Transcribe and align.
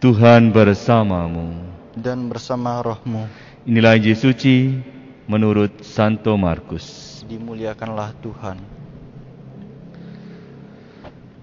Tuhan 0.00 0.48
bersamamu. 0.48 1.60
dan 1.92 2.32
bersama 2.32 2.80
rohmu. 2.80 3.28
Inilah 3.68 4.00
Injil 4.00 4.16
suci 4.16 4.72
menurut 5.28 5.84
Santo 5.84 6.32
Markus. 6.40 7.20
Dimuliakanlah 7.28 8.16
Tuhan. 8.24 8.56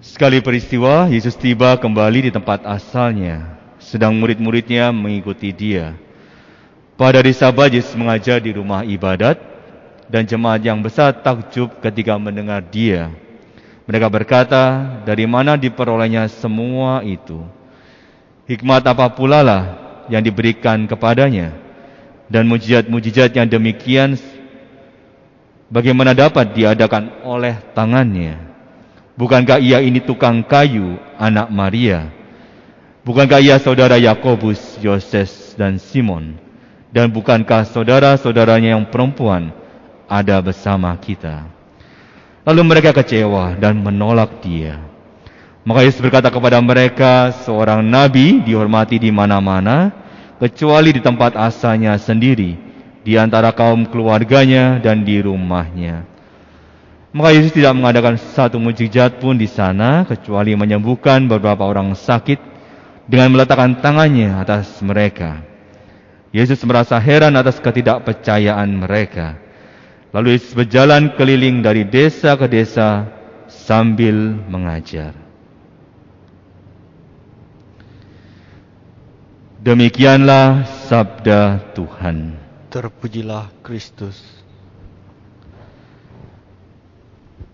Sekali 0.01 0.41
peristiwa, 0.41 1.05
Yesus 1.05 1.37
tiba 1.37 1.77
kembali 1.77 2.25
di 2.25 2.31
tempat 2.33 2.65
asalnya, 2.65 3.61
sedang 3.77 4.17
murid-muridnya 4.17 4.89
mengikuti 4.89 5.53
dia. 5.53 5.93
Pada 6.97 7.21
hari 7.21 7.37
Sabat, 7.37 7.69
Yesus 7.69 7.93
mengajar 7.93 8.41
di 8.41 8.57
rumah 8.57 8.81
ibadat, 8.81 9.37
dan 10.09 10.25
jemaat 10.25 10.65
yang 10.65 10.81
besar 10.81 11.13
takjub 11.13 11.77
ketika 11.77 12.17
mendengar 12.17 12.65
dia. 12.65 13.13
Mereka 13.85 14.09
berkata, 14.09 14.97
dari 15.05 15.29
mana 15.29 15.53
diperolehnya 15.53 16.25
semua 16.25 17.05
itu? 17.05 17.56
Hikmat 18.47 18.87
apa 18.87 19.11
pula 19.11 19.43
lah 19.43 19.63
yang 20.07 20.23
diberikan 20.23 20.87
kepadanya? 20.87 21.51
Dan 22.31 22.47
mujizat-mujizat 22.47 23.35
yang 23.35 23.47
demikian 23.47 24.15
bagaimana 25.67 26.15
dapat 26.15 26.55
diadakan 26.55 27.27
oleh 27.27 27.59
tangannya? 27.75 28.39
Bukankah 29.19 29.59
ia 29.59 29.83
ini 29.83 29.99
tukang 29.99 30.47
kayu, 30.47 30.95
anak 31.19 31.51
Maria? 31.51 32.07
Bukankah 33.03 33.43
ia 33.43 33.59
saudara 33.59 33.99
Yakobus, 33.99 34.79
Yoses, 34.79 35.55
dan 35.59 35.75
Simon? 35.75 36.39
Dan 36.87 37.11
bukankah 37.11 37.67
saudara-saudaranya 37.67 38.79
yang 38.79 38.87
perempuan 38.87 39.51
ada 40.07 40.39
bersama 40.39 40.95
kita? 40.95 41.51
Lalu 42.47 42.61
mereka 42.63 42.95
kecewa 42.95 43.59
dan 43.59 43.75
menolak 43.75 44.39
dia. 44.39 44.79
Maka 45.67 45.83
Yesus 45.83 45.99
berkata 45.99 46.31
kepada 46.31 46.63
mereka, 46.63 47.35
seorang 47.43 47.83
nabi 47.83 48.39
dihormati 48.39 49.03
di 49.03 49.11
mana-mana, 49.11 49.91
kecuali 50.39 50.95
di 50.95 51.03
tempat 51.03 51.35
asalnya 51.35 51.99
sendiri, 51.99 52.55
di 53.03 53.19
antara 53.19 53.51
kaum 53.51 53.83
keluarganya 53.83 54.79
dan 54.79 55.03
di 55.03 55.19
rumahnya. 55.19 56.07
Maka 57.11 57.35
Yesus 57.35 57.51
tidak 57.51 57.75
mengadakan 57.75 58.15
satu 58.15 58.63
mujizat 58.63 59.19
pun 59.19 59.35
di 59.35 59.43
sana, 59.43 60.07
kecuali 60.07 60.55
menyembuhkan 60.55 61.27
beberapa 61.27 61.67
orang 61.67 61.91
sakit 61.99 62.39
dengan 63.03 63.35
meletakkan 63.35 63.83
tangannya 63.83 64.39
atas 64.39 64.79
mereka. 64.79 65.43
Yesus 66.31 66.63
merasa 66.63 66.95
heran 66.95 67.35
atas 67.35 67.59
ketidakpercayaan 67.59 68.71
mereka. 68.71 69.35
Lalu 70.15 70.39
Yesus 70.39 70.55
berjalan 70.55 71.11
keliling 71.19 71.59
dari 71.59 71.83
desa 71.83 72.39
ke 72.39 72.47
desa 72.47 73.03
sambil 73.51 74.15
mengajar. 74.47 75.26
Demikianlah 79.67 80.63
sabda 80.87 81.59
Tuhan. 81.75 82.39
Terpujilah 82.71 83.51
Kristus. 83.59 84.15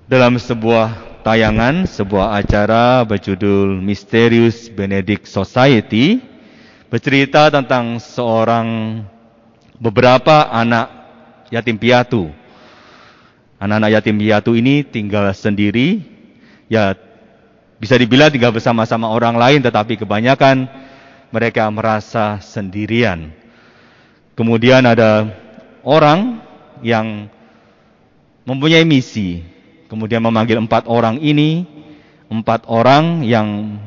Dalam 0.06 0.38
sebuah 0.38 0.94
tayangan, 1.26 1.90
sebuah 1.90 2.38
acara 2.38 3.02
berjudul 3.02 3.82
Mysterious 3.82 4.70
Benedict 4.70 5.26
Society 5.26 6.22
bercerita 6.94 7.50
tentang 7.50 7.98
seorang 7.98 9.02
beberapa 9.82 10.54
anak 10.54 10.94
yatim 11.50 11.82
piatu. 11.82 12.30
Anak-anak 13.58 13.90
yatim 13.90 14.22
piatu 14.22 14.54
ini 14.54 14.86
tinggal 14.86 15.34
sendiri, 15.34 16.06
ya 16.70 16.94
bisa 17.82 17.98
dibilang 17.98 18.30
tinggal 18.30 18.54
bersama-sama 18.54 19.10
orang 19.10 19.34
lain, 19.34 19.66
tetapi 19.66 19.98
kebanyakan 19.98 20.83
mereka 21.34 21.66
merasa 21.74 22.38
sendirian. 22.46 23.34
Kemudian 24.38 24.86
ada 24.86 25.34
orang 25.82 26.46
yang 26.86 27.26
mempunyai 28.46 28.86
misi, 28.86 29.42
kemudian 29.90 30.22
memanggil 30.22 30.62
empat 30.62 30.86
orang 30.86 31.18
ini, 31.18 31.66
empat 32.30 32.70
orang 32.70 33.26
yang 33.26 33.82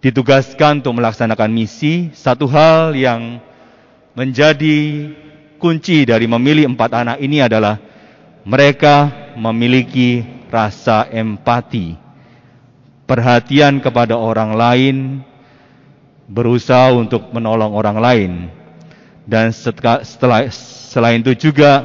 ditugaskan 0.00 0.80
untuk 0.80 0.96
melaksanakan 0.96 1.52
misi. 1.52 2.08
Satu 2.16 2.48
hal 2.48 2.96
yang 2.96 3.36
menjadi 4.16 5.12
kunci 5.60 6.08
dari 6.08 6.24
memilih 6.24 6.72
empat 6.72 6.90
anak 6.96 7.18
ini 7.20 7.44
adalah 7.44 7.76
mereka 8.40 9.12
memiliki 9.36 10.24
rasa 10.48 11.04
empati 11.12 12.06
perhatian 13.06 13.78
kepada 13.78 14.18
orang 14.18 14.58
lain, 14.58 14.96
berusaha 16.26 16.92
untuk 16.94 17.30
menolong 17.30 17.72
orang 17.74 17.98
lain. 17.98 18.32
Dan 19.26 19.50
setelah 19.50 20.46
selain 20.50 21.22
itu 21.22 21.50
juga 21.50 21.82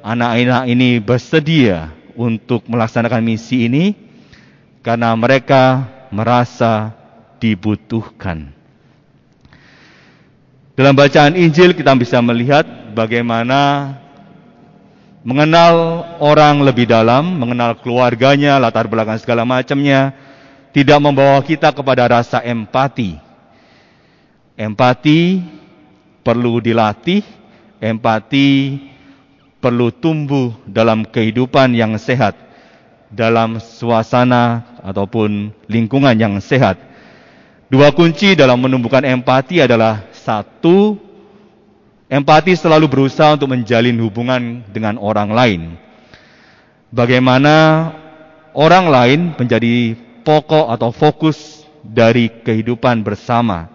anak-anak 0.00 0.62
ini 0.72 0.96
bersedia 1.00 1.92
untuk 2.16 2.64
melaksanakan 2.68 3.20
misi 3.20 3.68
ini 3.68 3.92
karena 4.80 5.12
mereka 5.12 5.84
merasa 6.08 6.92
dibutuhkan. 7.40 8.52
Dalam 10.72 10.96
bacaan 10.96 11.36
Injil 11.36 11.76
kita 11.76 11.92
bisa 11.92 12.16
melihat 12.24 12.64
bagaimana 12.96 13.92
mengenal 15.22 16.02
orang 16.18 16.64
lebih 16.64 16.88
dalam, 16.88 17.38
mengenal 17.38 17.78
keluarganya, 17.78 18.58
latar 18.58 18.88
belakang 18.88 19.20
segala 19.20 19.46
macamnya, 19.46 20.16
tidak 20.74 20.98
membawa 20.98 21.38
kita 21.44 21.70
kepada 21.70 22.08
rasa 22.08 22.40
empati. 22.42 23.31
Empati 24.52 25.40
perlu 26.20 26.60
dilatih, 26.60 27.24
empati 27.80 28.76
perlu 29.64 29.88
tumbuh 29.88 30.52
dalam 30.68 31.08
kehidupan 31.08 31.72
yang 31.72 31.96
sehat, 31.96 32.36
dalam 33.08 33.56
suasana 33.56 34.76
ataupun 34.84 35.56
lingkungan 35.72 36.12
yang 36.12 36.36
sehat. 36.44 36.76
Dua 37.72 37.88
kunci 37.96 38.36
dalam 38.36 38.60
menumbuhkan 38.60 39.00
empati 39.08 39.64
adalah 39.64 40.04
satu, 40.12 41.00
empati 42.12 42.52
selalu 42.52 42.84
berusaha 42.92 43.32
untuk 43.32 43.48
menjalin 43.56 43.96
hubungan 44.04 44.60
dengan 44.68 45.00
orang 45.00 45.32
lain. 45.32 45.62
Bagaimana 46.92 47.88
orang 48.52 48.84
lain 48.92 49.20
menjadi 49.32 49.96
pokok 50.20 50.68
atau 50.76 50.92
fokus 50.92 51.64
dari 51.80 52.28
kehidupan 52.28 53.00
bersama. 53.00 53.71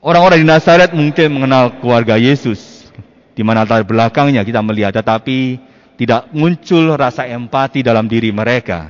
Orang-orang 0.00 0.40
di 0.40 0.48
Nazaret 0.48 0.96
mungkin 0.96 1.28
mengenal 1.28 1.76
keluarga 1.76 2.16
Yesus, 2.16 2.88
di 3.36 3.44
mana 3.44 3.68
latar 3.68 3.84
belakangnya 3.84 4.40
kita 4.48 4.64
melihat, 4.64 4.96
tetapi 4.96 5.60
tidak 6.00 6.32
muncul 6.32 6.96
rasa 6.96 7.28
empati 7.28 7.84
dalam 7.84 8.08
diri 8.08 8.32
mereka. 8.32 8.88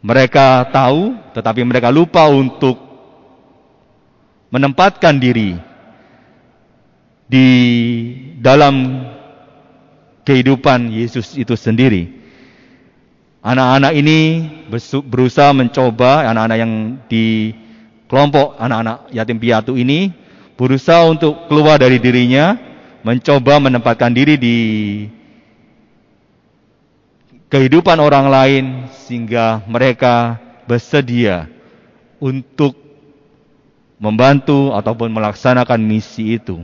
Mereka 0.00 0.72
tahu, 0.72 1.12
tetapi 1.36 1.60
mereka 1.68 1.92
lupa 1.92 2.24
untuk 2.32 2.80
menempatkan 4.48 5.20
diri 5.20 5.52
di 7.28 7.48
dalam 8.40 9.04
kehidupan 10.24 10.96
Yesus 10.96 11.36
itu 11.36 11.52
sendiri. 11.60 12.08
Anak-anak 13.44 13.92
ini 13.92 14.48
berusaha 15.04 15.52
mencoba, 15.52 16.24
anak-anak 16.32 16.56
yang 16.56 16.72
di 17.04 17.52
kelompok 18.08 18.56
anak-anak 18.60 19.10
yatim 19.10 19.38
piatu 19.40 19.74
ini 19.74 20.12
berusaha 20.54 21.06
untuk 21.10 21.50
keluar 21.50 21.82
dari 21.82 21.98
dirinya, 21.98 22.54
mencoba 23.02 23.58
menempatkan 23.58 24.10
diri 24.14 24.34
di 24.38 24.56
kehidupan 27.50 27.98
orang 28.02 28.26
lain 28.30 28.64
sehingga 29.06 29.62
mereka 29.66 30.38
bersedia 30.66 31.46
untuk 32.18 32.74
membantu 34.00 34.74
ataupun 34.74 35.10
melaksanakan 35.12 35.80
misi 35.80 36.38
itu. 36.38 36.62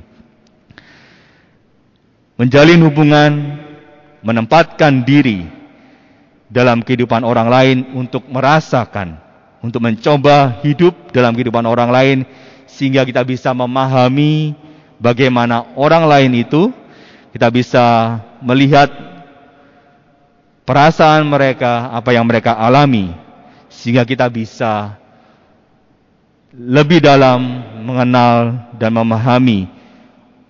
Menjalin 2.41 2.81
hubungan, 2.89 3.33
menempatkan 4.25 5.05
diri 5.05 5.45
dalam 6.49 6.81
kehidupan 6.81 7.21
orang 7.23 7.49
lain 7.53 7.79
untuk 7.93 8.25
merasakan, 8.27 9.21
untuk 9.61 9.85
mencoba 9.85 10.61
hidup 10.65 11.13
dalam 11.13 11.37
kehidupan 11.37 11.65
orang 11.69 11.91
lain 11.93 12.19
sehingga 12.65 13.05
kita 13.05 13.21
bisa 13.25 13.53
memahami 13.53 14.57
bagaimana 14.97 15.77
orang 15.77 16.09
lain 16.09 16.33
itu, 16.45 16.73
kita 17.33 17.53
bisa 17.53 17.85
melihat 18.41 18.89
perasaan 20.65 21.29
mereka, 21.29 21.93
apa 21.93 22.11
yang 22.17 22.25
mereka 22.25 22.57
alami 22.57 23.13
sehingga 23.69 24.05
kita 24.05 24.29
bisa 24.29 24.97
lebih 26.51 26.99
dalam 26.99 27.41
mengenal 27.85 28.71
dan 28.75 28.91
memahami 28.91 29.71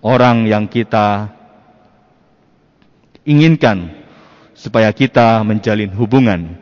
orang 0.01 0.49
yang 0.49 0.65
kita 0.65 1.29
inginkan 3.25 3.93
supaya 4.57 4.93
kita 4.93 5.41
menjalin 5.41 5.89
hubungan. 5.97 6.60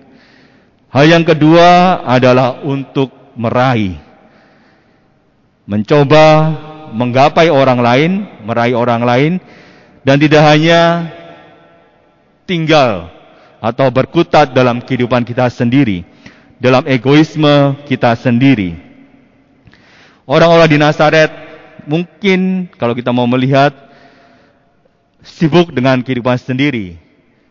Hal 0.88 1.04
yang 1.04 1.24
kedua 1.24 2.00
adalah 2.08 2.64
untuk 2.64 3.12
meraih. 3.36 4.00
Mencoba 5.68 6.26
menggapai 6.96 7.52
orang 7.52 7.80
lain, 7.84 8.10
meraih 8.40 8.72
orang 8.72 9.04
lain, 9.04 9.32
dan 10.00 10.16
tidak 10.16 10.40
hanya 10.48 11.12
tinggal 12.48 13.12
atau 13.60 13.92
berkutat 13.92 14.56
dalam 14.56 14.80
kehidupan 14.80 15.28
kita 15.28 15.44
sendiri, 15.52 16.08
dalam 16.56 16.88
egoisme 16.88 17.76
kita 17.84 18.16
sendiri. 18.16 18.80
Orang-orang 20.24 20.68
di 20.72 20.78
Nazaret 20.80 21.28
mungkin 21.84 22.72
kalau 22.80 22.96
kita 22.96 23.12
mau 23.12 23.28
melihat 23.28 23.76
sibuk 25.20 25.68
dengan 25.68 26.00
kehidupan 26.00 26.40
sendiri, 26.40 26.96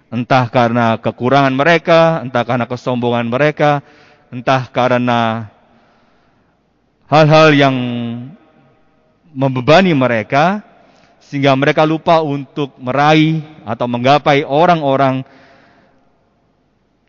entah 0.08 0.48
karena 0.48 0.96
kekurangan 1.00 1.54
mereka, 1.54 2.24
entah 2.24 2.44
karena 2.48 2.66
kesombongan 2.68 3.28
mereka, 3.28 3.84
entah 4.32 4.68
karena 4.72 5.52
hal-hal 7.08 7.52
yang 7.56 7.76
membebani 9.32 9.92
mereka, 9.92 10.64
sehingga 11.28 11.52
mereka 11.60 11.84
lupa 11.84 12.24
untuk 12.24 12.76
meraih 12.80 13.44
atau 13.68 13.88
menggapai 13.88 14.48
orang-orang 14.48 15.28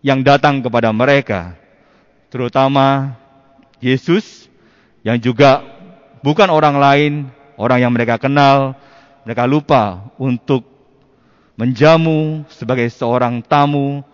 yang 0.03 0.23
datang 0.23 0.63
kepada 0.63 0.91
mereka, 0.91 1.55
terutama 2.31 3.15
Yesus 3.79 4.47
yang 5.07 5.19
juga 5.23 5.63
bukan 6.23 6.51
orang 6.51 6.77
lain, 6.79 7.13
orang 7.55 7.79
yang 7.83 7.93
mereka 7.95 8.19
kenal, 8.19 8.75
mereka 9.23 9.47
lupa 9.47 10.11
untuk 10.19 10.78
menjamu 11.59 12.47
sebagai 12.55 12.87
seorang 12.95 13.43
tamu, 13.43 14.07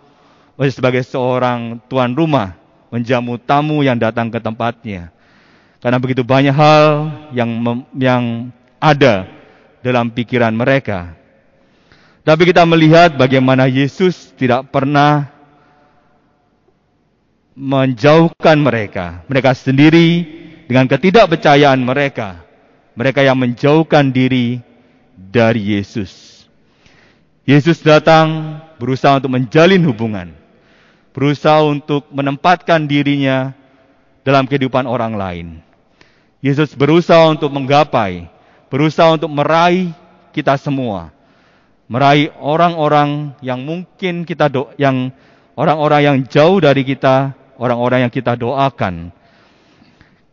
sebagai 0.73 1.05
seorang 1.05 1.77
tuan 1.85 2.17
rumah, 2.17 2.57
menjamu 2.89 3.37
tamu 3.37 3.85
yang 3.85 4.01
datang 4.01 4.33
ke 4.33 4.41
tempatnya. 4.41 5.13
Karena 5.77 6.01
begitu 6.01 6.25
banyak 6.25 6.49
hal 6.49 7.13
yang 7.29 7.85
yang 7.93 8.49
ada 8.81 9.29
dalam 9.85 10.09
pikiran 10.09 10.49
mereka. 10.49 11.13
Tapi 12.25 12.49
kita 12.49 12.65
melihat 12.65 13.13
bagaimana 13.13 13.69
Yesus 13.69 14.33
tidak 14.33 14.73
pernah 14.73 15.29
menjauhkan 17.53 18.57
mereka. 18.57 19.21
Mereka 19.29 19.53
sendiri 19.53 20.25
dengan 20.65 20.89
ketidakpercayaan 20.89 21.77
mereka. 21.77 22.41
Mereka 22.97 23.21
yang 23.21 23.37
menjauhkan 23.37 24.09
diri 24.09 24.57
dari 25.13 25.77
Yesus. 25.77 26.24
Yesus 27.45 27.77
datang 27.85 28.57
berusaha 28.81 29.21
untuk 29.21 29.37
menjalin 29.37 29.85
hubungan. 29.85 30.33
Berusaha 31.13 31.61
untuk 31.61 32.09
menempatkan 32.09 32.89
dirinya 32.89 33.53
dalam 34.25 34.49
kehidupan 34.49 34.89
orang 34.89 35.13
lain. 35.13 35.47
Yesus 36.41 36.73
berusaha 36.73 37.29
untuk 37.29 37.53
menggapai, 37.53 38.25
berusaha 38.73 39.13
untuk 39.13 39.29
meraih 39.29 39.93
kita 40.33 40.57
semua. 40.57 41.13
Meraih 41.85 42.33
orang-orang 42.41 43.37
yang 43.45 43.61
mungkin 43.61 44.25
kita 44.25 44.49
do 44.49 44.73
yang 44.81 45.13
orang-orang 45.53 46.01
yang 46.01 46.17
jauh 46.25 46.57
dari 46.57 46.81
kita, 46.81 47.37
orang-orang 47.61 48.09
yang 48.09 48.13
kita 48.13 48.33
doakan. 48.33 49.13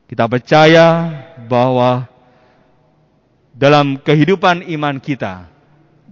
Kita 0.09 0.25
percaya 0.25 1.13
bahwa 1.45 2.09
dalam 3.53 4.01
kehidupan 4.01 4.65
iman 4.65 4.97
kita 4.97 5.52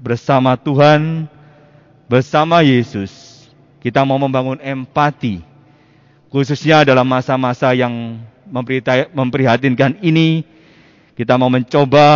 bersama 0.00 0.56
Tuhan, 0.56 1.29
bersama 2.08 2.64
Yesus, 2.64 3.44
kita 3.85 4.02
mau 4.02 4.17
membangun 4.17 4.58
empati, 4.58 5.44
khususnya 6.32 6.82
dalam 6.82 7.05
masa-masa 7.05 7.70
yang 7.76 8.19
memprihatinkan 9.12 10.00
ini, 10.02 10.43
kita 11.14 11.37
mau 11.37 11.52
mencoba 11.52 12.08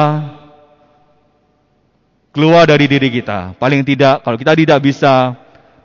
keluar 2.34 2.66
dari 2.66 2.88
diri 2.88 3.12
kita. 3.12 3.54
Paling 3.60 3.84
tidak, 3.86 4.24
kalau 4.24 4.40
kita 4.40 4.56
tidak 4.56 4.80
bisa 4.82 5.36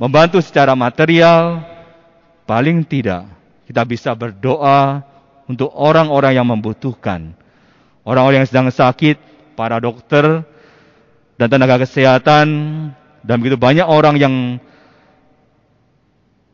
membantu 0.02 0.42
secara 0.42 0.74
material, 0.74 1.62
paling 2.48 2.82
tidak 2.82 3.38
kita 3.70 3.86
bisa 3.86 4.18
berdoa 4.18 5.06
untuk 5.46 5.70
orang-orang 5.78 6.42
yang 6.42 6.50
membutuhkan. 6.50 7.38
Orang-orang 8.02 8.42
yang 8.42 8.50
sedang 8.50 8.74
sakit, 8.74 9.22
para 9.54 9.78
dokter, 9.78 10.42
dan 11.40 11.48
tenaga 11.48 11.88
kesehatan, 11.88 12.48
dan 13.24 13.36
begitu 13.40 13.56
banyak 13.56 13.88
orang 13.88 14.20
yang 14.20 14.36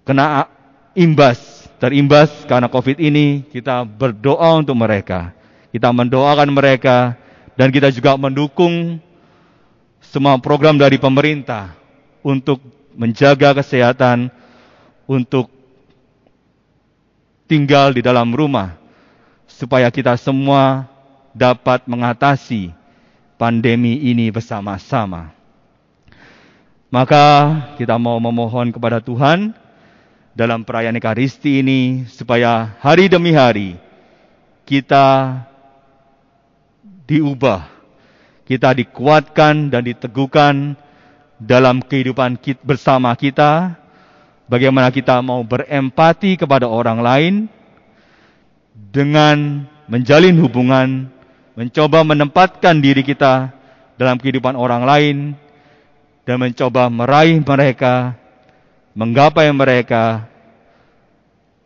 kena 0.06 0.46
imbas 0.94 1.66
terimbas 1.82 2.30
karena 2.46 2.70
COVID 2.70 3.02
ini, 3.02 3.44
kita 3.50 3.84
berdoa 3.84 4.62
untuk 4.62 4.78
mereka. 4.78 5.34
Kita 5.74 5.92
mendoakan 5.92 6.50
mereka 6.54 7.18
dan 7.58 7.68
kita 7.74 7.92
juga 7.92 8.16
mendukung 8.16 9.02
semua 10.00 10.40
program 10.40 10.80
dari 10.80 10.96
pemerintah 10.96 11.76
untuk 12.24 12.64
menjaga 12.96 13.60
kesehatan, 13.60 14.32
untuk 15.04 15.52
tinggal 17.46 17.92
di 17.92 18.00
dalam 18.00 18.32
rumah, 18.32 18.80
supaya 19.46 19.92
kita 19.92 20.16
semua 20.16 20.88
dapat 21.36 21.84
mengatasi 21.84 22.85
pandemi 23.36 24.00
ini 24.12 24.32
bersama-sama. 24.32 25.32
Maka 26.92 27.26
kita 27.76 28.00
mau 28.00 28.16
memohon 28.22 28.72
kepada 28.72 29.04
Tuhan 29.04 29.52
dalam 30.36 30.64
perayaan 30.64 30.96
Ekaristi 30.96 31.60
ini 31.60 32.08
supaya 32.08 32.76
hari 32.80 33.12
demi 33.12 33.36
hari 33.36 33.76
kita 34.64 35.40
diubah, 37.06 37.70
kita 38.50 38.74
dikuatkan 38.74 39.70
dan 39.70 39.82
diteguhkan 39.86 40.76
dalam 41.38 41.84
kehidupan 41.84 42.40
kita, 42.40 42.62
bersama 42.64 43.14
kita, 43.14 43.78
bagaimana 44.50 44.90
kita 44.90 45.22
mau 45.22 45.44
berempati 45.46 46.40
kepada 46.40 46.66
orang 46.66 47.00
lain 47.04 47.34
dengan 48.74 49.68
menjalin 49.86 50.36
hubungan, 50.42 51.08
mencoba 51.56 52.04
menempatkan 52.04 52.78
diri 52.84 53.02
kita 53.02 53.50
dalam 53.96 54.20
kehidupan 54.20 54.60
orang 54.60 54.84
lain 54.84 55.18
dan 56.28 56.38
mencoba 56.40 56.92
meraih 56.92 57.40
mereka 57.40 58.16
menggapai 58.96 59.52
mereka 59.52 60.28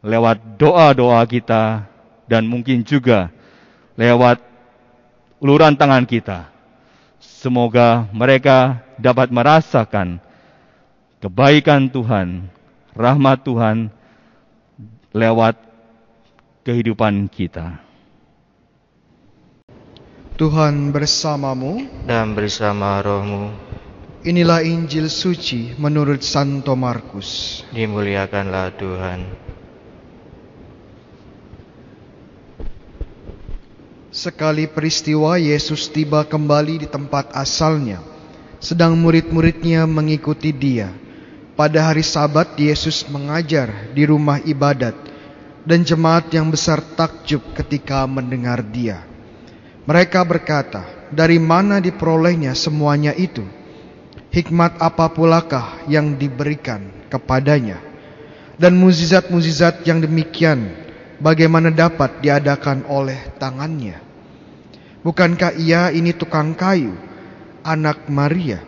lewat 0.02 0.58
doa-doa 0.58 1.22
kita 1.30 1.86
dan 2.30 2.46
mungkin 2.46 2.86
juga 2.86 3.34
lewat 3.98 4.42
uluran 5.42 5.76
tangan 5.76 6.06
kita. 6.06 6.50
Semoga 7.20 8.08
mereka 8.16 8.80
dapat 8.96 9.28
merasakan 9.32 10.20
kebaikan 11.20 11.92
Tuhan, 11.92 12.48
rahmat 12.96 13.44
Tuhan 13.44 13.78
lewat 15.12 15.56
kehidupan 16.64 17.28
kita. 17.28 17.89
Tuhan 20.40 20.96
bersamamu 20.96 21.84
dan 22.08 22.32
bersama 22.32 23.04
rohmu. 23.04 23.52
Inilah 24.24 24.64
Injil 24.64 25.12
suci 25.12 25.76
menurut 25.76 26.24
Santo 26.24 26.80
Markus. 26.80 27.60
Dimuliakanlah 27.76 28.72
Tuhan. 28.80 29.20
Sekali 34.16 34.64
peristiwa 34.72 35.36
Yesus 35.36 35.92
tiba 35.92 36.24
kembali 36.24 36.84
di 36.84 36.88
tempat 36.88 37.36
asalnya, 37.36 38.00
sedang 38.64 38.96
murid-muridnya 38.96 39.84
mengikuti 39.92 40.56
dia. 40.56 40.88
Pada 41.60 41.92
hari 41.92 42.08
Sabat 42.08 42.56
Yesus 42.56 43.04
mengajar 43.12 43.92
di 43.92 44.08
rumah 44.08 44.40
ibadat 44.48 44.96
dan 45.68 45.84
jemaat 45.84 46.32
yang 46.32 46.48
besar 46.48 46.80
takjub 46.96 47.44
ketika 47.60 48.08
mendengar 48.08 48.64
dia. 48.64 49.09
Mereka 49.90 50.22
berkata, 50.22 50.86
"Dari 51.10 51.42
mana 51.42 51.82
diperolehnya 51.82 52.54
semuanya 52.54 53.10
itu?" 53.18 53.42
hikmat 54.30 54.78
apa 54.78 55.10
pulakah 55.10 55.86
yang 55.90 56.16
diberikan 56.16 57.10
kepadanya? 57.10 57.82
Dan 58.60 58.78
muzizat-muzizat 58.78 59.88
yang 59.88 60.04
demikian 60.04 60.70
bagaimana 61.18 61.72
dapat 61.72 62.20
diadakan 62.20 62.86
oleh 62.86 63.18
tangannya? 63.40 63.98
Bukankah 65.00 65.56
ia 65.56 65.90
ini 65.96 66.12
tukang 66.12 66.54
kayu 66.54 66.92
anak 67.64 68.12
Maria? 68.12 68.60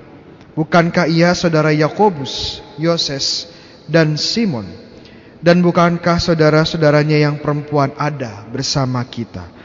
Bukankah 0.56 1.12
ia 1.12 1.36
saudara 1.36 1.76
Yakobus 1.76 2.64
Yoses 2.80 3.52
dan 3.86 4.16
Simon? 4.16 4.66
Dan 5.42 5.60
bukankah 5.66 6.22
saudara-saudaranya 6.22 7.18
yang 7.18 7.42
perempuan 7.42 7.92
ada 7.98 8.46
bersama 8.48 9.02
kita 9.04 9.61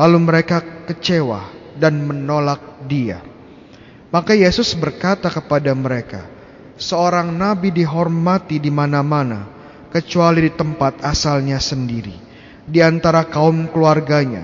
lalu 0.00 0.18
mereka 0.24 0.64
kecewa 0.88 1.52
dan 1.76 2.00
menolak 2.00 2.88
dia 2.88 3.20
maka 4.10 4.34
Yesus 4.34 4.74
berkata 4.74 5.30
kepada 5.30 5.70
mereka, 5.70 6.26
"Seorang 6.74 7.30
nabi 7.30 7.70
dihormati 7.70 8.58
di 8.58 8.66
mana-mana 8.66 9.46
kecuali 9.94 10.50
di 10.50 10.52
tempat 10.54 10.98
asalnya 11.06 11.62
sendiri, 11.62 12.14
di 12.66 12.82
antara 12.82 13.22
kaum 13.30 13.70
keluarganya, 13.70 14.42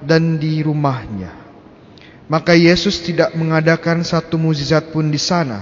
dan 0.00 0.40
di 0.40 0.64
rumahnya. 0.64 1.44
Maka 2.32 2.56
Yesus 2.56 3.04
tidak 3.04 3.36
mengadakan 3.36 4.00
satu 4.00 4.40
mukjizat 4.40 4.88
pun 4.88 5.12
di 5.12 5.20
sana, 5.20 5.60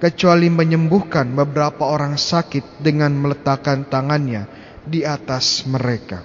kecuali 0.00 0.48
menyembuhkan 0.48 1.28
beberapa 1.36 1.84
orang 1.84 2.16
sakit 2.16 2.80
dengan 2.80 3.12
meletakkan 3.12 3.84
tangannya 3.84 4.48
di 4.88 5.04
atas 5.04 5.68
mereka. 5.68 6.24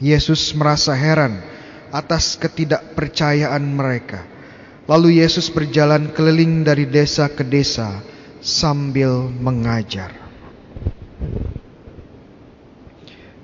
Yesus 0.00 0.56
merasa 0.56 0.96
heran 0.96 1.53
atas 1.94 2.34
ketidakpercayaan 2.42 3.62
mereka. 3.62 4.26
Lalu 4.90 5.22
Yesus 5.22 5.46
berjalan 5.54 6.10
keliling 6.10 6.66
dari 6.66 6.90
desa 6.90 7.30
ke 7.30 7.46
desa 7.46 8.02
sambil 8.42 9.30
mengajar. 9.30 10.10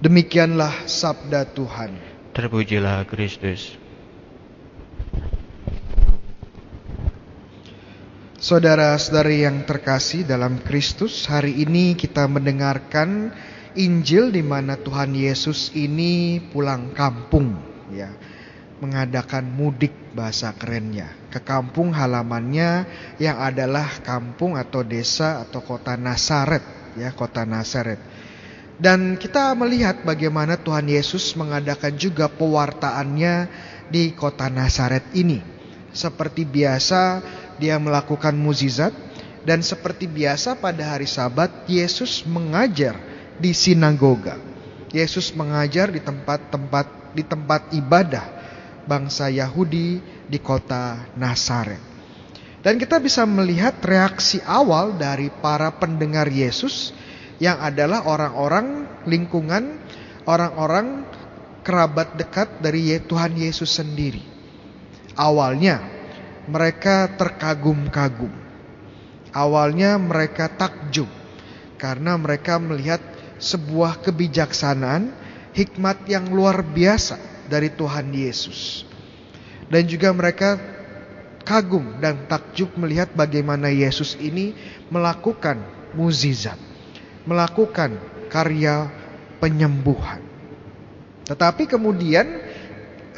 Demikianlah 0.03 0.91
sabda 0.91 1.47
Tuhan. 1.55 1.95
Terpujilah 2.35 3.07
Kristus. 3.07 3.79
Saudara-saudari 8.41 9.45
yang 9.45 9.69
terkasih 9.69 10.25
dalam 10.25 10.65
Kristus, 10.65 11.29
hari 11.29 11.61
ini 11.61 11.93
kita 11.93 12.25
mendengarkan 12.25 13.37
Injil 13.77 14.33
di 14.33 14.41
mana 14.41 14.81
Tuhan 14.81 15.13
Yesus 15.13 15.69
ini 15.77 16.41
pulang 16.49 16.97
kampung, 16.97 17.61
ya, 17.93 18.09
mengadakan 18.81 19.45
mudik 19.45 19.93
bahasa 20.17 20.51
kerennya 20.57 21.21
ke 21.31 21.39
kampung 21.39 21.95
halamannya 21.95 22.89
yang 23.23 23.39
adalah 23.39 23.87
kampung 24.03 24.59
atau 24.59 24.83
desa 24.83 25.47
atau 25.47 25.63
kota 25.63 25.95
Nasaret, 25.95 26.65
ya, 26.99 27.15
kota 27.15 27.47
Nasaret. 27.47 28.03
Dan 28.81 29.21
kita 29.21 29.53
melihat 29.55 30.03
bagaimana 30.03 30.57
Tuhan 30.57 30.89
Yesus 30.89 31.37
mengadakan 31.37 31.95
juga 32.01 32.27
pewartaannya 32.33 33.47
di 33.93 34.17
kota 34.17 34.49
Nasaret 34.49 35.05
ini. 35.13 35.39
Seperti 35.93 36.49
biasa 36.49 37.21
dia 37.61 37.77
melakukan 37.77 38.33
mukjizat 38.33 38.97
dan 39.45 39.61
seperti 39.61 40.09
biasa 40.09 40.57
pada 40.57 40.97
hari 40.97 41.05
Sabat 41.05 41.69
Yesus 41.69 42.25
mengajar 42.25 42.97
di 43.37 43.53
sinagoga. 43.53 44.41
Yesus 44.91 45.31
mengajar 45.37 45.93
di 45.93 46.01
tempat-tempat 46.01 47.15
di 47.15 47.23
tempat 47.23 47.71
ibadah 47.77 48.40
bangsa 48.85 49.29
Yahudi 49.29 50.01
di 50.29 50.39
kota 50.39 51.11
Nazaret. 51.17 51.81
Dan 52.61 52.77
kita 52.77 53.01
bisa 53.01 53.25
melihat 53.25 53.81
reaksi 53.81 54.37
awal 54.45 54.93
dari 55.01 55.33
para 55.33 55.73
pendengar 55.81 56.29
Yesus 56.29 56.93
yang 57.41 57.57
adalah 57.57 58.05
orang-orang 58.05 58.85
lingkungan, 59.09 59.81
orang-orang 60.29 61.09
kerabat 61.65 62.21
dekat 62.21 62.61
dari 62.61 63.01
Tuhan 63.01 63.33
Yesus 63.33 63.81
sendiri. 63.81 64.21
Awalnya 65.17 65.81
mereka 66.45 67.09
terkagum-kagum. 67.17 68.33
Awalnya 69.33 69.97
mereka 69.97 70.53
takjub 70.53 71.09
karena 71.81 72.21
mereka 72.21 72.61
melihat 72.61 73.01
sebuah 73.41 74.05
kebijaksanaan, 74.05 75.17
hikmat 75.57 76.05
yang 76.13 76.29
luar 76.29 76.61
biasa 76.61 77.40
dari 77.51 77.75
Tuhan 77.75 78.15
Yesus. 78.15 78.87
Dan 79.67 79.91
juga 79.91 80.15
mereka 80.15 80.59
kagum 81.43 81.99
dan 81.99 82.31
takjub 82.31 82.79
melihat 82.79 83.11
bagaimana 83.11 83.75
Yesus 83.75 84.15
ini 84.23 84.55
melakukan 84.87 85.59
muzizat, 85.99 86.59
melakukan 87.27 87.99
karya 88.31 88.87
penyembuhan. 89.43 90.23
Tetapi 91.27 91.67
kemudian 91.67 92.27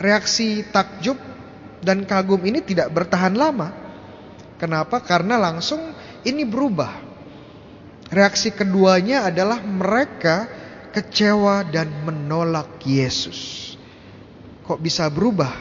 reaksi 0.00 0.64
takjub 0.72 1.16
dan 1.84 2.08
kagum 2.08 2.40
ini 2.44 2.64
tidak 2.64 2.88
bertahan 2.92 3.36
lama. 3.36 3.72
Kenapa? 4.56 5.02
Karena 5.02 5.36
langsung 5.36 5.92
ini 6.22 6.46
berubah. 6.46 7.12
Reaksi 8.12 8.52
keduanya 8.52 9.26
adalah 9.26 9.58
mereka 9.64 10.46
kecewa 10.92 11.64
dan 11.66 11.88
menolak 12.04 12.84
Yesus. 12.84 13.71
Kok 14.72 14.80
bisa 14.80 15.04
berubah? 15.12 15.52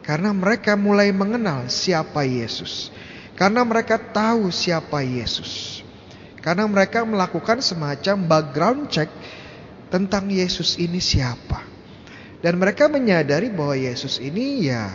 Karena 0.00 0.32
mereka 0.32 0.72
mulai 0.72 1.12
mengenal 1.12 1.68
siapa 1.68 2.24
Yesus. 2.24 2.88
Karena 3.36 3.60
mereka 3.60 4.00
tahu 4.00 4.48
siapa 4.48 5.04
Yesus. 5.04 5.84
Karena 6.40 6.64
mereka 6.64 7.04
melakukan 7.04 7.60
semacam 7.60 8.24
background 8.24 8.88
check 8.88 9.12
tentang 9.92 10.32
Yesus 10.32 10.80
ini 10.80 10.96
siapa. 10.96 11.60
Dan 12.40 12.56
mereka 12.56 12.88
menyadari 12.88 13.52
bahwa 13.52 13.76
Yesus 13.76 14.16
ini 14.16 14.64
ya 14.64 14.88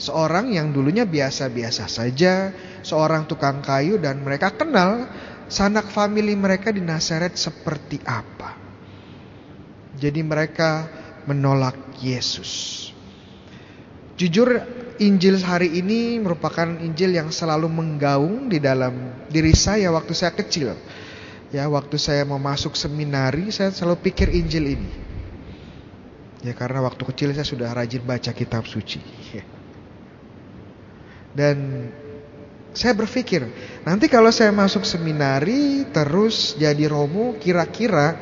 Seorang 0.00 0.48
yang 0.48 0.72
dulunya 0.72 1.04
biasa-biasa 1.04 1.84
saja, 1.84 2.56
seorang 2.80 3.28
tukang 3.28 3.60
kayu 3.60 4.00
dan 4.00 4.24
mereka 4.24 4.48
kenal 4.56 5.04
sanak 5.44 5.92
famili 5.92 6.32
mereka 6.32 6.72
di 6.72 6.80
Nazaret 6.80 7.36
seperti 7.36 8.00
apa. 8.08 8.56
Jadi 10.00 10.24
mereka 10.24 10.88
menolak 11.28 11.76
Yesus. 12.00 12.92
Jujur 14.20 14.60
Injil 15.00 15.40
hari 15.40 15.80
ini 15.80 16.20
merupakan 16.20 16.68
Injil 16.76 17.16
yang 17.16 17.32
selalu 17.32 17.72
menggaung 17.72 18.52
di 18.52 18.60
dalam 18.60 19.24
diri 19.32 19.56
saya 19.56 19.88
waktu 19.88 20.12
saya 20.12 20.36
kecil. 20.36 20.76
Ya, 21.50 21.66
waktu 21.66 21.96
saya 21.96 22.22
mau 22.28 22.38
masuk 22.38 22.76
seminari, 22.76 23.48
saya 23.48 23.72
selalu 23.72 24.12
pikir 24.12 24.28
Injil 24.28 24.76
ini. 24.76 24.90
Ya, 26.44 26.52
karena 26.52 26.84
waktu 26.84 27.00
kecil 27.00 27.32
saya 27.32 27.48
sudah 27.48 27.72
rajin 27.72 28.04
baca 28.04 28.30
kitab 28.36 28.68
suci. 28.68 29.00
Dan 31.38 31.88
saya 32.76 32.92
berpikir, 32.94 33.48
nanti 33.82 34.06
kalau 34.06 34.30
saya 34.30 34.52
masuk 34.52 34.84
seminari 34.84 35.88
terus 35.90 36.54
jadi 36.54 36.86
romo, 36.86 37.34
kira-kira 37.40 38.14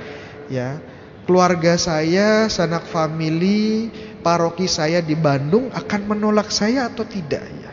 ya 0.49 0.81
keluarga 1.29 1.77
saya, 1.77 2.49
sanak 2.49 2.89
famili, 2.89 3.93
paroki 4.25 4.65
saya 4.65 5.05
di 5.05 5.13
Bandung 5.13 5.69
akan 5.69 6.17
menolak 6.17 6.49
saya 6.49 6.89
atau 6.89 7.05
tidak 7.05 7.45
ya? 7.45 7.73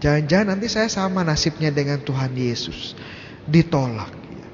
Jangan-jangan 0.00 0.46
nanti 0.52 0.68
saya 0.68 0.92
sama 0.92 1.24
nasibnya 1.24 1.72
dengan 1.72 2.00
Tuhan 2.04 2.36
Yesus, 2.36 2.92
ditolak. 3.48 4.12
Ya. 4.12 4.48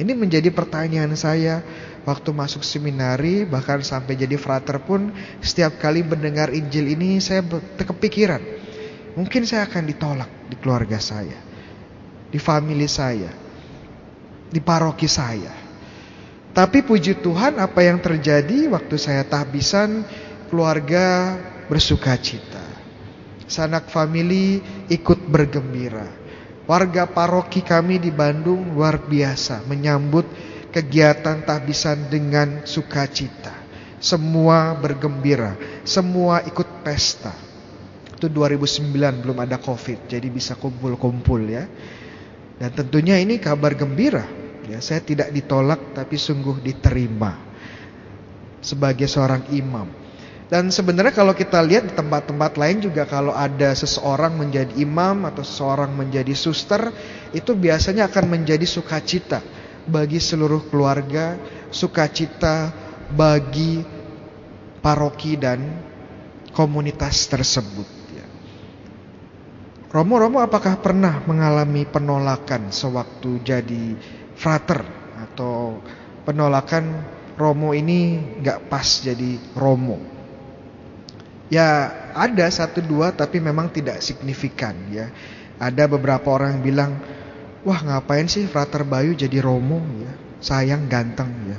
Ini 0.00 0.12
menjadi 0.16 0.48
pertanyaan 0.48 1.12
saya 1.12 1.60
waktu 2.08 2.32
masuk 2.32 2.64
seminari, 2.64 3.44
bahkan 3.44 3.84
sampai 3.84 4.16
jadi 4.16 4.40
frater 4.40 4.80
pun, 4.80 5.12
setiap 5.44 5.76
kali 5.76 6.00
mendengar 6.00 6.48
Injil 6.48 6.96
ini 6.96 7.20
saya 7.20 7.44
kepikiran 7.76 8.62
Mungkin 9.12 9.44
saya 9.44 9.68
akan 9.68 9.84
ditolak 9.84 10.30
di 10.48 10.56
keluarga 10.56 10.96
saya, 10.96 11.36
di 12.32 12.40
famili 12.40 12.88
saya, 12.88 13.28
di 14.48 14.60
paroki 14.64 15.04
saya. 15.04 15.61
Tapi 16.52 16.84
puji 16.84 17.24
Tuhan 17.24 17.56
apa 17.56 17.80
yang 17.80 17.96
terjadi 18.00 18.68
waktu 18.68 19.00
saya 19.00 19.24
tahbisan 19.24 20.04
keluarga 20.52 21.36
bersuka 21.68 22.12
cita. 22.20 22.60
Sanak 23.48 23.88
famili 23.88 24.60
ikut 24.92 25.28
bergembira. 25.28 26.08
Warga 26.68 27.08
paroki 27.08 27.64
kami 27.64 27.98
di 27.98 28.12
Bandung 28.12 28.76
luar 28.76 29.00
biasa 29.00 29.64
menyambut 29.64 30.28
kegiatan 30.70 31.42
tahbisan 31.42 32.12
dengan 32.12 32.68
sukacita. 32.68 33.52
Semua 34.02 34.76
bergembira, 34.76 35.56
semua 35.88 36.42
ikut 36.44 36.84
pesta 36.84 37.52
waktu 38.22 38.38
2009 38.38 39.18
belum 39.18 39.38
ada 39.42 39.58
covid 39.58 40.06
jadi 40.06 40.30
bisa 40.30 40.54
kumpul-kumpul 40.54 41.42
ya 41.42 41.66
dan 42.62 42.70
tentunya 42.70 43.18
ini 43.18 43.42
kabar 43.42 43.74
gembira 43.74 44.22
ya 44.72 44.78
saya 44.80 45.04
tidak 45.04 45.28
ditolak 45.30 45.92
tapi 45.92 46.16
sungguh 46.16 46.64
diterima 46.64 47.36
sebagai 48.64 49.04
seorang 49.04 49.52
imam 49.52 49.88
dan 50.52 50.68
sebenarnya 50.68 51.16
kalau 51.16 51.32
kita 51.32 51.64
lihat 51.64 51.88
di 51.88 51.94
tempat-tempat 51.96 52.60
lain 52.60 52.84
juga 52.84 53.08
kalau 53.08 53.32
ada 53.32 53.72
seseorang 53.72 54.36
menjadi 54.36 54.72
imam 54.76 55.24
atau 55.24 55.40
seseorang 55.40 55.92
menjadi 55.92 56.36
suster 56.36 56.92
itu 57.32 57.56
biasanya 57.56 58.08
akan 58.12 58.36
menjadi 58.36 58.68
sukacita 58.68 59.40
bagi 59.88 60.20
seluruh 60.20 60.68
keluarga, 60.68 61.40
sukacita 61.72 62.68
bagi 63.16 63.80
paroki 64.84 65.40
dan 65.40 65.64
komunitas 66.52 67.32
tersebut. 67.32 68.02
Romo-romo 69.92 70.40
apakah 70.40 70.80
pernah 70.80 71.20
mengalami 71.28 71.84
penolakan 71.84 72.72
sewaktu 72.72 73.44
jadi 73.44 73.92
frater 74.42 74.82
atau 75.30 75.78
penolakan 76.26 77.14
Romo 77.38 77.70
ini 77.72 78.18
nggak 78.42 78.66
pas 78.66 78.84
jadi 79.06 79.38
Romo? 79.54 80.02
Ya 81.46 81.94
ada 82.18 82.50
satu 82.50 82.82
dua 82.82 83.14
tapi 83.14 83.38
memang 83.38 83.70
tidak 83.70 84.02
signifikan 84.02 84.74
ya. 84.90 85.14
Ada 85.62 85.86
beberapa 85.86 86.26
orang 86.34 86.58
yang 86.58 86.64
bilang, 86.66 86.90
wah 87.62 87.78
ngapain 87.78 88.26
sih 88.26 88.50
frater 88.50 88.82
Bayu 88.82 89.14
jadi 89.14 89.38
Romo 89.38 89.78
ya? 90.02 90.12
sayang, 90.42 90.90
ganteng 90.90 91.30
ya. 91.46 91.58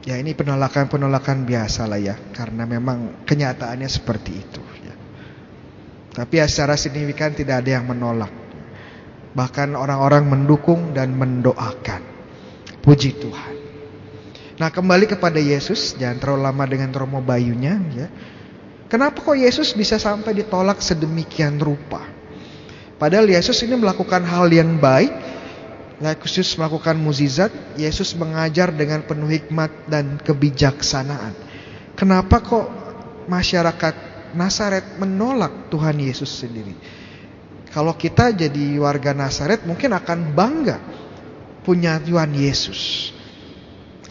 Ya 0.00 0.14
ini 0.16 0.32
penolakan-penolakan 0.36 1.44
biasa 1.44 1.84
lah 1.88 2.00
ya, 2.00 2.16
karena 2.32 2.64
memang 2.64 3.24
kenyataannya 3.24 3.88
seperti 3.88 4.32
itu. 4.32 4.62
Ya. 4.84 4.94
Tapi 6.16 6.40
ya 6.40 6.46
secara 6.48 6.76
signifikan 6.76 7.32
tidak 7.36 7.64
ada 7.64 7.80
yang 7.80 7.88
menolak. 7.88 8.32
Bahkan 9.32 9.78
orang-orang 9.78 10.26
mendukung 10.26 10.90
dan 10.90 11.14
mendoakan. 11.14 12.02
Puji 12.80 13.20
Tuhan. 13.20 13.54
Nah 14.60 14.68
kembali 14.68 15.08
kepada 15.08 15.40
Yesus, 15.40 15.96
jangan 15.96 16.20
terlalu 16.20 16.42
lama 16.44 16.64
dengan 16.68 16.90
Romo 16.92 17.24
Bayunya 17.24 17.80
ya. 17.96 18.08
Kenapa 18.90 19.22
kok 19.22 19.38
Yesus 19.38 19.72
bisa 19.72 19.96
sampai 19.96 20.34
ditolak 20.34 20.82
sedemikian 20.82 21.56
rupa? 21.62 22.02
Padahal 23.00 23.24
Yesus 23.30 23.62
ini 23.64 23.78
melakukan 23.78 24.20
hal 24.26 24.52
yang 24.52 24.76
baik, 24.76 25.08
Yesus 26.02 26.58
melakukan 26.60 27.00
muzizat, 27.00 27.48
Yesus 27.80 28.12
mengajar 28.18 28.68
dengan 28.74 29.00
penuh 29.06 29.30
hikmat 29.32 29.88
dan 29.88 30.20
kebijaksanaan. 30.20 31.32
Kenapa 31.96 32.44
kok 32.44 32.66
masyarakat 33.30 33.94
Nazaret 34.36 35.00
menolak 35.00 35.72
Tuhan 35.72 35.96
Yesus 35.96 36.28
sendiri? 36.28 36.76
Kalau 37.70 37.94
kita 37.94 38.34
jadi 38.34 38.82
warga 38.82 39.14
Nazaret 39.14 39.62
mungkin 39.62 39.94
akan 39.94 40.34
bangga 40.34 40.82
punya 41.62 42.02
Tuhan 42.02 42.34
Yesus. 42.34 43.14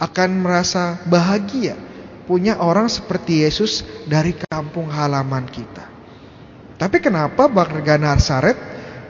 Akan 0.00 0.40
merasa 0.40 0.96
bahagia 1.04 1.76
punya 2.24 2.56
orang 2.56 2.88
seperti 2.88 3.44
Yesus 3.44 3.84
dari 4.08 4.32
kampung 4.32 4.88
halaman 4.88 5.44
kita. 5.44 5.84
Tapi 6.80 7.04
kenapa 7.04 7.52
warga 7.52 8.00
Nazaret 8.00 8.56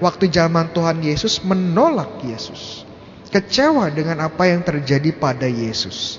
waktu 0.02 0.26
zaman 0.26 0.74
Tuhan 0.74 0.98
Yesus 0.98 1.46
menolak 1.46 2.18
Yesus. 2.26 2.82
Kecewa 3.30 3.86
dengan 3.94 4.26
apa 4.26 4.50
yang 4.50 4.66
terjadi 4.66 5.14
pada 5.14 5.46
Yesus. 5.46 6.18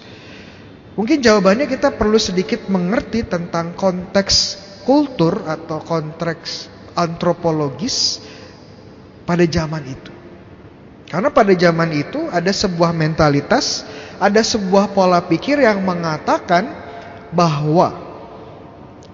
Mungkin 0.96 1.20
jawabannya 1.20 1.68
kita 1.68 1.92
perlu 2.00 2.16
sedikit 2.16 2.72
mengerti 2.72 3.28
tentang 3.28 3.76
konteks 3.76 4.56
kultur 4.88 5.44
atau 5.44 5.84
konteks 5.84 6.71
antropologis 6.96 8.22
pada 9.24 9.46
zaman 9.48 9.84
itu. 9.88 10.12
Karena 11.12 11.28
pada 11.28 11.52
zaman 11.52 11.92
itu 11.92 12.32
ada 12.32 12.52
sebuah 12.56 12.96
mentalitas, 12.96 13.84
ada 14.16 14.40
sebuah 14.40 14.96
pola 14.96 15.20
pikir 15.20 15.60
yang 15.60 15.84
mengatakan 15.84 16.72
bahwa 17.36 17.92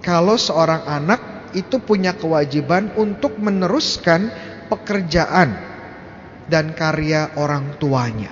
kalau 0.06 0.38
seorang 0.38 0.86
anak 0.86 1.50
itu 1.58 1.82
punya 1.82 2.14
kewajiban 2.14 2.94
untuk 2.94 3.42
meneruskan 3.42 4.30
pekerjaan 4.70 5.58
dan 6.46 6.78
karya 6.78 7.34
orang 7.34 7.82
tuanya. 7.82 8.32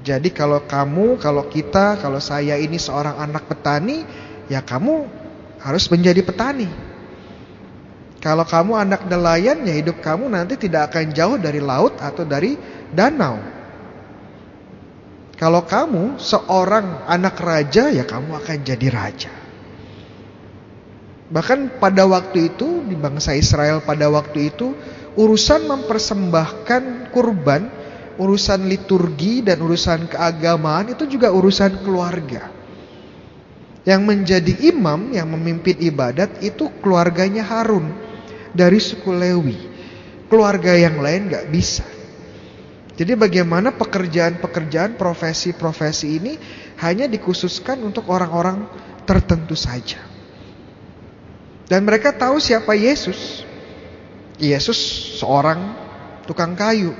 Jadi 0.00 0.32
kalau 0.32 0.64
kamu, 0.64 1.20
kalau 1.20 1.46
kita, 1.46 2.00
kalau 2.00 2.18
saya 2.18 2.56
ini 2.56 2.80
seorang 2.80 3.20
anak 3.20 3.46
petani, 3.46 4.02
ya 4.48 4.64
kamu 4.64 5.04
harus 5.60 5.84
menjadi 5.92 6.24
petani. 6.24 6.89
Kalau 8.20 8.44
kamu 8.44 8.76
anak 8.76 9.08
nelayan, 9.08 9.64
ya 9.64 9.72
hidup 9.72 10.04
kamu 10.04 10.28
nanti 10.28 10.60
tidak 10.60 10.92
akan 10.92 11.16
jauh 11.16 11.40
dari 11.40 11.56
laut 11.56 11.96
atau 11.96 12.28
dari 12.28 12.52
danau. 12.92 13.40
Kalau 15.40 15.64
kamu 15.64 16.20
seorang 16.20 17.08
anak 17.08 17.40
raja, 17.40 17.88
ya 17.88 18.04
kamu 18.04 18.36
akan 18.44 18.58
jadi 18.60 18.88
raja. 18.92 19.32
Bahkan 21.32 21.80
pada 21.80 22.04
waktu 22.04 22.52
itu, 22.52 22.84
di 22.84 22.92
bangsa 22.92 23.32
Israel 23.32 23.80
pada 23.80 24.12
waktu 24.12 24.52
itu, 24.52 24.76
urusan 25.16 25.64
mempersembahkan 25.64 27.08
kurban, 27.16 27.72
urusan 28.20 28.68
liturgi 28.68 29.40
dan 29.40 29.64
urusan 29.64 30.12
keagamaan 30.12 30.92
itu 30.92 31.08
juga 31.08 31.32
urusan 31.32 31.80
keluarga. 31.80 32.52
Yang 33.88 34.02
menjadi 34.04 34.52
imam 34.76 35.08
yang 35.16 35.32
memimpin 35.32 35.80
ibadat 35.80 36.44
itu 36.44 36.68
keluarganya 36.84 37.48
Harun 37.48 38.09
dari 38.54 38.78
suku 38.82 39.10
Lewi. 39.10 39.58
Keluarga 40.30 40.78
yang 40.78 41.02
lain 41.02 41.26
gak 41.26 41.50
bisa. 41.50 41.82
Jadi 42.94 43.16
bagaimana 43.16 43.72
pekerjaan-pekerjaan 43.74 45.00
profesi-profesi 45.00 46.06
ini 46.20 46.36
hanya 46.84 47.08
dikhususkan 47.08 47.80
untuk 47.80 48.06
orang-orang 48.12 48.68
tertentu 49.08 49.56
saja. 49.56 49.98
Dan 51.64 51.88
mereka 51.88 52.12
tahu 52.12 52.36
siapa 52.36 52.76
Yesus. 52.76 53.42
Yesus 54.36 54.76
seorang 55.16 55.74
tukang 56.28 56.52
kayu. 56.52 56.92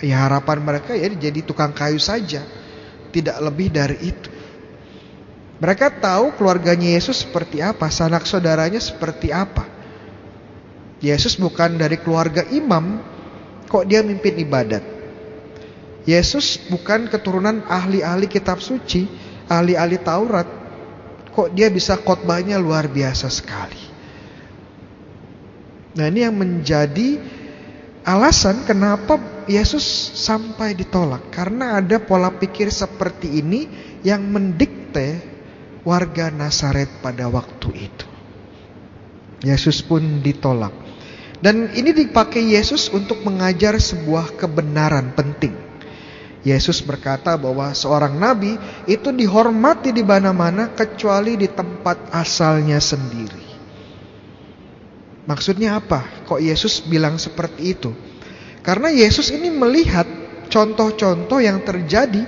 Ya 0.00 0.26
harapan 0.26 0.64
mereka 0.64 0.96
ya 0.96 1.12
jadi 1.12 1.44
tukang 1.44 1.76
kayu 1.76 2.00
saja. 2.00 2.42
Tidak 3.12 3.36
lebih 3.42 3.68
dari 3.68 3.98
itu. 4.02 4.30
Mereka 5.62 6.02
tahu 6.02 6.34
keluarganya 6.34 6.90
Yesus 6.90 7.22
seperti 7.22 7.62
apa, 7.62 7.86
sanak 7.86 8.26
saudaranya 8.26 8.80
seperti 8.82 9.30
apa. 9.30 9.81
Yesus 11.02 11.34
bukan 11.34 11.76
dari 11.76 11.98
keluarga 11.98 12.46
imam, 12.46 13.02
kok 13.66 13.90
dia 13.90 14.06
mimpin 14.06 14.38
ibadat. 14.38 14.86
Yesus 16.06 16.62
bukan 16.70 17.10
keturunan 17.10 17.66
ahli-ahli 17.66 18.30
kitab 18.30 18.62
suci, 18.62 19.10
ahli-ahli 19.50 19.98
Taurat, 19.98 20.46
kok 21.34 21.50
dia 21.54 21.66
bisa 21.74 21.98
khotbahnya 21.98 22.58
luar 22.62 22.86
biasa 22.86 23.26
sekali. 23.26 23.82
Nah 25.98 26.06
ini 26.08 26.20
yang 26.24 26.38
menjadi 26.38 27.20
alasan 28.06 28.66
kenapa 28.66 29.18
Yesus 29.46 29.84
sampai 30.18 30.74
ditolak. 30.78 31.30
Karena 31.34 31.78
ada 31.82 31.98
pola 32.02 32.30
pikir 32.34 32.70
seperti 32.70 33.42
ini 33.42 33.66
yang 34.02 34.22
mendikte 34.26 35.22
warga 35.82 36.30
Nazaret 36.30 37.02
pada 37.02 37.26
waktu 37.26 37.68
itu. 37.90 38.06
Yesus 39.42 39.82
pun 39.82 40.22
ditolak. 40.22 40.81
Dan 41.42 41.74
ini 41.74 41.90
dipakai 41.90 42.54
Yesus 42.54 42.86
untuk 42.94 43.26
mengajar 43.26 43.74
sebuah 43.74 44.38
kebenaran 44.38 45.10
penting. 45.10 45.58
Yesus 46.46 46.82
berkata 46.82 47.34
bahwa 47.34 47.74
seorang 47.74 48.14
nabi 48.14 48.54
itu 48.86 49.10
dihormati 49.10 49.90
di 49.90 50.06
mana-mana 50.06 50.70
kecuali 50.70 51.34
di 51.34 51.50
tempat 51.50 52.14
asalnya 52.14 52.78
sendiri. 52.78 53.42
Maksudnya 55.26 55.78
apa? 55.78 56.26
Kok 56.26 56.42
Yesus 56.42 56.82
bilang 56.86 57.18
seperti 57.18 57.74
itu? 57.74 57.90
Karena 58.62 58.90
Yesus 58.90 59.30
ini 59.34 59.50
melihat 59.50 60.06
contoh-contoh 60.46 61.38
yang 61.42 61.62
terjadi 61.66 62.22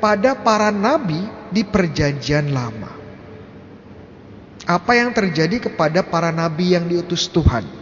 pada 0.00 0.36
para 0.36 0.68
nabi 0.68 1.24
di 1.52 1.64
Perjanjian 1.64 2.52
Lama. 2.52 2.92
Apa 4.68 4.92
yang 4.96 5.16
terjadi 5.16 5.72
kepada 5.72 6.04
para 6.04 6.28
nabi 6.28 6.76
yang 6.76 6.84
diutus 6.84 7.28
Tuhan? 7.32 7.77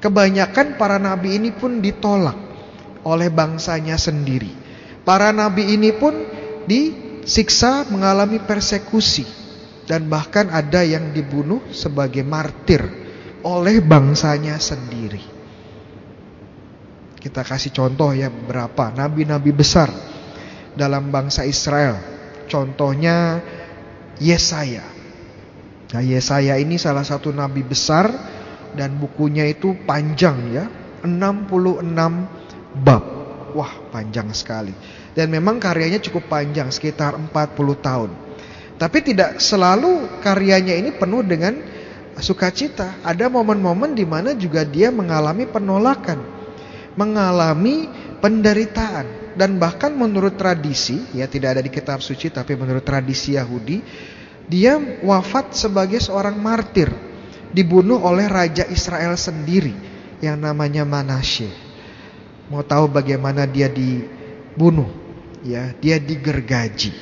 Kebanyakan 0.00 0.80
para 0.80 0.96
nabi 0.96 1.36
ini 1.36 1.52
pun 1.52 1.84
ditolak 1.84 2.36
oleh 3.04 3.28
bangsanya 3.28 4.00
sendiri. 4.00 4.48
Para 5.04 5.28
nabi 5.32 5.76
ini 5.76 5.92
pun 5.92 6.12
disiksa 6.64 7.84
mengalami 7.92 8.40
persekusi 8.40 9.28
dan 9.84 10.08
bahkan 10.08 10.48
ada 10.48 10.80
yang 10.80 11.12
dibunuh 11.12 11.60
sebagai 11.72 12.24
martir 12.24 12.80
oleh 13.44 13.80
bangsanya 13.84 14.56
sendiri. 14.56 15.20
Kita 17.20 17.44
kasih 17.44 17.76
contoh 17.76 18.16
ya 18.16 18.32
beberapa 18.32 18.88
nabi-nabi 18.88 19.52
besar 19.52 19.92
dalam 20.72 21.12
bangsa 21.12 21.44
Israel. 21.44 22.00
Contohnya 22.48 23.44
Yesaya. 24.16 24.84
Nah, 25.92 26.00
Yesaya 26.00 26.56
ini 26.56 26.80
salah 26.80 27.04
satu 27.04 27.28
nabi 27.28 27.60
besar 27.60 28.08
dan 28.74 28.98
bukunya 28.98 29.48
itu 29.50 29.74
panjang 29.86 30.36
ya, 30.54 30.64
66 31.02 32.82
bab. 32.84 33.04
Wah, 33.50 33.72
panjang 33.90 34.30
sekali. 34.30 34.70
Dan 35.10 35.30
memang 35.34 35.58
karyanya 35.58 35.98
cukup 35.98 36.30
panjang, 36.30 36.70
sekitar 36.70 37.18
40 37.18 37.34
tahun. 37.82 38.10
Tapi 38.78 38.98
tidak 39.04 39.42
selalu 39.42 40.22
karyanya 40.22 40.72
ini 40.78 40.94
penuh 40.94 41.20
dengan 41.26 41.52
sukacita. 42.16 43.02
Ada 43.02 43.26
momen-momen 43.26 43.92
di 43.92 44.06
mana 44.06 44.32
juga 44.38 44.62
dia 44.62 44.88
mengalami 44.94 45.44
penolakan, 45.50 46.22
mengalami 46.94 47.90
penderitaan 48.22 49.34
dan 49.34 49.56
bahkan 49.56 49.94
menurut 49.94 50.36
tradisi, 50.36 51.00
ya 51.16 51.24
tidak 51.24 51.58
ada 51.58 51.62
di 51.64 51.72
kitab 51.72 52.04
suci 52.04 52.28
tapi 52.28 52.54
menurut 52.54 52.84
tradisi 52.84 53.34
Yahudi, 53.34 53.80
dia 54.50 54.76
wafat 55.02 55.56
sebagai 55.56 56.02
seorang 56.02 56.36
martir, 56.36 56.92
dibunuh 57.50 57.98
oleh 58.02 58.30
raja 58.30 58.66
Israel 58.70 59.18
sendiri 59.18 59.74
yang 60.22 60.38
namanya 60.38 60.86
Manasye. 60.86 61.50
Mau 62.50 62.66
tahu 62.66 62.90
bagaimana 62.90 63.46
dia 63.46 63.70
dibunuh? 63.70 64.90
Ya, 65.40 65.72
dia 65.78 65.96
digergaji. 66.02 66.92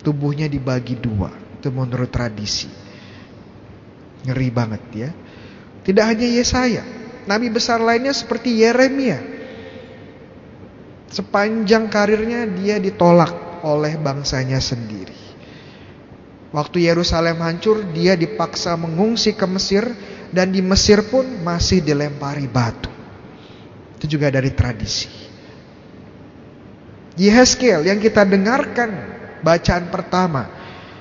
Tubuhnya 0.00 0.48
dibagi 0.48 0.96
dua, 0.96 1.28
itu 1.60 1.68
menurut 1.68 2.08
tradisi. 2.08 2.72
Ngeri 4.24 4.48
banget 4.48 4.82
ya. 4.96 5.10
Tidak 5.84 6.04
hanya 6.04 6.28
Yesaya, 6.28 6.84
nabi 7.28 7.52
besar 7.52 7.80
lainnya 7.80 8.16
seperti 8.16 8.56
Yeremia. 8.64 9.20
Sepanjang 11.12 11.92
karirnya 11.92 12.48
dia 12.48 12.80
ditolak 12.80 13.60
oleh 13.60 14.00
bangsanya 14.00 14.62
sendiri. 14.62 15.19
Waktu 16.50 16.90
Yerusalem 16.90 17.38
hancur, 17.46 17.86
dia 17.94 18.18
dipaksa 18.18 18.74
mengungsi 18.74 19.38
ke 19.38 19.46
Mesir 19.46 19.86
dan 20.34 20.50
di 20.50 20.58
Mesir 20.58 21.06
pun 21.06 21.22
masih 21.46 21.78
dilempari 21.78 22.50
batu. 22.50 22.90
Itu 23.98 24.18
juga 24.18 24.34
dari 24.34 24.50
tradisi. 24.50 25.06
Yehezkiel 27.14 27.86
yang 27.86 28.02
kita 28.02 28.26
dengarkan 28.26 28.90
bacaan 29.46 29.94
pertama. 29.94 30.50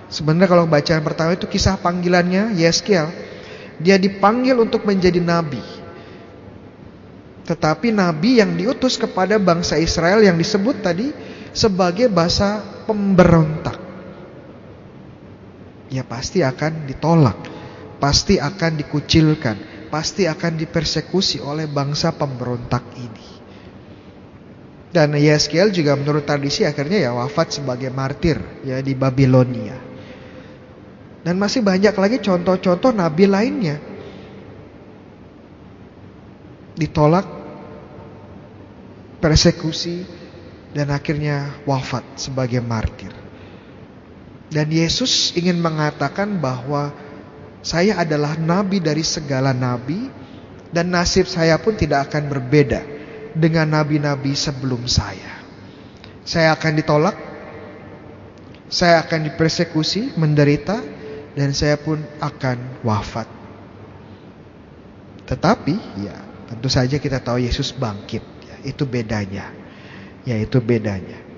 Sebenarnya 0.09 0.49
kalau 0.49 0.65
bacaan 0.69 1.01
pertama 1.01 1.33
itu 1.33 1.49
kisah 1.49 1.81
panggilannya 1.81 2.53
Yehezkiel. 2.53 3.09
Dia 3.81 3.97
dipanggil 3.97 4.53
untuk 4.59 4.85
menjadi 4.85 5.17
nabi. 5.17 5.63
Tetapi 7.49 7.89
nabi 7.89 8.38
yang 8.38 8.53
diutus 8.53 9.01
kepada 9.01 9.41
bangsa 9.41 9.81
Israel 9.81 10.21
yang 10.21 10.38
disebut 10.38 10.85
tadi 10.85 11.09
sebagai 11.55 12.05
bahasa 12.05 12.62
pemberontak. 12.85 13.88
Ya 15.89 16.06
pasti 16.06 16.45
akan 16.45 16.86
ditolak, 16.86 17.38
pasti 17.97 18.38
akan 18.38 18.78
dikucilkan, 18.78 19.89
pasti 19.89 20.30
akan 20.30 20.54
dipersekusi 20.58 21.41
oleh 21.41 21.65
bangsa 21.65 22.13
pemberontak 22.13 22.86
ini. 22.97 23.28
Dan 24.89 25.13
Yeskiel 25.13 25.69
juga 25.69 25.93
menurut 25.93 26.25
tradisi 26.25 26.65
akhirnya 26.65 27.10
ya 27.10 27.12
wafat 27.13 27.62
sebagai 27.62 27.93
martir 27.93 28.41
ya 28.65 28.82
di 28.82 28.93
Babilonia. 28.97 29.78
Dan 31.21 31.38
masih 31.38 31.62
banyak 31.62 31.93
lagi 31.93 32.17
contoh-contoh 32.21 32.93
nabi 32.93 33.25
lainnya. 33.30 33.78
Ditolak 36.73 37.28
persekusi, 39.19 40.08
dan 40.71 40.93
akhirnya 40.93 41.60
wafat 41.67 42.06
sebagai 42.15 42.63
martir. 42.63 43.12
Dan 44.49 44.73
Yesus 44.73 45.38
ingin 45.38 45.62
mengatakan 45.62 46.41
bahwa 46.41 46.89
saya 47.62 48.01
adalah 48.01 48.33
nabi 48.33 48.81
dari 48.81 49.05
segala 49.05 49.53
nabi 49.53 50.09
dan 50.73 50.89
nasib 50.89 51.29
saya 51.29 51.57
pun 51.62 51.77
tidak 51.77 52.09
akan 52.09 52.29
berbeda 52.29 52.81
dengan 53.38 53.69
nabi-nabi 53.69 54.33
sebelum 54.33 54.89
saya. 54.89 55.41
Saya 56.25 56.53
akan 56.53 56.73
ditolak, 56.77 57.17
saya 58.69 59.01
akan 59.05 59.29
dipersekusi, 59.29 60.13
menderita, 60.17 60.81
dan 61.33 61.53
saya 61.53 61.77
pun 61.77 62.01
akan 62.21 62.81
wafat. 62.85 63.25
Tetapi 65.29 65.75
ya 66.01 66.17
tentu 66.49 66.69
saja 66.69 66.97
kita 66.97 67.21
tahu 67.21 67.45
Yesus 67.45 67.69
bangkit 67.73 68.21
itu 68.65 68.83
bedanya. 68.85 69.53
Ya, 70.27 70.35
itu 70.35 70.59
bedanya. 70.59 71.29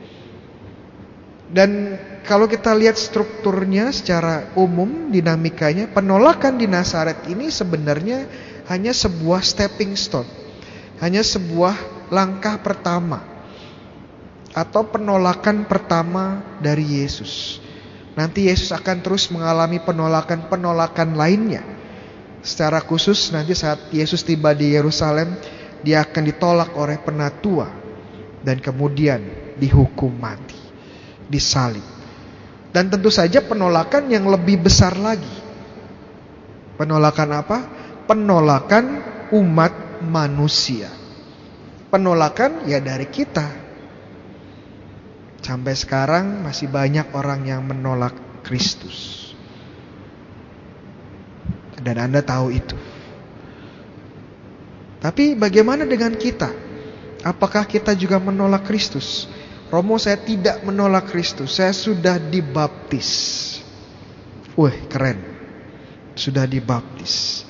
Dan 1.51 1.99
kalau 2.23 2.47
kita 2.47 2.71
lihat 2.71 2.95
strukturnya 2.95 3.91
secara 3.91 4.55
umum, 4.55 5.11
dinamikanya, 5.11 5.91
penolakan 5.91 6.55
di 6.55 6.65
Nazaret 6.65 7.27
ini 7.27 7.51
sebenarnya 7.51 8.23
hanya 8.71 8.95
sebuah 8.95 9.43
stepping 9.43 9.99
stone. 9.99 10.27
Hanya 11.03 11.19
sebuah 11.25 12.07
langkah 12.07 12.55
pertama. 12.63 13.19
Atau 14.55 14.87
penolakan 14.87 15.67
pertama 15.67 16.43
dari 16.63 17.03
Yesus. 17.03 17.59
Nanti 18.15 18.51
Yesus 18.51 18.75
akan 18.75 18.99
terus 18.99 19.31
mengalami 19.31 19.79
penolakan-penolakan 19.79 21.15
lainnya. 21.15 21.63
Secara 22.43 22.83
khusus 22.83 23.31
nanti 23.31 23.55
saat 23.55 23.91
Yesus 23.93 24.25
tiba 24.27 24.51
di 24.51 24.75
Yerusalem, 24.75 25.37
dia 25.81 26.03
akan 26.03 26.23
ditolak 26.25 26.73
oleh 26.75 26.97
penatua 26.99 27.69
dan 28.41 28.57
kemudian 28.57 29.21
dihukum 29.61 30.09
mati, 30.09 30.50
disalib. 31.31 31.83
Dan 32.71 32.91
tentu 32.91 33.07
saja 33.07 33.43
penolakan 33.43 34.11
yang 34.11 34.27
lebih 34.27 34.67
besar 34.67 34.95
lagi. 34.99 35.35
Penolakan 36.75 37.29
apa? 37.35 37.57
Penolakan 38.07 38.85
umat 39.35 40.03
manusia. 40.03 40.91
Penolakan 41.91 42.67
ya 42.67 42.79
dari 42.79 43.07
kita. 43.11 43.47
Sampai 45.41 45.75
sekarang 45.75 46.45
masih 46.45 46.71
banyak 46.71 47.11
orang 47.11 47.43
yang 47.43 47.63
menolak 47.65 48.15
Kristus. 48.45 49.31
Dan 51.81 51.97
Anda 51.97 52.21
tahu 52.23 52.53
itu. 52.55 52.77
Tapi 55.01 55.33
bagaimana 55.33 55.83
dengan 55.83 56.13
kita? 56.13 56.53
Apakah 57.25 57.65
kita 57.65 57.97
juga 57.97 58.21
menolak 58.21 58.69
Kristus? 58.69 59.25
Romo 59.71 59.95
saya 59.95 60.19
tidak 60.19 60.67
menolak 60.67 61.07
Kristus. 61.07 61.55
Saya 61.55 61.71
sudah 61.71 62.19
dibaptis. 62.19 63.09
Wah 64.59 64.75
keren. 64.91 65.23
Sudah 66.11 66.43
dibaptis. 66.43 67.47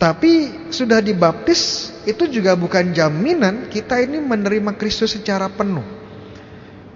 Tapi 0.00 0.48
sudah 0.72 1.04
dibaptis 1.04 1.92
itu 2.08 2.24
juga 2.32 2.56
bukan 2.56 2.96
jaminan 2.96 3.68
kita 3.68 4.00
ini 4.00 4.16
menerima 4.16 4.72
Kristus 4.80 5.12
secara 5.12 5.52
penuh. 5.52 5.84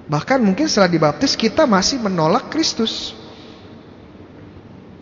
Bahkan 0.08 0.40
mungkin 0.40 0.64
setelah 0.64 0.88
dibaptis 0.88 1.36
kita 1.36 1.68
masih 1.68 2.00
menolak 2.00 2.48
Kristus. 2.48 3.12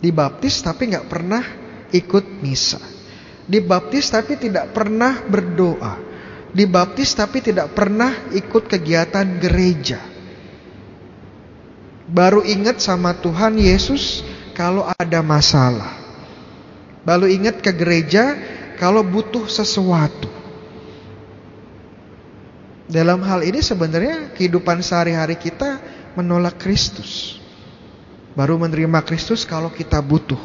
Dibaptis 0.03 0.59
tapi 0.59 0.91
nggak 0.91 1.07
pernah 1.07 1.43
ikut 1.95 2.43
misa. 2.43 2.83
Dibaptis 3.47 4.11
tapi 4.11 4.35
tidak 4.35 4.75
pernah 4.75 5.23
berdoa. 5.23 6.12
Dibaptis 6.53 7.17
tapi 7.17 7.41
tidak 7.41 7.73
pernah 7.73 8.29
ikut 8.29 8.69
kegiatan 8.69 9.25
gereja. 9.41 9.97
Baru 12.05 12.45
ingat 12.45 12.77
sama 12.77 13.17
Tuhan 13.17 13.57
Yesus 13.57 14.21
kalau 14.53 14.85
ada 14.85 15.25
masalah. 15.25 15.97
Baru 17.01 17.25
ingat 17.25 17.57
ke 17.57 17.73
gereja 17.73 18.37
kalau 18.77 19.01
butuh 19.01 19.49
sesuatu. 19.49 20.29
Dalam 22.85 23.25
hal 23.25 23.41
ini 23.41 23.57
sebenarnya 23.57 24.29
kehidupan 24.37 24.85
sehari-hari 24.85 25.39
kita 25.41 25.81
menolak 26.13 26.61
Kristus. 26.61 27.41
Baru 28.37 28.61
menerima 28.61 29.01
Kristus 29.01 29.41
kalau 29.41 29.73
kita 29.73 29.97
butuh 29.97 30.39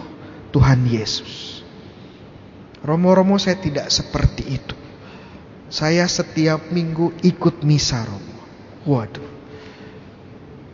Tuhan 0.57 0.89
Yesus. 0.89 1.61
Romo-romo 2.81 3.37
saya 3.37 3.61
tidak 3.61 3.93
seperti 3.93 4.57
itu. 4.57 4.78
Saya 5.69 6.09
setiap 6.09 6.73
minggu 6.73 7.13
ikut 7.21 7.61
misa 7.61 8.01
Romo. 8.09 8.41
Waduh. 8.89 9.29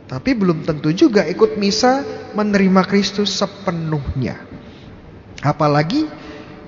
Tapi 0.07 0.31
belum 0.39 0.63
tentu 0.63 0.95
juga 0.95 1.27
ikut 1.27 1.59
misa 1.59 2.07
menerima 2.39 2.87
Kristus 2.87 3.35
sepenuhnya. 3.35 4.39
Apalagi 5.43 6.07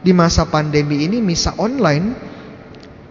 di 0.03 0.11
masa 0.11 0.43
pandemi 0.47 1.07
ini 1.07 1.23
misa 1.23 1.55
online. 1.55 2.35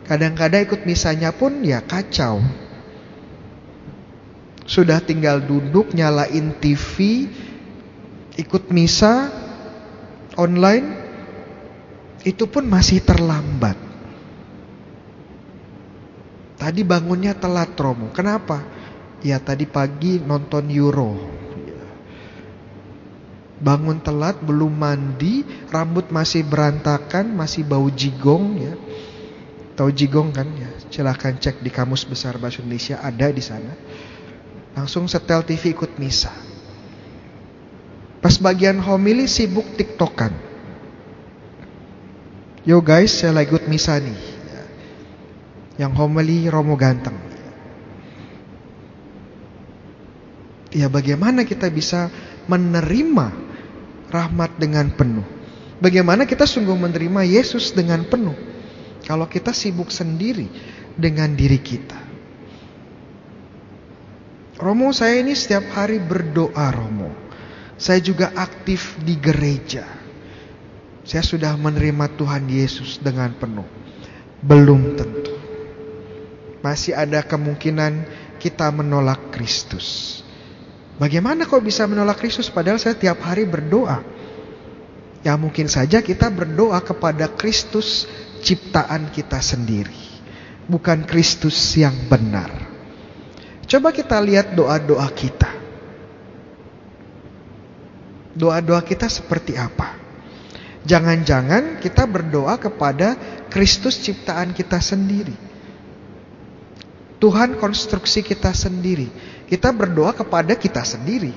Kadang-kadang 0.05 0.67
ikut 0.67 0.81
misanya 0.85 1.33
pun 1.33 1.63
ya 1.65 1.81
kacau. 1.81 2.43
Sudah 4.65 5.01
tinggal 5.01 5.41
duduk 5.45 5.93
nyalain 5.93 6.53
TV, 6.61 7.25
ikut 8.35 8.69
misa 8.73 9.29
online 10.35 10.87
itu 12.25 12.49
pun 12.49 12.65
masih 12.65 13.01
terlambat. 13.01 13.84
Tadi 16.55 16.81
bangunnya 16.87 17.35
telat 17.35 17.75
Romo. 17.75 18.11
Kenapa? 18.15 18.63
Ya 19.19 19.41
tadi 19.43 19.67
pagi 19.67 20.23
nonton 20.23 20.71
Euro. 20.71 21.11
Bangun 23.55 24.03
telat, 24.03 24.43
belum 24.43 24.71
mandi, 24.71 25.41
rambut 25.71 26.11
masih 26.11 26.43
berantakan, 26.43 27.31
masih 27.33 27.63
bau 27.63 27.87
jigong 27.87 28.59
ya. 28.59 28.73
Tahu 29.75 29.89
jigong 29.91 30.31
kan 30.31 30.47
ya? 30.55 30.69
Silahkan 30.91 31.35
cek 31.35 31.59
di 31.63 31.71
kamus 31.71 32.07
besar 32.07 32.39
bahasa 32.39 32.63
Indonesia 32.63 32.99
ada 32.99 33.27
di 33.31 33.43
sana. 33.43 33.73
Langsung 34.75 35.07
setel 35.07 35.43
TV 35.43 35.71
ikut 35.71 35.95
misa. 35.99 36.31
Pas 38.19 38.35
bagian 38.39 38.79
homili 38.83 39.27
sibuk 39.27 39.65
tiktokan. 39.79 40.35
Yo 42.67 42.83
guys, 42.83 43.15
saya 43.15 43.35
lagi 43.35 43.55
ikut 43.55 43.71
misa 43.71 43.95
nih. 43.99 44.34
Yang 45.75 45.91
homily 45.99 46.47
Romo 46.47 46.79
Ganteng. 46.79 47.17
Ya 50.75 50.91
bagaimana 50.91 51.47
kita 51.47 51.71
bisa 51.71 52.11
menerima 52.51 53.31
rahmat 54.11 54.59
dengan 54.59 54.91
penuh? 54.91 55.23
Bagaimana 55.79 56.27
kita 56.27 56.43
sungguh 56.43 56.75
menerima 56.75 57.23
Yesus 57.27 57.71
dengan 57.71 58.03
penuh? 58.07 58.35
Kalau 59.07 59.27
kita 59.27 59.55
sibuk 59.55 59.91
sendiri 59.91 60.51
dengan 60.95 61.31
diri 61.35 61.59
kita. 61.59 61.99
Romo 64.55 64.95
saya 64.95 65.19
ini 65.19 65.35
setiap 65.35 65.67
hari 65.75 65.99
berdoa 65.99 66.71
Romo. 66.71 67.11
Saya 67.75 67.99
juga 67.99 68.31
aktif 68.35 68.95
di 69.03 69.19
gereja. 69.19 69.83
Saya 71.03 71.21
sudah 71.21 71.53
menerima 71.59 72.15
Tuhan 72.15 72.47
Yesus 72.47 73.03
dengan 73.03 73.35
penuh. 73.35 73.67
Belum 74.39 74.95
tentu. 74.95 75.34
Masih 76.65 76.97
ada 76.97 77.21
kemungkinan 77.21 78.09
kita 78.41 78.73
menolak 78.73 79.29
Kristus. 79.29 80.17
Bagaimana 80.97 81.45
kok 81.45 81.61
bisa 81.61 81.85
menolak 81.85 82.17
Kristus 82.17 82.49
padahal 82.49 82.81
saya 82.81 82.97
tiap 82.97 83.21
hari 83.21 83.45
berdoa? 83.45 84.01
Ya 85.21 85.37
mungkin 85.37 85.69
saja 85.69 86.01
kita 86.01 86.33
berdoa 86.33 86.81
kepada 86.81 87.29
Kristus 87.29 88.09
ciptaan 88.41 89.13
kita 89.13 89.37
sendiri. 89.45 90.17
Bukan 90.65 91.05
Kristus 91.05 91.53
yang 91.77 91.93
benar. 92.09 92.49
Coba 93.69 93.93
kita 93.93 94.17
lihat 94.17 94.57
doa-doa 94.57 95.05
kita. 95.13 95.51
Doa-doa 98.33 98.81
kita 98.81 99.05
seperti 99.05 99.53
apa? 99.53 100.01
Jangan-jangan 100.85 101.77
kita 101.81 102.09
berdoa 102.09 102.57
kepada 102.57 103.13
Kristus 103.53 104.01
ciptaan 104.01 104.53
kita 104.53 104.81
sendiri. 104.81 105.54
Tuhan 107.19 107.55
konstruksi 107.55 108.21
kita 108.21 108.51
sendiri. 108.51 109.07
Kita 109.47 109.71
berdoa 109.71 110.11
kepada 110.11 110.57
kita 110.57 110.83
sendiri. 110.83 111.31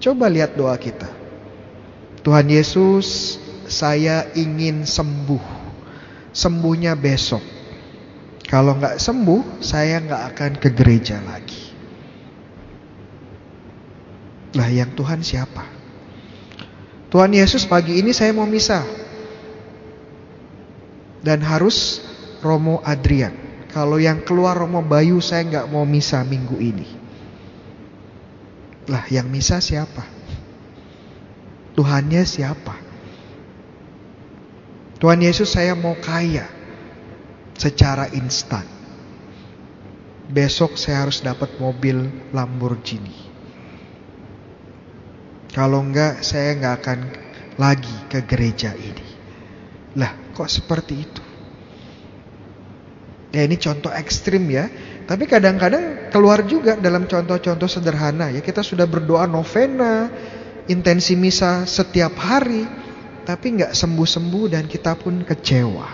Coba 0.00 0.32
lihat 0.32 0.56
doa 0.56 0.72
kita. 0.80 1.08
Tuhan 2.24 2.48
Yesus, 2.48 3.36
saya 3.68 4.32
ingin 4.32 4.88
sembuh. 4.88 5.60
Sembuhnya 6.32 6.96
besok. 6.96 7.42
Kalau 8.48 8.74
nggak 8.80 8.96
sembuh, 8.96 9.62
saya 9.62 10.00
nggak 10.00 10.22
akan 10.34 10.52
ke 10.58 10.68
gereja 10.72 11.20
lagi. 11.20 11.64
Lah 14.56 14.66
yang 14.66 14.90
Tuhan 14.96 15.22
siapa? 15.22 15.62
Tuhan 17.10 17.30
Yesus 17.34 17.66
pagi 17.66 17.98
ini 17.98 18.10
saya 18.10 18.34
mau 18.34 18.46
misa. 18.46 18.82
Dan 21.20 21.44
harus 21.44 22.00
Romo 22.40 22.80
Adrian. 22.80 23.49
Kalau 23.70 24.02
yang 24.02 24.26
keluar 24.26 24.58
Romo 24.58 24.82
Bayu 24.82 25.22
saya 25.22 25.46
nggak 25.46 25.66
mau 25.70 25.86
misa 25.86 26.26
minggu 26.26 26.58
ini. 26.58 26.88
Lah 28.90 29.06
yang 29.06 29.30
misa 29.30 29.62
siapa? 29.62 30.02
Tuhannya 31.78 32.26
siapa? 32.26 32.74
Tuhan 34.98 35.22
Yesus 35.22 35.54
saya 35.54 35.78
mau 35.78 35.94
kaya 35.96 36.44
secara 37.54 38.10
instan. 38.10 38.66
Besok 40.30 40.74
saya 40.74 41.06
harus 41.06 41.22
dapat 41.22 41.54
mobil 41.62 42.10
Lamborghini. 42.34 43.30
Kalau 45.54 45.82
enggak 45.82 46.26
saya 46.26 46.58
enggak 46.58 46.74
akan 46.84 46.98
lagi 47.58 47.96
ke 48.10 48.22
gereja 48.26 48.74
ini. 48.74 49.08
Lah 49.94 50.14
kok 50.34 50.50
seperti 50.50 50.94
itu? 51.00 51.29
Ya 53.30 53.46
ini 53.46 53.54
contoh 53.58 53.94
ekstrim 53.94 54.50
ya. 54.50 54.66
Tapi 55.06 55.26
kadang-kadang 55.26 56.10
keluar 56.10 56.42
juga 56.46 56.78
dalam 56.78 57.06
contoh-contoh 57.06 57.70
sederhana 57.70 58.30
ya. 58.30 58.42
Kita 58.42 58.62
sudah 58.62 58.86
berdoa 58.90 59.26
novena, 59.30 60.10
intensi 60.66 61.14
misa 61.14 61.66
setiap 61.66 62.18
hari. 62.18 62.66
Tapi 63.22 63.46
enggak 63.54 63.72
sembuh-sembuh 63.78 64.44
dan 64.50 64.66
kita 64.66 64.98
pun 64.98 65.22
kecewa. 65.22 65.88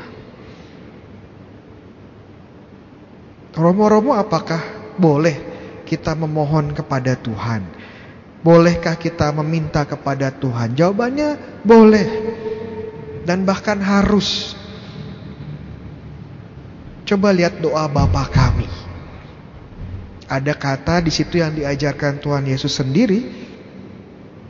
Romo-romo 3.57 4.13
apakah 4.17 4.93
boleh 5.01 5.37
kita 5.85 6.13
memohon 6.13 6.77
kepada 6.77 7.17
Tuhan? 7.17 7.65
Bolehkah 8.45 8.95
kita 9.01 9.33
meminta 9.33 9.83
kepada 9.89 10.29
Tuhan? 10.31 10.77
Jawabannya 10.77 11.61
boleh. 11.65 12.07
Dan 13.27 13.43
bahkan 13.43 13.81
harus. 13.81 14.55
Coba 17.07 17.31
lihat 17.31 17.63
doa 17.63 17.87
Bapa 17.87 18.27
kami. 18.27 18.67
Ada 20.27 20.59
kata 20.59 20.99
di 21.07 21.15
situ 21.15 21.39
yang 21.39 21.55
diajarkan 21.55 22.19
Tuhan 22.19 22.51
Yesus 22.51 22.75
sendiri. 22.75 23.23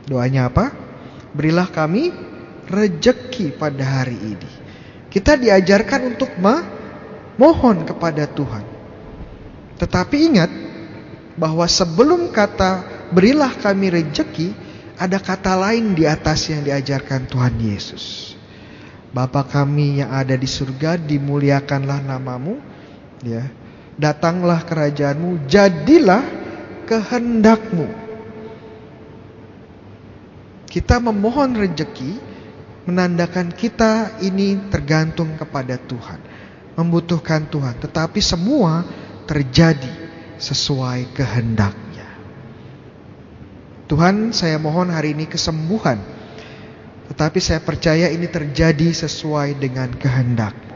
Doanya 0.09 0.49
apa? 0.49 0.73
Berilah 1.37 1.69
kami 1.69 2.09
rejeki 2.65 3.53
pada 3.53 4.01
hari 4.01 4.17
ini. 4.17 4.49
Kita 5.07 5.37
diajarkan 5.37 6.17
untuk 6.17 6.33
memohon 6.41 7.85
kepada 7.85 8.25
Tuhan. 8.25 8.65
Tetapi 9.77 10.17
ingat 10.17 10.51
bahwa 11.37 11.69
sebelum 11.69 12.33
kata 12.33 12.81
berilah 13.13 13.53
kami 13.53 13.93
rejeki, 13.93 14.49
ada 14.97 15.21
kata 15.21 15.53
lain 15.53 15.93
di 15.93 16.09
atas 16.09 16.49
yang 16.49 16.65
diajarkan 16.65 17.29
Tuhan 17.29 17.53
Yesus. 17.61 18.36
Bapa 19.11 19.47
kami 19.47 20.03
yang 20.03 20.11
ada 20.11 20.35
di 20.35 20.45
surga, 20.45 20.99
dimuliakanlah 20.99 22.03
namamu, 22.03 22.59
ya. 23.23 23.47
Datanglah 23.97 24.61
kerajaanmu, 24.61 25.49
jadilah 25.49 26.21
kehendakmu. 26.85 27.87
Kita 30.69 31.01
memohon 31.01 31.57
rejeki 31.57 32.21
menandakan 32.85 33.49
kita 33.57 34.21
ini 34.21 34.69
tergantung 34.69 35.33
kepada 35.33 35.81
Tuhan, 35.81 36.19
membutuhkan 36.77 37.49
Tuhan, 37.49 37.81
tetapi 37.81 38.21
semua 38.21 38.85
terjadi 39.25 39.89
sesuai 40.37 41.17
kehendak 41.17 41.87
Tuhan 43.87 44.35
saya 44.35 44.59
mohon 44.59 44.91
hari 44.91 45.15
ini 45.15 45.25
kesembuhan. 45.25 46.16
Tetapi 47.07 47.39
saya 47.39 47.63
percaya 47.63 48.11
ini 48.11 48.27
terjadi 48.27 48.91
sesuai 48.91 49.55
dengan 49.55 49.87
kehendakmu. 49.95 50.75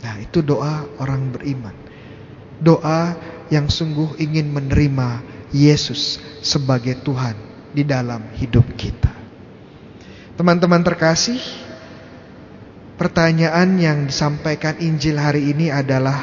Nah 0.00 0.14
itu 0.20 0.40
doa 0.40 0.88
orang 1.00 1.32
beriman. 1.32 1.76
Doa 2.60 3.16
yang 3.48 3.72
sungguh 3.72 4.20
ingin 4.20 4.52
menerima 4.52 5.24
Yesus 5.52 6.20
sebagai 6.44 7.00
Tuhan 7.00 7.36
di 7.72 7.84
dalam 7.84 8.32
hidup 8.36 8.64
kita. 8.76 9.12
Teman-teman 10.36 10.80
terkasih, 10.80 11.40
pertanyaan 12.96 13.76
yang 13.76 13.98
disampaikan 14.08 14.76
Injil 14.80 15.20
hari 15.20 15.52
ini 15.52 15.68
adalah 15.68 16.16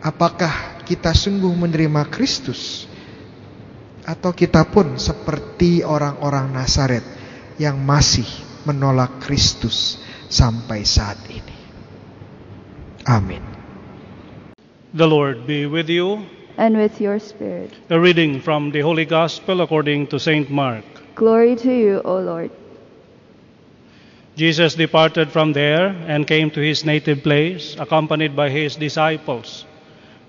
apakah 0.00 0.84
kita 0.84 1.12
sungguh 1.12 1.52
menerima 1.52 2.08
Kristus 2.08 2.88
atau 4.02 4.34
kita 4.34 4.66
pun 4.66 4.98
seperti 4.98 5.86
orang-orang 5.86 6.50
Nazaret 6.50 7.21
yang 7.58 7.82
masih 7.82 8.26
menolak 8.64 9.20
Kristus 9.20 9.98
sampai 10.32 10.86
saat 10.86 11.18
ini. 11.28 11.56
Amin. 13.04 13.42
The 14.94 15.08
Lord 15.08 15.48
be 15.48 15.66
with 15.66 15.88
you. 15.88 16.24
And 16.60 16.76
with 16.76 17.00
your 17.00 17.18
spirit. 17.18 17.72
A 17.88 17.98
reading 17.98 18.40
from 18.40 18.70
the 18.70 18.84
Holy 18.84 19.08
Gospel 19.08 19.64
according 19.64 20.12
to 20.12 20.20
St. 20.20 20.52
Mark. 20.52 20.84
Glory 21.16 21.56
to 21.56 21.72
you, 21.72 22.00
O 22.04 22.20
Lord. 22.20 22.52
Jesus 24.36 24.76
departed 24.76 25.28
from 25.32 25.52
there 25.52 25.92
and 26.08 26.28
came 26.28 26.50
to 26.52 26.60
his 26.60 26.84
native 26.84 27.22
place, 27.22 27.76
accompanied 27.76 28.36
by 28.36 28.48
his 28.48 28.76
disciples. 28.76 29.64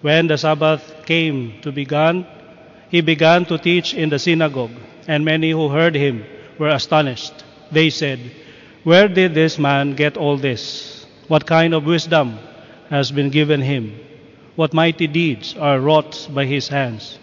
When 0.02 0.28
the 0.28 0.36
Sabbath 0.36 0.84
came 1.06 1.60
to 1.64 1.72
begin, 1.72 2.28
he 2.92 3.00
began 3.00 3.46
to 3.48 3.58
teach 3.58 3.94
in 3.94 4.10
the 4.12 4.20
synagogue, 4.20 4.76
and 5.08 5.24
many 5.24 5.52
who 5.52 5.70
heard 5.70 5.96
him 5.96 6.24
were 6.60 6.70
astonished. 6.70 7.34
They 7.72 7.90
said, 7.90 8.20
Where 8.84 9.08
did 9.08 9.34
this 9.34 9.58
man 9.58 9.96
get 9.96 10.18
all 10.18 10.38
this? 10.38 11.06
What 11.28 11.46
kind 11.46 11.74
of 11.74 11.86
wisdom 11.86 12.38
has 12.90 13.12
been 13.12 13.30
given 13.30 13.62
him? 13.62 14.00
What 14.56 14.74
mighty 14.74 15.08
deeds 15.08 15.56
are 15.58 15.80
wrought 15.80 16.28
by 16.32 16.46
his 16.46 16.68
hands? 16.68 17.18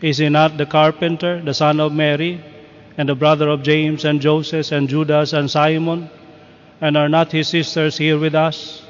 Is 0.00 0.18
he 0.18 0.28
not 0.28 0.56
the 0.56 0.66
carpenter, 0.66 1.42
the 1.42 1.54
son 1.54 1.80
of 1.80 1.92
Mary, 1.92 2.40
and 2.96 3.08
the 3.08 3.14
brother 3.14 3.48
of 3.48 3.62
James 3.62 4.04
and 4.04 4.20
Joseph 4.20 4.70
and 4.72 4.88
Judas 4.88 5.32
and 5.32 5.50
Simon? 5.50 6.10
And 6.80 6.96
are 6.96 7.08
not 7.08 7.32
his 7.32 7.48
sisters 7.48 7.98
here 7.98 8.18
with 8.18 8.34
us? 8.34 8.82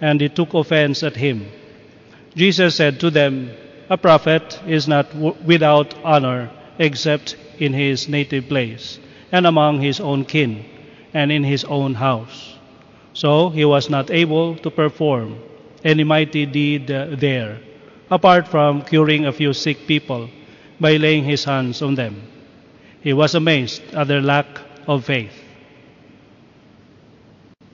And 0.00 0.20
they 0.20 0.28
took 0.28 0.54
offense 0.54 1.02
at 1.02 1.16
him. 1.16 1.46
Jesus 2.34 2.76
said 2.76 3.00
to 3.00 3.10
them, 3.10 3.50
a 3.90 3.98
prophet 3.98 4.60
is 4.66 4.88
not 4.88 5.14
without 5.14 5.94
honor 6.02 6.50
except 6.78 7.36
in 7.58 7.72
his 7.72 8.08
native 8.08 8.48
place 8.48 8.98
and 9.34 9.48
among 9.48 9.80
his 9.80 9.98
own 9.98 10.24
kin 10.24 10.64
and 11.12 11.32
in 11.32 11.42
his 11.42 11.64
own 11.64 11.94
house. 11.94 12.54
So 13.14 13.50
he 13.50 13.64
was 13.64 13.90
not 13.90 14.10
able 14.10 14.54
to 14.58 14.70
perform 14.70 15.40
any 15.82 16.04
mighty 16.04 16.46
deed 16.46 16.88
uh, 16.88 17.06
there, 17.18 17.58
apart 18.10 18.46
from 18.46 18.82
curing 18.82 19.26
a 19.26 19.32
few 19.32 19.52
sick 19.52 19.88
people 19.88 20.30
by 20.78 20.96
laying 20.98 21.24
his 21.24 21.42
hands 21.42 21.82
on 21.82 21.96
them. 21.96 22.22
He 23.02 23.12
was 23.12 23.34
amazed 23.34 23.82
at 23.92 24.06
their 24.06 24.22
lack 24.22 24.46
of 24.86 25.04
faith. 25.04 25.34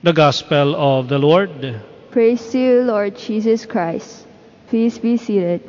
The 0.01 0.13
Gospel 0.13 0.75
of 0.75 1.09
the 1.09 1.19
Lord. 1.19 1.79
Praise 2.09 2.51
to 2.51 2.57
you, 2.57 2.81
Lord 2.81 3.15
Jesus 3.15 3.67
Christ. 3.67 4.25
Please 4.67 4.97
be 4.97 5.15
seated. 5.15 5.61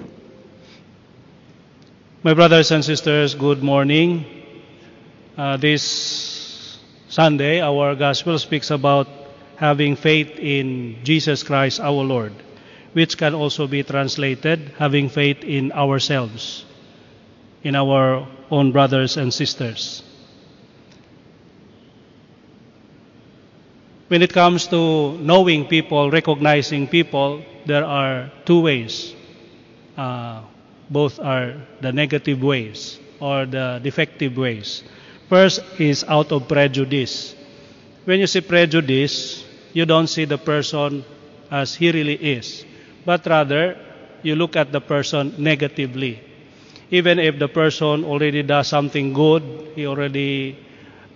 My 2.22 2.32
brothers 2.32 2.70
and 2.70 2.82
sisters, 2.82 3.34
good 3.34 3.62
morning. 3.62 4.41
Uh, 5.36 5.56
this 5.56 6.78
Sunday, 7.08 7.60
our 7.60 7.94
gospel 7.94 8.38
speaks 8.38 8.70
about 8.70 9.08
having 9.56 9.96
faith 9.96 10.38
in 10.38 10.98
Jesus 11.04 11.42
Christ 11.42 11.80
our 11.80 12.04
Lord. 12.04 12.32
which 12.92 13.16
can 13.16 13.34
also 13.34 13.66
be 13.66 13.82
translated 13.82 14.72
having 14.78 15.08
faith 15.08 15.42
in 15.44 15.72
ourselves, 15.72 16.64
in 17.62 17.74
our 17.74 18.26
own 18.50 18.72
brothers 18.72 19.16
and 19.16 19.32
sisters. 19.32 20.02
When 24.08 24.20
it 24.20 24.32
comes 24.32 24.66
to 24.68 25.16
knowing 25.18 25.66
people, 25.66 26.10
recognizing 26.10 26.86
people, 26.86 27.42
there 27.64 27.84
are 27.84 28.30
two 28.44 28.60
ways. 28.60 29.14
Uh, 29.96 30.42
both 30.90 31.18
are 31.18 31.56
the 31.80 31.92
negative 31.92 32.42
ways 32.42 32.98
or 33.20 33.46
the 33.46 33.80
defective 33.82 34.36
ways. 34.36 34.84
First 35.32 35.64
is 35.80 36.04
out 36.04 36.30
of 36.30 36.46
prejudice. 36.46 37.34
When 38.04 38.20
you 38.20 38.26
see 38.26 38.42
prejudice, 38.42 39.42
you 39.72 39.86
don't 39.86 40.06
see 40.06 40.26
the 40.26 40.36
person 40.36 41.06
as 41.50 41.74
he 41.74 41.90
really 41.90 42.20
is, 42.20 42.66
but 43.06 43.24
rather 43.24 43.80
you 44.22 44.36
look 44.36 44.56
at 44.56 44.72
the 44.72 44.82
person 44.82 45.32
negatively. 45.38 46.20
Even 46.90 47.18
if 47.18 47.38
the 47.38 47.48
person 47.48 48.04
already 48.04 48.42
does 48.42 48.68
something 48.68 49.14
good, 49.14 49.72
he 49.74 49.86
already 49.86 50.58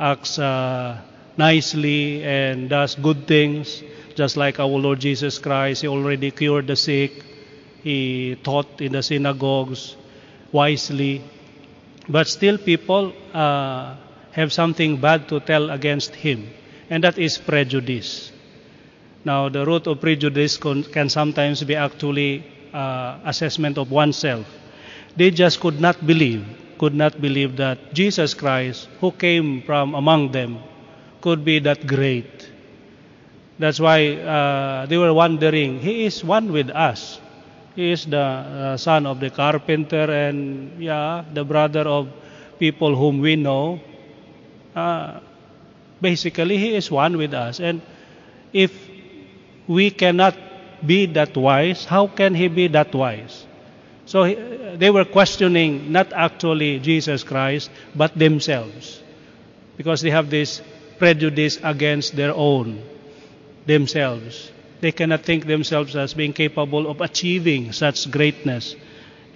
acts 0.00 0.38
uh, 0.38 0.96
nicely 1.36 2.24
and 2.24 2.70
does 2.70 2.94
good 2.94 3.28
things, 3.28 3.82
just 4.14 4.38
like 4.38 4.58
our 4.58 4.80
Lord 4.80 4.98
Jesus 4.98 5.36
Christ, 5.36 5.82
he 5.82 5.88
already 5.88 6.30
cured 6.30 6.68
the 6.68 6.76
sick, 6.76 7.22
he 7.84 8.38
taught 8.42 8.80
in 8.80 8.92
the 8.92 9.02
synagogues 9.02 9.94
wisely, 10.52 11.20
but 12.08 12.26
still 12.26 12.56
people 12.56 13.12
uh, 13.34 13.96
have 14.36 14.52
something 14.52 15.00
bad 15.00 15.28
to 15.32 15.40
tell 15.40 15.70
against 15.70 16.14
him, 16.14 16.52
and 16.90 17.02
that 17.02 17.16
is 17.16 17.38
prejudice. 17.38 18.30
Now, 19.24 19.48
the 19.48 19.64
root 19.64 19.88
of 19.88 20.00
prejudice 20.00 20.60
can 20.60 21.08
sometimes 21.08 21.64
be 21.64 21.74
actually 21.74 22.44
uh, 22.72 23.18
assessment 23.24 23.78
of 23.78 23.90
oneself. 23.90 24.46
They 25.16 25.30
just 25.30 25.58
could 25.58 25.80
not 25.80 26.06
believe, 26.06 26.44
could 26.76 26.94
not 26.94 27.18
believe 27.18 27.56
that 27.56 27.94
Jesus 27.94 28.34
Christ, 28.34 28.88
who 29.00 29.10
came 29.10 29.62
from 29.62 29.94
among 29.94 30.32
them, 30.32 30.60
could 31.22 31.42
be 31.42 31.58
that 31.60 31.86
great. 31.86 32.52
That's 33.58 33.80
why 33.80 34.20
uh, 34.20 34.84
they 34.84 34.98
were 34.98 35.14
wondering, 35.14 35.80
He 35.80 36.04
is 36.04 36.22
one 36.22 36.52
with 36.52 36.68
us. 36.68 37.18
He 37.74 37.90
is 37.90 38.04
the 38.04 38.20
uh, 38.20 38.76
son 38.76 39.06
of 39.06 39.18
the 39.18 39.30
carpenter 39.30 40.12
and, 40.12 40.76
yeah, 40.80 41.24
the 41.32 41.44
brother 41.44 41.88
of 41.88 42.08
people 42.58 42.94
whom 42.94 43.20
we 43.20 43.36
know. 43.36 43.80
Uh, 44.76 45.20
basically, 46.00 46.58
He 46.58 46.76
is 46.76 46.90
one 46.90 47.16
with 47.16 47.34
us. 47.34 47.58
And 47.58 47.80
if 48.52 48.72
we 49.66 49.90
cannot 49.90 50.36
be 50.84 51.06
that 51.06 51.36
wise, 51.36 51.84
how 51.84 52.06
can 52.06 52.34
he 52.34 52.48
be 52.48 52.68
that 52.68 52.94
wise? 52.94 53.46
So 54.04 54.22
they 54.76 54.90
were 54.90 55.04
questioning 55.04 55.90
not 55.90 56.12
actually 56.12 56.78
Jesus 56.78 57.24
Christ, 57.24 57.70
but 57.94 58.16
themselves. 58.16 59.02
Because 59.76 60.00
they 60.00 60.10
have 60.10 60.30
this 60.30 60.62
prejudice 60.98 61.58
against 61.62 62.16
their 62.16 62.32
own, 62.34 62.82
themselves. 63.66 64.50
They 64.80 64.92
cannot 64.92 65.22
think 65.22 65.46
themselves 65.46 65.96
as 65.96 66.14
being 66.14 66.32
capable 66.32 66.88
of 66.88 67.00
achieving 67.00 67.72
such 67.72 68.10
greatness. 68.10 68.76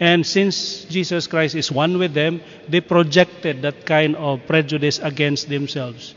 And 0.01 0.27
since 0.27 0.85
Jesus 0.85 1.27
Christ 1.27 1.55
is 1.55 1.71
one 1.71 1.99
with 1.99 2.15
them, 2.15 2.41
they 2.67 2.81
projected 2.81 3.61
that 3.63 3.85
kind 3.85 4.17
of 4.17 4.47
prejudice 4.47 4.99
against 4.99 5.51
themselves. 5.51 6.15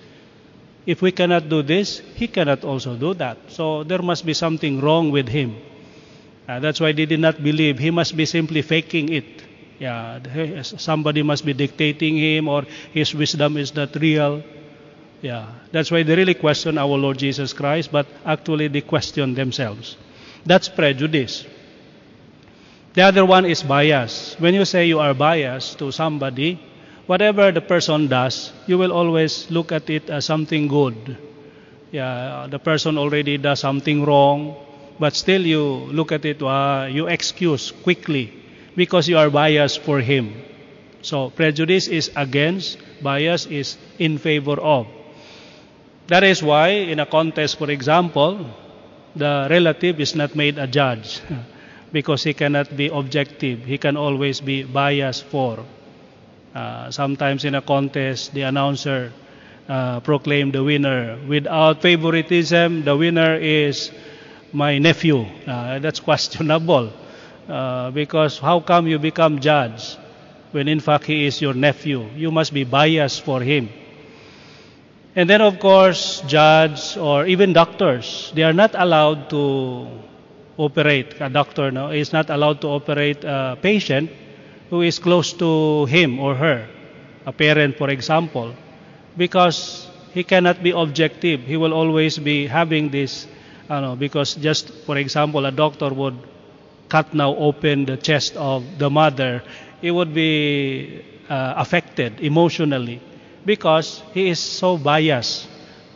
If 0.85 1.01
we 1.01 1.11
cannot 1.11 1.49
do 1.49 1.61
this, 1.61 1.99
he 2.15 2.27
cannot 2.27 2.63
also 2.63 2.95
do 2.95 3.13
that. 3.15 3.37
So 3.47 3.83
there 3.83 4.01
must 4.01 4.25
be 4.25 4.33
something 4.33 4.79
wrong 4.79 5.11
with 5.11 5.27
him. 5.27 5.57
Uh, 6.47 6.59
that's 6.59 6.79
why 6.79 6.93
they 6.93 7.05
did 7.05 7.19
not 7.19 7.43
believe. 7.43 7.77
He 7.79 7.91
must 7.91 8.15
be 8.15 8.25
simply 8.25 8.61
faking 8.61 9.09
it. 9.09 9.43
Yeah, 9.79 10.19
somebody 10.61 11.23
must 11.23 11.45
be 11.45 11.53
dictating 11.53 12.17
him, 12.17 12.47
or 12.47 12.63
his 12.93 13.13
wisdom 13.13 13.57
is 13.57 13.75
not 13.75 13.95
real. 13.95 14.43
Yeah, 15.21 15.51
that's 15.71 15.91
why 15.91 16.03
they 16.03 16.15
really 16.15 16.35
question 16.35 16.77
our 16.77 16.97
Lord 16.97 17.17
Jesus 17.17 17.51
Christ, 17.51 17.91
but 17.91 18.07
actually 18.25 18.67
they 18.67 18.81
question 18.81 19.33
themselves. 19.33 19.97
That's 20.45 20.69
prejudice. 20.69 21.45
The 22.93 23.01
other 23.01 23.25
one 23.25 23.45
is 23.45 23.63
bias. 23.63 24.35
When 24.37 24.53
you 24.53 24.65
say 24.65 24.85
you 24.85 24.99
are 24.99 25.13
biased 25.15 25.79
to 25.79 25.91
somebody, 25.91 26.59
whatever 27.07 27.51
the 27.51 27.61
person 27.61 28.07
does, 28.07 28.53
you 28.67 28.77
will 28.77 28.91
always 28.91 29.49
look 29.49 29.71
at 29.71 29.89
it 29.89 30.09
as 30.09 30.25
something 30.25 30.67
good. 30.67 31.17
Yeah, 31.91 32.47
the 32.49 32.59
person 32.59 32.97
already 32.97 33.37
does 33.37 33.59
something 33.59 34.05
wrong, 34.05 34.55
but 34.99 35.15
still 35.15 35.41
you 35.41 35.89
look 35.89 36.11
at 36.11 36.25
it, 36.25 36.41
uh, 36.41 36.87
you 36.89 37.07
excuse 37.07 37.71
quickly 37.71 38.31
because 38.75 39.09
you 39.09 39.17
are 39.17 39.29
biased 39.29 39.81
for 39.81 39.99
him. 39.99 40.33
So 41.01 41.31
prejudice 41.31 41.87
is 41.87 42.11
against, 42.15 42.77
bias 43.01 43.47
is 43.47 43.77
in 43.97 44.19
favor 44.19 44.59
of. 44.61 44.85
That 46.07 46.23
is 46.23 46.43
why 46.43 46.69
in 46.69 46.99
a 46.99 47.05
contest, 47.05 47.57
for 47.57 47.71
example, 47.71 48.45
the 49.15 49.47
relative 49.49 49.99
is 49.99 50.15
not 50.15 50.35
made 50.35 50.57
a 50.59 50.67
judge 50.67 51.21
because 51.93 52.23
he 52.23 52.33
cannot 52.33 52.75
be 52.75 52.87
objective. 52.87 53.63
He 53.63 53.77
can 53.77 53.95
always 53.95 54.41
be 54.41 54.63
biased 54.63 55.25
for. 55.25 55.63
Uh, 56.53 56.91
sometimes 56.91 57.45
in 57.45 57.55
a 57.55 57.61
contest, 57.61 58.33
the 58.33 58.41
announcer 58.41 59.13
uh, 59.69 59.99
proclaim 60.01 60.51
the 60.51 60.63
winner. 60.63 61.17
Without 61.27 61.81
favoritism, 61.81 62.83
the 62.83 62.97
winner 62.97 63.35
is 63.35 63.91
my 64.51 64.79
nephew. 64.79 65.25
Uh, 65.47 65.79
that's 65.79 65.99
questionable. 66.09 66.91
Uh, 67.47 67.91
because 67.91 68.39
how 68.39 68.59
come 68.59 68.87
you 68.87 68.97
become 68.97 69.39
judge 69.39 69.97
when 70.51 70.67
in 70.67 70.79
fact 70.79 71.05
he 71.05 71.25
is 71.25 71.41
your 71.41 71.53
nephew? 71.53 72.09
You 72.15 72.31
must 72.31 72.53
be 72.53 72.63
biased 72.63 73.21
for 73.21 73.41
him. 73.41 73.69
And 75.15 75.29
then, 75.29 75.41
of 75.41 75.59
course, 75.59 76.21
judge 76.25 76.97
or 76.97 77.27
even 77.27 77.53
doctors, 77.53 78.31
they 78.33 78.41
are 78.41 78.53
not 78.53 78.71
allowed 78.73 79.29
to 79.29 79.87
operate. 80.57 81.15
A 81.19 81.29
doctor 81.29 81.71
no, 81.71 81.89
is 81.89 82.13
not 82.13 82.29
allowed 82.29 82.61
to 82.61 82.67
operate 82.67 83.23
a 83.23 83.57
patient 83.61 84.09
who 84.69 84.81
is 84.81 84.99
close 84.99 85.33
to 85.33 85.85
him 85.85 86.19
or 86.19 86.35
her, 86.35 86.67
a 87.25 87.31
parent, 87.31 87.77
for 87.77 87.89
example, 87.89 88.53
because 89.17 89.87
he 90.13 90.23
cannot 90.23 90.61
be 90.63 90.71
objective. 90.71 91.41
He 91.41 91.57
will 91.57 91.73
always 91.73 92.17
be 92.17 92.47
having 92.47 92.89
this, 92.89 93.27
I 93.69 93.81
know, 93.81 93.95
because 93.95 94.35
just, 94.35 94.71
for 94.85 94.97
example, 94.97 95.45
a 95.45 95.51
doctor 95.51 95.89
would 95.93 96.17
cut 96.89 97.13
now 97.13 97.35
open 97.35 97.85
the 97.85 97.97
chest 97.97 98.35
of 98.37 98.63
the 98.77 98.89
mother, 98.89 99.41
he 99.81 99.89
would 99.91 100.13
be 100.13 101.03
uh, 101.29 101.53
affected 101.57 102.19
emotionally 102.21 103.01
because 103.45 104.03
he 104.13 104.29
is 104.29 104.39
so 104.39 104.77
biased. 104.77 105.47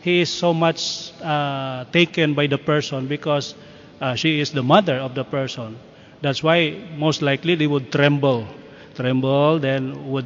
He 0.01 0.21
is 0.21 0.29
so 0.33 0.53
much 0.53 1.11
uh, 1.21 1.85
taken 1.91 2.33
by 2.33 2.47
the 2.47 2.57
person 2.57 3.07
because 3.07 3.53
uh, 4.01 4.15
she 4.15 4.39
is 4.39 4.51
the 4.51 4.63
mother 4.63 4.95
of 4.95 5.15
the 5.15 5.23
person. 5.23 5.77
That's 6.21 6.41
why 6.43 6.75
most 6.97 7.21
likely 7.21 7.55
they 7.55 7.67
would 7.67 7.91
tremble 7.91 8.47
tremble, 8.97 9.59
then 9.59 10.09
with 10.11 10.25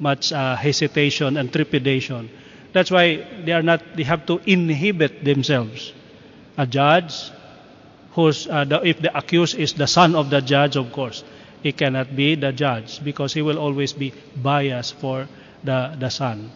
much 0.00 0.32
uh, 0.32 0.56
hesitation 0.56 1.36
and 1.36 1.52
trepidation. 1.52 2.30
That's 2.72 2.90
why 2.90 3.24
they 3.44 3.52
are 3.52 3.62
not. 3.62 3.80
They 3.96 4.02
have 4.04 4.26
to 4.26 4.40
inhibit 4.46 5.24
themselves. 5.24 5.92
A 6.58 6.66
judge, 6.66 7.12
who's 8.12 8.48
uh, 8.48 8.64
the, 8.64 8.80
if 8.84 9.00
the 9.00 9.12
accused 9.16 9.56
is 9.60 9.74
the 9.74 9.86
son 9.86 10.14
of 10.16 10.30
the 10.30 10.40
judge, 10.40 10.76
of 10.76 10.90
course, 10.92 11.22
he 11.62 11.72
cannot 11.72 12.16
be 12.16 12.34
the 12.34 12.52
judge 12.52 13.04
because 13.04 13.32
he 13.34 13.42
will 13.42 13.58
always 13.58 13.92
be 13.92 14.12
biased 14.36 14.96
for 14.96 15.28
the 15.64 15.92
the 16.00 16.08
son. 16.08 16.50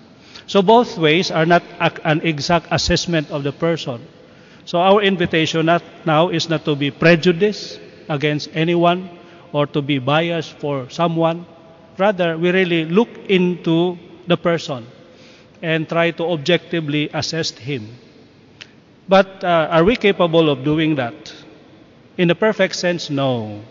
So 0.47 0.63
both 0.63 0.97
ways 0.99 1.31
are 1.31 1.47
not 1.47 1.63
an 2.05 2.21
exact 2.25 2.67
assessment 2.73 3.31
of 3.31 3.45
the 3.45 3.53
person. 3.53 4.01
So 4.65 4.79
our 4.79 5.03
invitation 5.03 5.67
not 5.67 5.83
now 6.05 6.29
is 6.29 6.49
not 6.49 6.65
to 6.65 6.77
be 6.77 6.91
prejudiced 6.91 7.81
against 8.09 8.51
anyone 8.55 9.09
or 9.53 9.67
to 9.67 9.83
be 9.83 9.99
biased 9.99 10.53
for 10.59 10.89
someone. 10.91 11.47
Rather, 11.99 12.37
we 12.39 12.51
really 12.51 12.85
look 12.85 13.09
into 13.29 13.99
the 14.27 14.37
person 14.37 14.87
and 15.63 15.89
try 15.89 16.11
to 16.13 16.25
objectively 16.25 17.11
assess 17.13 17.51
him. 17.51 17.89
But 19.09 19.43
uh, 19.43 19.69
are 19.71 19.85
we 19.85 19.97
capable 19.97 20.49
of 20.49 20.65
doing 20.65 20.95
that? 20.97 21.35
In 22.17 22.29
the 22.29 22.35
perfect 22.35 22.77
sense, 22.77 23.11
no. 23.11 23.63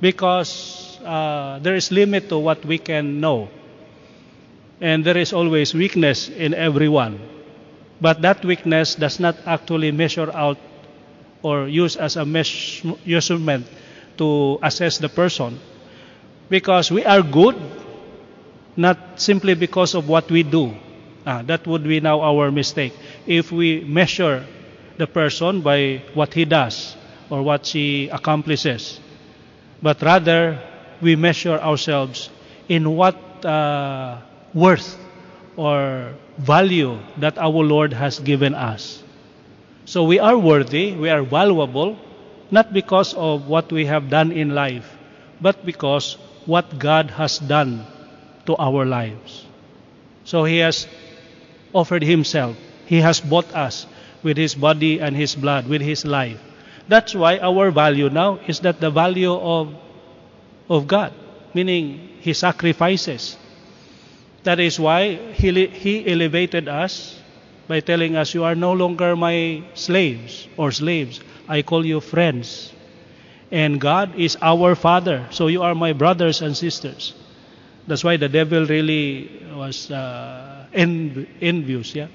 Because 0.00 0.98
uh, 1.04 1.58
there 1.60 1.74
is 1.74 1.90
limit 1.90 2.28
to 2.28 2.38
what 2.38 2.64
we 2.64 2.78
can 2.78 3.20
know. 3.20 3.48
And 4.80 5.04
there 5.04 5.16
is 5.16 5.32
always 5.32 5.72
weakness 5.72 6.28
in 6.28 6.52
everyone. 6.52 7.33
But 8.00 8.22
that 8.22 8.44
weakness 8.44 8.94
does 8.94 9.18
not 9.20 9.36
actually 9.46 9.90
measure 9.92 10.30
out 10.34 10.58
or 11.42 11.68
use 11.68 11.96
as 11.96 12.16
a 12.16 12.24
measurement 12.24 13.66
to 14.18 14.58
assess 14.62 14.98
the 14.98 15.08
person 15.08 15.58
because 16.48 16.90
we 16.90 17.04
are 17.04 17.22
good 17.22 17.56
not 18.76 18.98
simply 19.20 19.54
because 19.54 19.94
of 19.94 20.08
what 20.08 20.30
we 20.30 20.42
do. 20.42 20.74
Ah, 21.26 21.42
that 21.46 21.66
would 21.66 21.84
be 21.84 22.00
now 22.00 22.20
our 22.20 22.50
mistake. 22.50 22.92
If 23.26 23.52
we 23.52 23.80
measure 23.84 24.44
the 24.98 25.06
person 25.06 25.60
by 25.62 26.02
what 26.12 26.34
he 26.34 26.44
does 26.44 26.96
or 27.30 27.42
what 27.42 27.64
she 27.66 28.08
accomplishes, 28.08 29.00
but 29.82 30.02
rather 30.02 30.60
we 31.00 31.16
measure 31.16 31.58
ourselves 31.58 32.30
in 32.68 32.90
what 32.96 33.16
uh, 33.44 34.18
worth 34.52 34.98
or 35.56 36.12
value 36.38 36.98
that 37.18 37.38
our 37.38 37.62
Lord 37.62 37.92
has 37.92 38.18
given 38.18 38.54
us. 38.54 39.02
So 39.84 40.04
we 40.04 40.18
are 40.18 40.36
worthy, 40.36 40.92
we 40.92 41.10
are 41.10 41.22
valuable, 41.22 41.98
not 42.50 42.72
because 42.72 43.14
of 43.14 43.46
what 43.46 43.70
we 43.70 43.86
have 43.86 44.10
done 44.10 44.32
in 44.32 44.54
life, 44.54 44.96
but 45.40 45.64
because 45.64 46.16
what 46.46 46.78
God 46.78 47.10
has 47.10 47.38
done 47.38 47.86
to 48.46 48.56
our 48.56 48.84
lives. 48.84 49.44
So 50.24 50.44
He 50.44 50.58
has 50.58 50.86
offered 51.72 52.02
Himself, 52.02 52.56
He 52.86 53.00
has 53.00 53.20
bought 53.20 53.52
us 53.54 53.86
with 54.22 54.36
His 54.36 54.54
body 54.54 55.00
and 55.00 55.16
His 55.16 55.34
blood, 55.34 55.68
with 55.68 55.82
His 55.82 56.04
life. 56.04 56.40
That's 56.88 57.14
why 57.14 57.38
our 57.38 57.70
value 57.70 58.10
now 58.10 58.40
is 58.46 58.60
that 58.60 58.80
the 58.80 58.90
value 58.90 59.32
of, 59.32 59.74
of 60.68 60.86
God, 60.86 61.12
meaning 61.52 62.18
His 62.20 62.38
sacrifices. 62.38 63.36
That 64.44 64.60
is 64.60 64.78
why 64.78 65.16
he, 65.32 65.66
he 65.66 66.06
elevated 66.06 66.68
us 66.68 67.18
by 67.66 67.80
telling 67.80 68.14
us, 68.16 68.34
You 68.34 68.44
are 68.44 68.54
no 68.54 68.72
longer 68.72 69.16
my 69.16 69.62
slaves 69.74 70.48
or 70.56 70.70
slaves. 70.70 71.20
I 71.48 71.62
call 71.62 71.84
you 71.84 72.00
friends. 72.00 72.72
And 73.50 73.80
God 73.80 74.14
is 74.18 74.36
our 74.42 74.74
Father. 74.74 75.26
So 75.30 75.46
you 75.48 75.62
are 75.62 75.74
my 75.74 75.92
brothers 75.92 76.42
and 76.42 76.56
sisters. 76.56 77.14
That's 77.86 78.04
why 78.04 78.16
the 78.16 78.28
devil 78.28 78.66
really 78.66 79.30
was 79.54 79.90
uh, 79.90 80.66
env- 80.72 81.26
envious, 81.40 81.94
yeah? 81.94 82.08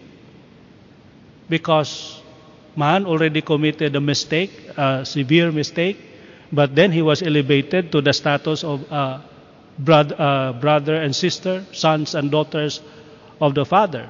Because 1.47 2.21
man 2.75 3.05
already 3.05 3.41
committed 3.41 3.95
a 3.95 4.01
mistake, 4.01 4.51
a 4.77 5.05
severe 5.05 5.51
mistake, 5.51 5.97
but 6.51 6.75
then 6.75 6.91
he 6.91 7.01
was 7.01 7.21
elevated 7.21 7.91
to 7.91 8.01
the 8.01 8.13
status 8.13 8.63
of 8.63 8.91
uh, 8.91 9.19
brother, 9.80 10.15
uh, 10.19 10.53
brother 10.53 10.95
and 10.95 11.15
sister, 11.15 11.65
sons 11.71 12.13
and 12.13 12.30
daughters 12.30 12.82
of 13.41 13.55
the 13.55 13.65
Father, 13.65 14.09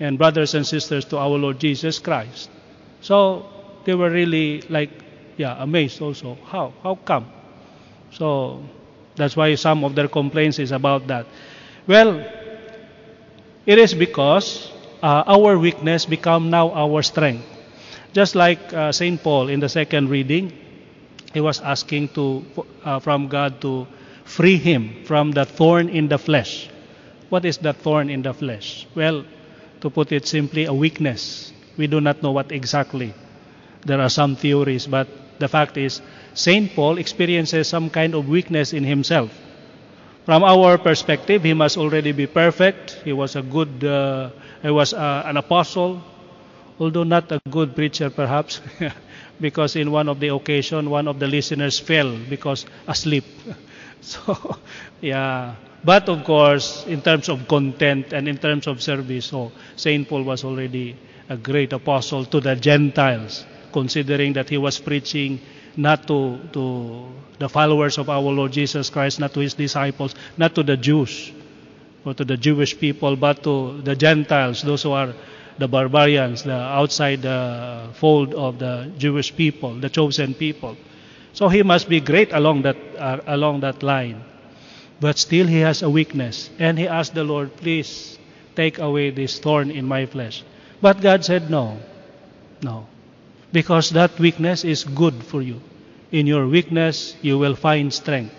and 0.00 0.16
brothers 0.16 0.54
and 0.54 0.66
sisters 0.66 1.04
to 1.06 1.18
our 1.18 1.36
Lord 1.36 1.58
Jesus 1.58 1.98
Christ. 1.98 2.48
So 3.00 3.46
they 3.84 3.94
were 3.94 4.10
really 4.10 4.62
like, 4.70 4.90
yeah, 5.36 5.56
amazed 5.58 6.00
also. 6.00 6.38
How? 6.46 6.72
How 6.82 6.94
come? 6.94 7.26
So 8.12 8.62
that's 9.16 9.36
why 9.36 9.54
some 9.56 9.84
of 9.84 9.94
their 9.94 10.08
complaints 10.08 10.58
is 10.58 10.70
about 10.70 11.08
that. 11.08 11.26
Well, 11.86 12.24
it 13.66 13.78
is 13.78 13.92
because 13.92 14.70
uh, 15.02 15.24
our 15.26 15.58
weakness 15.58 16.06
become 16.06 16.50
now 16.50 16.70
our 16.70 17.02
strength. 17.02 17.44
Just 18.12 18.36
like 18.36 18.72
uh, 18.72 18.92
Saint 18.92 19.22
Paul 19.22 19.48
in 19.48 19.58
the 19.58 19.68
second 19.68 20.08
reading, 20.08 20.52
he 21.32 21.40
was 21.40 21.60
asking 21.60 22.08
to 22.14 22.44
uh, 22.84 23.00
from 23.00 23.26
God 23.26 23.60
to 23.62 23.88
free 24.24 24.56
him 24.56 25.04
from 25.04 25.32
the 25.32 25.44
thorn 25.44 25.88
in 25.88 26.08
the 26.08 26.18
flesh. 26.18 26.68
What 27.28 27.44
is 27.44 27.58
the 27.58 27.72
thorn 27.72 28.10
in 28.10 28.22
the 28.22 28.34
flesh? 28.34 28.86
Well, 28.94 29.24
to 29.80 29.90
put 29.90 30.12
it 30.12 30.26
simply, 30.26 30.64
a 30.66 30.72
weakness. 30.72 31.52
We 31.76 31.86
do 31.86 32.00
not 32.00 32.22
know 32.22 32.32
what 32.32 32.52
exactly. 32.52 33.14
There 33.86 34.00
are 34.00 34.08
some 34.10 34.36
theories, 34.36 34.86
but 34.86 35.08
the 35.38 35.48
fact 35.48 35.76
is, 35.76 36.00
St. 36.34 36.74
Paul 36.74 36.98
experiences 36.98 37.68
some 37.68 37.90
kind 37.90 38.14
of 38.14 38.28
weakness 38.28 38.72
in 38.72 38.84
himself. 38.84 39.30
From 40.24 40.42
our 40.42 40.78
perspective, 40.78 41.44
he 41.44 41.52
must 41.54 41.76
already 41.76 42.12
be 42.12 42.26
perfect. 42.26 42.98
He 43.04 43.12
was 43.12 43.36
a 43.36 43.42
good, 43.42 43.84
uh, 43.84 44.30
he 44.62 44.70
was 44.70 44.94
uh, 44.94 45.22
an 45.26 45.36
apostle, 45.36 46.02
although 46.80 47.04
not 47.04 47.30
a 47.32 47.40
good 47.50 47.74
preacher 47.76 48.10
perhaps, 48.10 48.60
because 49.40 49.76
in 49.76 49.90
one 49.92 50.08
of 50.08 50.20
the 50.20 50.28
occasion, 50.28 50.90
one 50.90 51.08
of 51.08 51.18
the 51.20 51.26
listeners 51.28 51.78
fell 51.78 52.16
because 52.30 52.66
asleep. 52.88 53.24
So, 54.04 54.56
yeah. 55.00 55.54
But 55.82 56.08
of 56.08 56.24
course, 56.24 56.86
in 56.86 57.02
terms 57.02 57.28
of 57.28 57.48
content 57.48 58.12
and 58.12 58.28
in 58.28 58.38
terms 58.38 58.66
of 58.66 58.82
service, 58.82 59.26
so 59.26 59.52
St. 59.76 60.08
Paul 60.08 60.22
was 60.22 60.44
already 60.44 60.96
a 61.28 61.36
great 61.36 61.72
apostle 61.72 62.24
to 62.26 62.40
the 62.40 62.54
Gentiles, 62.54 63.44
considering 63.72 64.34
that 64.34 64.48
he 64.48 64.58
was 64.58 64.78
preaching 64.78 65.40
not 65.76 66.06
to, 66.08 66.38
to 66.52 67.06
the 67.38 67.48
followers 67.48 67.98
of 67.98 68.08
our 68.08 68.20
Lord 68.20 68.52
Jesus 68.52 68.90
Christ, 68.90 69.20
not 69.20 69.34
to 69.34 69.40
his 69.40 69.54
disciples, 69.54 70.14
not 70.36 70.54
to 70.54 70.62
the 70.62 70.76
Jews 70.76 71.32
or 72.04 72.14
to 72.14 72.24
the 72.24 72.36
Jewish 72.36 72.78
people, 72.78 73.16
but 73.16 73.42
to 73.42 73.80
the 73.82 73.96
Gentiles, 73.96 74.62
those 74.62 74.82
who 74.82 74.92
are 74.92 75.12
the 75.58 75.68
barbarians, 75.68 76.42
the 76.42 76.52
outside 76.52 77.22
the 77.22 77.88
fold 77.94 78.34
of 78.34 78.58
the 78.58 78.90
Jewish 78.98 79.34
people, 79.34 79.74
the 79.74 79.88
chosen 79.88 80.34
people. 80.34 80.76
So 81.34 81.48
he 81.48 81.62
must 81.62 81.88
be 81.88 82.00
great 82.00 82.32
along 82.32 82.62
that 82.62 82.76
uh, 82.96 83.18
along 83.26 83.60
that 83.60 83.82
line. 83.82 84.22
But 85.00 85.18
still 85.18 85.46
he 85.46 85.60
has 85.60 85.82
a 85.82 85.90
weakness 85.90 86.48
and 86.58 86.78
he 86.78 86.86
asked 86.86 87.14
the 87.14 87.24
Lord, 87.26 87.50
"Please 87.58 88.18
take 88.54 88.78
away 88.78 89.10
this 89.10 89.38
thorn 89.42 89.70
in 89.70 89.84
my 89.84 90.06
flesh." 90.06 90.46
But 90.80 91.02
God 91.02 91.24
said, 91.26 91.50
"No. 91.50 91.82
No. 92.62 92.86
Because 93.52 93.90
that 93.90 94.18
weakness 94.18 94.64
is 94.64 94.84
good 94.86 95.22
for 95.26 95.42
you. 95.42 95.60
In 96.14 96.26
your 96.26 96.46
weakness 96.46 97.18
you 97.20 97.36
will 97.36 97.58
find 97.58 97.92
strength." 97.92 98.34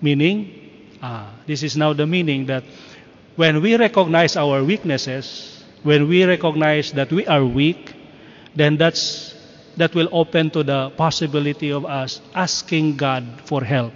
Meaning, 0.00 0.50
ah, 1.04 1.28
this 1.46 1.62
is 1.62 1.76
now 1.76 1.92
the 1.92 2.08
meaning 2.08 2.46
that 2.46 2.64
when 3.36 3.60
we 3.60 3.76
recognize 3.76 4.36
our 4.36 4.64
weaknesses, 4.64 5.60
when 5.84 6.08
we 6.08 6.24
recognize 6.24 6.92
that 6.92 7.12
we 7.12 7.26
are 7.28 7.44
weak, 7.44 7.92
then 8.56 8.76
that's 8.76 9.31
that 9.76 9.94
will 9.94 10.08
open 10.12 10.50
to 10.50 10.62
the 10.62 10.90
possibility 10.96 11.72
of 11.72 11.86
us 11.86 12.20
asking 12.34 12.96
God 12.96 13.24
for 13.44 13.64
help. 13.64 13.92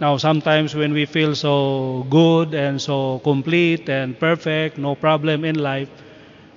Now, 0.00 0.16
sometimes 0.16 0.74
when 0.74 0.92
we 0.92 1.06
feel 1.06 1.36
so 1.36 2.06
good 2.10 2.54
and 2.54 2.80
so 2.80 3.20
complete 3.22 3.88
and 3.88 4.18
perfect, 4.18 4.78
no 4.78 4.96
problem 4.96 5.44
in 5.44 5.56
life, 5.56 5.88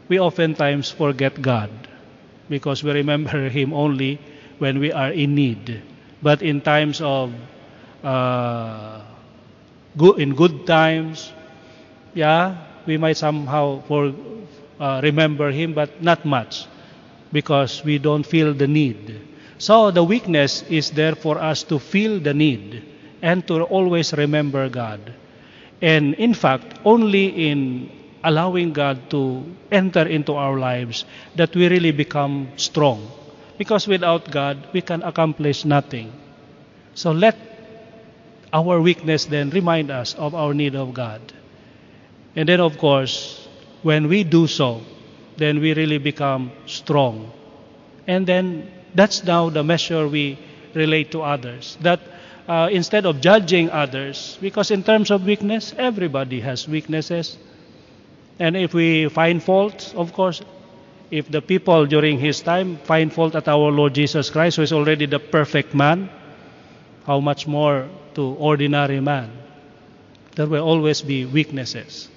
we 0.08 0.20
oftentimes 0.20 0.90
forget 0.90 1.40
God 1.42 1.70
because 2.50 2.84
we 2.84 2.92
remember 2.92 3.50
Him 3.58 3.74
only 3.74 4.20
when 4.58 4.80
we 4.80 4.92
are 4.92 5.12
in 5.12 5.36
need. 5.36 5.82
But 6.24 6.42
in 6.42 6.62
times 6.62 7.02
of 7.02 7.34
uh, 8.04 9.02
good, 9.96 10.20
in 10.20 10.34
good 10.34 10.66
times, 10.66 11.32
yeah, 12.16 12.58
we 12.88 12.98
might 12.98 13.18
somehow 13.18 13.84
for, 13.86 14.12
uh, 14.80 15.02
remember 15.04 15.52
Him, 15.52 15.74
but 15.74 16.02
not 16.02 16.26
much 16.26 16.66
because 17.36 17.84
we 17.84 18.00
don't 18.00 18.24
feel 18.24 18.54
the 18.54 18.66
need. 18.66 19.20
So 19.58 19.92
the 19.92 20.06
weakness 20.08 20.64
is 20.72 20.92
there 20.92 21.16
for 21.20 21.36
us 21.36 21.68
to 21.68 21.80
feel 21.80 22.24
the 22.24 22.34
need 22.34 22.82
and 23.22 23.46
to 23.52 23.64
always 23.68 24.14
remember 24.14 24.70
God. 24.70 25.12
And 25.82 26.16
in 26.16 26.34
fact, 26.34 26.80
only 26.86 27.52
in 27.52 27.92
allowing 28.24 28.72
God 28.72 29.10
to 29.12 29.44
enter 29.70 30.08
into 30.08 30.32
our 30.40 30.58
lives 30.58 31.04
that 31.36 31.54
we 31.54 31.68
really 31.68 31.92
become 31.92 32.48
strong. 32.56 33.12
Because 33.58 33.86
without 33.86 34.32
God, 34.32 34.72
we 34.72 34.80
can 34.80 35.04
accomplish 35.04 35.66
nothing. 35.66 36.16
So 36.94 37.12
let 37.12 37.36
our 38.54 38.80
weakness 38.80 39.26
then 39.26 39.50
remind 39.50 39.92
us 39.92 40.16
of 40.16 40.34
our 40.36 40.54
need 40.54 40.76
of 40.76 40.94
God. 40.94 41.20
And 42.34 42.48
then, 42.48 42.62
of 42.62 42.78
course, 42.78 43.46
when 43.84 44.08
we 44.08 44.24
do 44.24 44.48
so, 44.48 44.80
then 45.38 45.60
we 45.60 45.74
really 45.74 45.98
become 45.98 46.52
strong. 46.66 47.32
And 48.08 48.26
then 48.26 48.72
that's 48.94 49.24
now 49.24 49.50
the 49.50 49.64
measure 49.64 50.08
we 50.08 50.38
relate 50.74 51.12
to 51.12 51.22
others. 51.22 51.78
That 51.82 52.00
uh, 52.48 52.70
instead 52.72 53.06
of 53.06 53.22
judging 53.22 53.70
others, 53.70 54.38
because 54.42 54.72
in 54.72 54.84
terms 54.84 55.12
of 55.12 55.26
weakness, 55.26 55.74
everybody 55.78 56.40
has 56.42 56.68
weaknesses. 56.68 57.38
And 58.40 58.56
if 58.56 58.74
we 58.74 59.10
find 59.10 59.42
fault, 59.42 59.94
of 59.96 60.14
course, 60.14 60.42
if 61.12 61.30
the 61.32 61.42
people 61.42 61.86
during 61.86 62.20
his 62.20 62.42
time 62.42 62.78
find 62.78 63.12
fault 63.12 63.36
at 63.36 63.48
our 63.48 63.72
Lord 63.72 63.94
Jesus 63.94 64.30
Christ, 64.30 64.58
who 64.58 64.64
is 64.64 64.74
already 64.74 65.06
the 65.06 65.20
perfect 65.20 65.74
man, 65.74 66.10
how 67.06 67.20
much 67.20 67.48
more 67.48 67.88
to 68.16 68.22
ordinary 68.22 69.00
man? 69.00 69.32
There 70.36 70.48
will 70.48 70.64
always 70.64 71.02
be 71.02 71.26
weaknesses. 71.26 72.10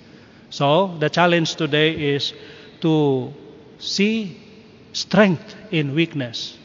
So 0.50 0.96
the 0.98 1.08
challenge 1.08 1.54
today 1.54 2.14
is 2.14 2.32
to 2.80 3.32
see 3.78 4.36
strength 4.92 5.54
in 5.70 5.94
weakness, 5.94 6.56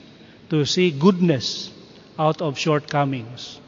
to 0.49 0.65
see 0.65 0.91
goodness 0.91 1.71
out 2.17 2.41
of 2.41 2.57
shortcomings. 2.57 3.59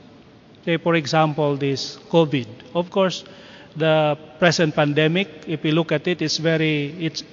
Say, 0.66 0.78
for 0.78 0.96
example, 0.96 1.58
this 1.58 1.98
COVID. 2.10 2.48
Of 2.74 2.90
course, 2.90 3.24
the 3.76 4.18
present 4.40 4.76
pandemic, 4.76 5.46
if 5.48 5.64
we 5.64 5.72
look 5.72 5.92
at 5.92 6.08
it, 6.08 6.22
it's 6.22 6.38
very, 6.38 6.88
its 7.00 7.24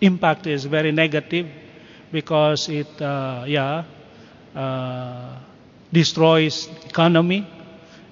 impact 0.00 0.46
is 0.46 0.64
very 0.64 0.92
negative 0.92 1.46
because 2.12 2.68
it, 2.68 2.88
uh, 3.00 3.44
yeah, 3.46 3.84
uh, 4.54 5.36
destroys 5.92 6.68
economy 6.84 7.46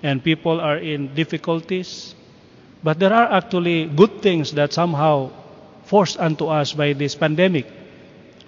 and 0.02 0.22
people 0.22 0.60
are 0.60 0.78
in 0.78 1.14
difficulties. 1.14 2.14
But 2.82 2.98
there 2.98 3.12
are 3.12 3.32
actually 3.32 3.86
good 3.86 4.22
things 4.22 4.52
that 4.52 4.72
somehow 4.72 5.30
forced 5.86 6.18
unto 6.18 6.46
us 6.46 6.74
by 6.74 6.92
this 6.92 7.14
pandemic. 7.14 7.66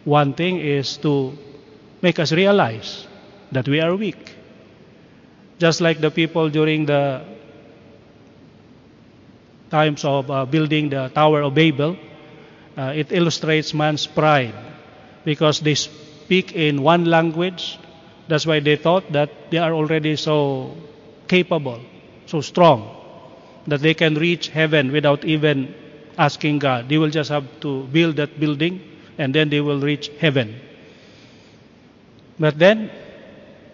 One 0.05 0.35
thing 0.35 0.59
is 0.59 0.97
to 0.99 1.39
make 2.03 2.19
us 2.19 2.33
realize 2.33 3.07
that 3.53 3.67
we 3.67 3.81
are 3.81 3.95
weak. 3.95 4.35
Just 5.59 5.81
like 5.81 6.01
the 6.01 6.11
people 6.11 6.51
during 6.51 6.87
the 6.87 7.23
times 9.71 10.05
of 10.05 10.31
uh, 10.31 10.45
building 10.47 10.91
the 10.91 11.09
Tower 11.15 11.43
of 11.43 11.55
Babel, 11.55 11.97
uh, 12.77 12.93
it 12.95 13.13
illustrates 13.13 13.75
man's 13.75 14.07
pride 14.07 14.55
because 15.25 15.61
they 15.61 15.75
speak 15.75 16.55
in 16.55 16.83
one 16.83 17.05
language. 17.05 17.79
That's 18.29 18.47
why 18.47 18.61
they 18.61 18.77
thought 18.77 19.13
that 19.13 19.51
they 19.51 19.59
are 19.59 19.73
already 19.73 20.17
so 20.17 20.77
capable, 21.27 21.81
so 22.27 22.41
strong, 22.41 22.95
that 23.67 23.81
they 23.81 23.95
can 23.95 24.15
reach 24.15 24.49
heaven 24.49 24.93
without 24.93 25.25
even 25.25 25.75
asking 26.19 26.59
God. 26.59 26.89
They 26.89 26.99
will 26.99 27.11
just 27.11 27.31
have 27.31 27.47
to 27.61 27.85
build 27.85 28.17
that 28.17 28.39
building 28.39 28.83
and 29.17 29.35
then 29.35 29.49
they 29.49 29.61
will 29.61 29.81
reach 29.81 30.11
heaven. 30.19 30.61
But 32.39 32.59
then 32.59 32.91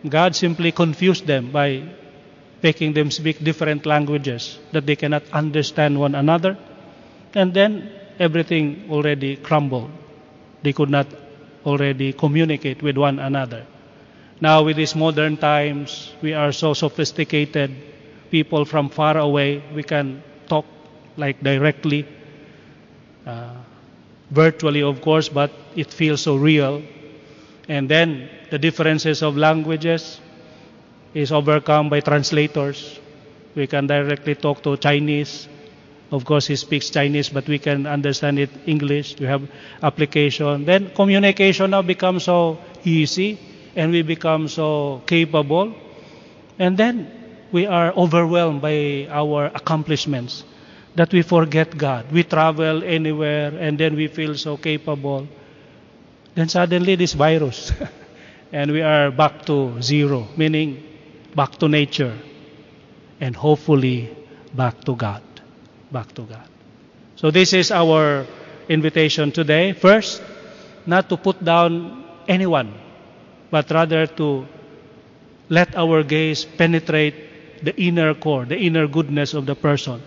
God 0.08 0.36
simply 0.36 0.72
confused 0.72 1.26
them 1.26 1.50
by 1.50 1.82
making 2.62 2.92
them 2.92 3.10
speak 3.10 3.42
different 3.42 3.86
languages 3.86 4.58
that 4.72 4.86
they 4.86 4.96
cannot 4.96 5.22
understand 5.32 5.98
one 5.98 6.14
another. 6.14 6.56
And 7.34 7.52
then 7.52 7.90
everything 8.18 8.88
already 8.90 9.36
crumbled. 9.36 9.90
They 10.62 10.72
could 10.72 10.90
not 10.90 11.06
already 11.66 12.12
communicate 12.12 12.82
with 12.82 12.96
one 12.96 13.18
another. 13.18 13.66
Now, 14.40 14.62
with 14.62 14.76
these 14.76 14.94
modern 14.94 15.36
times, 15.36 16.12
we 16.20 16.32
are 16.32 16.52
so 16.52 16.74
sophisticated. 16.74 17.70
People 18.30 18.64
from 18.64 18.88
far 18.88 19.16
away, 19.16 19.62
we 19.74 19.82
can 19.82 20.22
talk 20.48 20.66
like 21.16 21.40
directly, 21.42 22.06
uh, 23.26 23.54
virtually, 24.30 24.82
of 24.82 25.00
course, 25.00 25.28
but 25.28 25.50
it 25.76 25.92
feels 25.92 26.22
so 26.22 26.36
real. 26.36 26.82
And 27.68 27.88
then 27.88 28.28
the 28.50 28.58
differences 28.58 29.22
of 29.22 29.36
languages, 29.36 30.20
is 31.14 31.32
overcome 31.32 31.88
by 31.88 32.00
translators. 32.00 32.98
We 33.54 33.66
can 33.66 33.86
directly 33.86 34.34
talk 34.34 34.62
to 34.64 34.76
Chinese. 34.76 35.48
Of 36.10 36.24
course, 36.24 36.46
he 36.46 36.56
speaks 36.56 36.90
Chinese, 36.90 37.28
but 37.28 37.46
we 37.48 37.58
can 37.58 37.86
understand 37.86 38.38
it 38.38 38.50
English. 38.66 39.18
We 39.18 39.26
have 39.26 39.42
application. 39.82 40.64
Then 40.64 40.90
communication 40.94 41.70
now 41.70 41.82
becomes 41.82 42.24
so 42.24 42.58
easy, 42.84 43.38
and 43.76 43.92
we 43.92 44.02
become 44.02 44.48
so 44.48 45.02
capable. 45.06 45.74
And 46.58 46.76
then 46.76 47.10
we 47.52 47.66
are 47.66 47.92
overwhelmed 47.92 48.60
by 48.60 49.06
our 49.10 49.46
accomplishments 49.54 50.44
that 50.94 51.12
we 51.12 51.22
forget 51.22 51.76
God. 51.76 52.10
We 52.12 52.22
travel 52.22 52.84
anywhere, 52.84 53.52
and 53.58 53.78
then 53.78 53.96
we 53.96 54.06
feel 54.06 54.36
so 54.36 54.56
capable. 54.56 55.26
Then 56.34 56.48
suddenly 56.48 56.94
this 56.94 57.12
virus, 57.14 57.72
and 58.52 58.70
we 58.70 58.82
are 58.82 59.10
back 59.10 59.44
to 59.46 59.80
zero, 59.82 60.28
meaning 60.36 60.82
back 61.34 61.58
to 61.58 61.68
nature, 61.68 62.16
and 63.20 63.34
hopefully 63.34 64.10
back 64.54 64.82
to 64.84 64.94
God. 64.94 65.22
Back 65.90 66.14
to 66.14 66.22
God. 66.22 66.48
So, 67.16 67.30
this 67.30 67.52
is 67.52 67.70
our 67.70 68.26
invitation 68.68 69.30
today. 69.30 69.72
First, 69.72 70.22
not 70.86 71.08
to 71.08 71.16
put 71.16 71.42
down 71.44 72.04
anyone, 72.26 72.74
but 73.50 73.70
rather 73.70 74.06
to 74.18 74.46
let 75.48 75.76
our 75.76 76.02
gaze 76.02 76.44
penetrate 76.44 77.62
the 77.62 77.74
inner 77.80 78.14
core, 78.14 78.44
the 78.44 78.58
inner 78.58 78.86
goodness 78.88 79.34
of 79.34 79.46
the 79.46 79.54
person. 79.54 80.02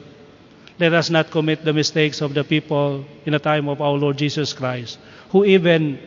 Let 0.79 0.93
us 0.93 1.09
not 1.09 1.31
commit 1.31 1.65
the 1.65 1.73
mistakes 1.73 2.21
of 2.21 2.33
the 2.33 2.43
people 2.43 3.05
in 3.25 3.33
the 3.33 3.39
time 3.39 3.67
of 3.67 3.81
our 3.81 3.97
Lord 3.97 4.17
Jesus 4.17 4.53
Christ, 4.53 4.99
who 5.29 5.45
even 5.45 5.97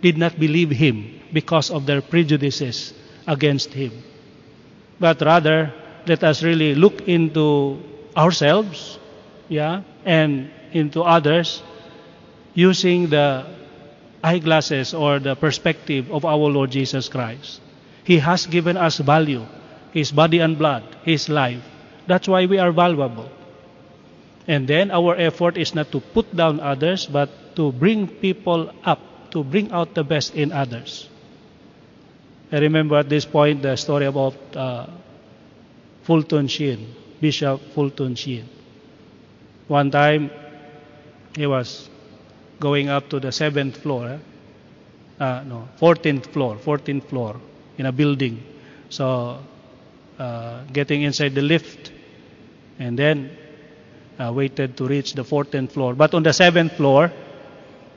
did 0.00 0.16
not 0.16 0.38
believe 0.38 0.70
him 0.70 1.20
because 1.32 1.70
of 1.70 1.86
their 1.86 2.00
prejudices 2.00 2.94
against 3.26 3.72
him 3.72 3.90
but 4.98 5.20
rather 5.20 5.72
let 6.06 6.22
us 6.24 6.42
really 6.42 6.74
look 6.74 7.08
into 7.08 7.78
ourselves, 8.16 8.98
yeah, 9.48 9.82
and 10.04 10.50
into 10.72 11.02
others 11.02 11.62
using 12.54 13.10
the 13.10 13.44
eyeglasses 14.22 14.94
or 14.94 15.18
the 15.18 15.34
perspective 15.34 16.10
of 16.10 16.24
our 16.24 16.48
Lord 16.48 16.70
Jesus 16.70 17.08
Christ. 17.08 17.60
He 18.04 18.18
has 18.18 18.46
given 18.46 18.76
us 18.76 18.98
value, 18.98 19.44
His 19.92 20.12
body 20.12 20.38
and 20.38 20.56
blood, 20.56 20.84
His 21.04 21.28
life. 21.28 21.62
That's 22.06 22.28
why 22.28 22.46
we 22.46 22.58
are 22.58 22.72
valuable. 22.72 23.28
And 24.48 24.68
then 24.68 24.90
our 24.90 25.16
effort 25.16 25.56
is 25.56 25.74
not 25.74 25.90
to 25.92 26.00
put 26.00 26.34
down 26.34 26.60
others, 26.60 27.06
but 27.06 27.56
to 27.56 27.72
bring 27.72 28.06
people 28.06 28.70
up, 28.84 29.30
to 29.32 29.42
bring 29.42 29.72
out 29.72 29.94
the 29.94 30.04
best 30.04 30.34
in 30.34 30.52
others. 30.52 31.08
I 32.52 32.58
remember 32.58 32.96
at 32.96 33.08
this 33.08 33.24
point 33.24 33.62
the 33.62 33.76
story 33.76 34.06
about 34.06 34.34
uh, 34.54 34.86
Fulton 36.04 36.46
Sheen, 36.46 36.94
Bishop 37.20 37.60
Fulton 37.74 38.14
Sheen. 38.14 38.48
One 39.66 39.90
time, 39.90 40.30
he 41.34 41.46
was 41.46 41.90
going 42.60 42.88
up 42.88 43.08
to 43.10 43.18
the 43.18 43.32
seventh 43.32 43.78
floor, 43.78 44.08
eh? 44.08 45.24
uh, 45.24 45.42
no, 45.44 45.68
14th 45.80 46.26
floor, 46.28 46.56
14th 46.56 47.04
floor 47.08 47.40
in 47.78 47.86
a 47.86 47.92
building. 47.92 48.42
So, 48.90 49.40
uh, 50.18 50.62
getting 50.72 51.02
inside 51.02 51.34
the 51.34 51.42
lift, 51.42 51.90
and 52.78 52.96
then 52.96 53.36
uh, 54.18 54.32
waited 54.32 54.76
to 54.76 54.86
reach 54.86 55.14
the 55.14 55.24
14th 55.24 55.72
floor. 55.72 55.94
But 55.94 56.14
on 56.14 56.22
the 56.22 56.32
seventh 56.32 56.72
floor, 56.76 57.12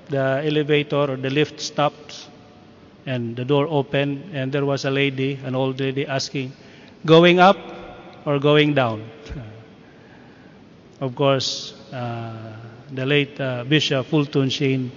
the 0.10 0.42
elevator 0.44 1.12
or 1.12 1.16
the 1.18 1.30
lift 1.30 1.60
stopped 1.62 2.28
and 3.06 3.36
the 3.36 3.46
door 3.46 3.68
opened 3.70 4.32
and 4.34 4.52
there 4.52 4.66
was 4.66 4.86
a 4.86 4.92
lady, 4.92 5.40
an 5.44 5.56
old 5.56 5.80
lady 5.80 6.06
asking, 6.06 6.52
going 7.06 7.40
up 7.40 7.58
or 8.26 8.40
going 8.40 8.74
down? 8.74 9.10
of 11.00 11.16
course, 11.16 11.74
uh, 11.94 12.56
the 12.92 13.06
late 13.06 13.40
uh, 13.40 13.64
Bishop 13.64 14.06
Fulton 14.08 14.50
Sheen, 14.50 14.92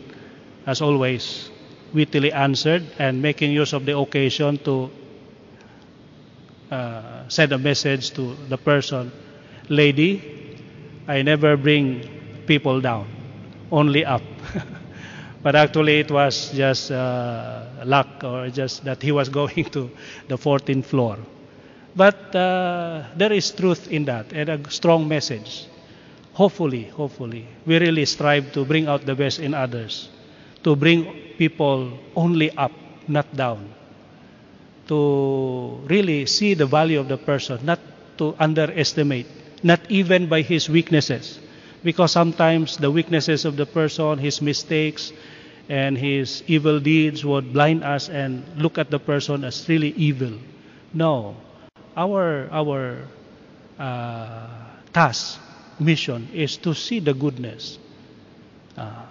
as 0.66 0.80
always, 0.80 1.50
wittily 1.92 2.32
answered 2.32 2.82
and 2.98 3.20
making 3.20 3.52
use 3.52 3.72
of 3.72 3.84
the 3.84 3.96
occasion 3.96 4.58
to 4.58 4.90
uh, 6.70 7.28
send 7.28 7.52
a 7.52 7.58
message 7.58 8.10
to 8.12 8.34
the 8.48 8.56
person, 8.56 9.12
Lady, 9.68 10.41
I 11.06 11.22
never 11.22 11.56
bring 11.56 12.02
people 12.46 12.80
down, 12.80 13.06
only 13.70 14.04
up. 14.04 14.22
But 15.42 15.56
actually, 15.56 15.98
it 15.98 16.10
was 16.10 16.52
just 16.54 16.92
uh, 16.92 17.64
luck 17.84 18.22
or 18.22 18.48
just 18.48 18.84
that 18.84 19.02
he 19.02 19.10
was 19.10 19.28
going 19.40 19.64
to 19.74 19.90
the 20.28 20.38
14th 20.38 20.84
floor. 20.84 21.18
But 21.96 22.34
uh, 22.34 23.04
there 23.16 23.32
is 23.32 23.50
truth 23.50 23.88
in 23.90 24.04
that 24.06 24.32
and 24.32 24.48
a 24.48 24.70
strong 24.70 25.08
message. 25.08 25.66
Hopefully, 26.34 26.84
hopefully, 26.84 27.46
we 27.66 27.78
really 27.78 28.04
strive 28.06 28.52
to 28.52 28.64
bring 28.64 28.86
out 28.86 29.04
the 29.04 29.14
best 29.14 29.40
in 29.40 29.52
others, 29.54 30.08
to 30.64 30.76
bring 30.76 31.04
people 31.38 31.98
only 32.16 32.50
up, 32.56 32.72
not 33.08 33.26
down, 33.36 33.68
to 34.88 35.80
really 35.88 36.26
see 36.26 36.54
the 36.54 36.66
value 36.66 37.00
of 37.00 37.08
the 37.08 37.16
person, 37.16 37.58
not 37.64 37.80
to 38.18 38.34
underestimate, 38.38 39.26
not 39.62 39.80
even 39.90 40.28
by 40.28 40.42
his 40.42 40.68
weaknesses. 40.68 41.38
Because 41.82 42.12
sometimes 42.12 42.76
the 42.76 42.90
weaknesses 42.90 43.44
of 43.44 43.56
the 43.56 43.66
person, 43.66 44.18
his 44.18 44.40
mistakes, 44.40 45.12
and 45.68 45.96
his 45.98 46.42
evil 46.46 46.80
deeds 46.80 47.24
would 47.24 47.52
blind 47.52 47.82
us 47.82 48.08
and 48.08 48.44
look 48.56 48.78
at 48.78 48.90
the 48.90 48.98
person 48.98 49.44
as 49.44 49.68
really 49.68 49.90
evil. 49.90 50.38
No, 50.92 51.36
our 51.96 52.48
our 52.52 53.08
uh, 53.78 54.46
task, 54.92 55.40
mission 55.78 56.28
is 56.32 56.56
to 56.58 56.74
see 56.74 57.00
the 57.00 57.14
goodness, 57.14 57.78
uh, 58.76 59.06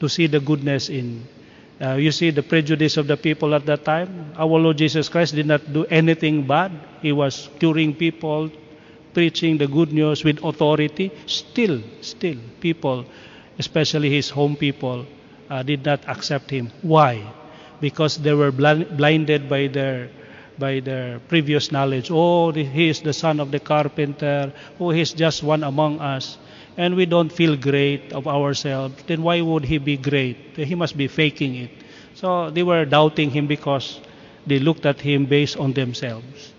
to 0.00 0.08
see 0.08 0.26
the 0.26 0.40
goodness 0.40 0.88
in. 0.88 1.26
Uh, 1.80 1.94
you 1.94 2.12
see 2.12 2.30
the 2.30 2.42
prejudice 2.42 2.96
of 2.96 3.08
the 3.08 3.16
people 3.16 3.54
at 3.54 3.66
that 3.66 3.84
time. 3.84 4.32
Our 4.36 4.58
Lord 4.58 4.78
Jesus 4.78 5.08
Christ 5.08 5.34
did 5.34 5.46
not 5.46 5.72
do 5.72 5.84
anything 5.86 6.46
bad. 6.46 6.70
He 7.02 7.10
was 7.10 7.50
curing 7.58 7.94
people, 7.94 8.50
preaching 9.14 9.58
the 9.58 9.66
good 9.66 9.92
news 9.92 10.24
with 10.24 10.42
authority. 10.44 11.10
Still, 11.26 11.80
still, 12.00 12.36
people, 12.60 13.04
especially 13.58 14.10
his 14.10 14.30
home 14.30 14.56
people, 14.56 15.06
uh, 15.50 15.62
did 15.62 15.84
not 15.84 16.00
accept 16.08 16.50
him. 16.50 16.70
Why? 16.82 17.22
Because 17.80 18.16
they 18.18 18.32
were 18.34 18.52
blinded 18.52 19.48
by 19.48 19.66
their 19.68 20.08
by 20.58 20.80
their 20.80 21.18
previous 21.28 21.72
knowledge. 21.72 22.08
Oh, 22.10 22.52
he 22.52 22.88
is 22.88 23.00
the 23.00 23.12
son 23.12 23.40
of 23.40 23.50
the 23.50 23.58
carpenter. 23.60 24.52
Oh, 24.78 24.90
he's 24.90 25.12
just 25.12 25.42
one 25.42 25.64
among 25.64 26.00
us. 26.00 26.38
And 26.76 26.94
we 26.94 27.06
don't 27.06 27.32
feel 27.32 27.56
great 27.56 28.12
of 28.12 28.26
ourselves. 28.28 29.02
Then 29.06 29.22
why 29.22 29.40
would 29.40 29.64
he 29.64 29.78
be 29.78 29.96
great? 29.96 30.56
He 30.56 30.74
must 30.74 30.96
be 30.96 31.08
faking 31.08 31.54
it. 31.56 31.70
So 32.14 32.50
they 32.50 32.62
were 32.62 32.84
doubting 32.84 33.30
him 33.30 33.46
because 33.46 34.00
they 34.46 34.58
looked 34.58 34.86
at 34.86 35.00
him 35.00 35.26
based 35.26 35.56
on 35.56 35.72
themselves. 35.72 36.52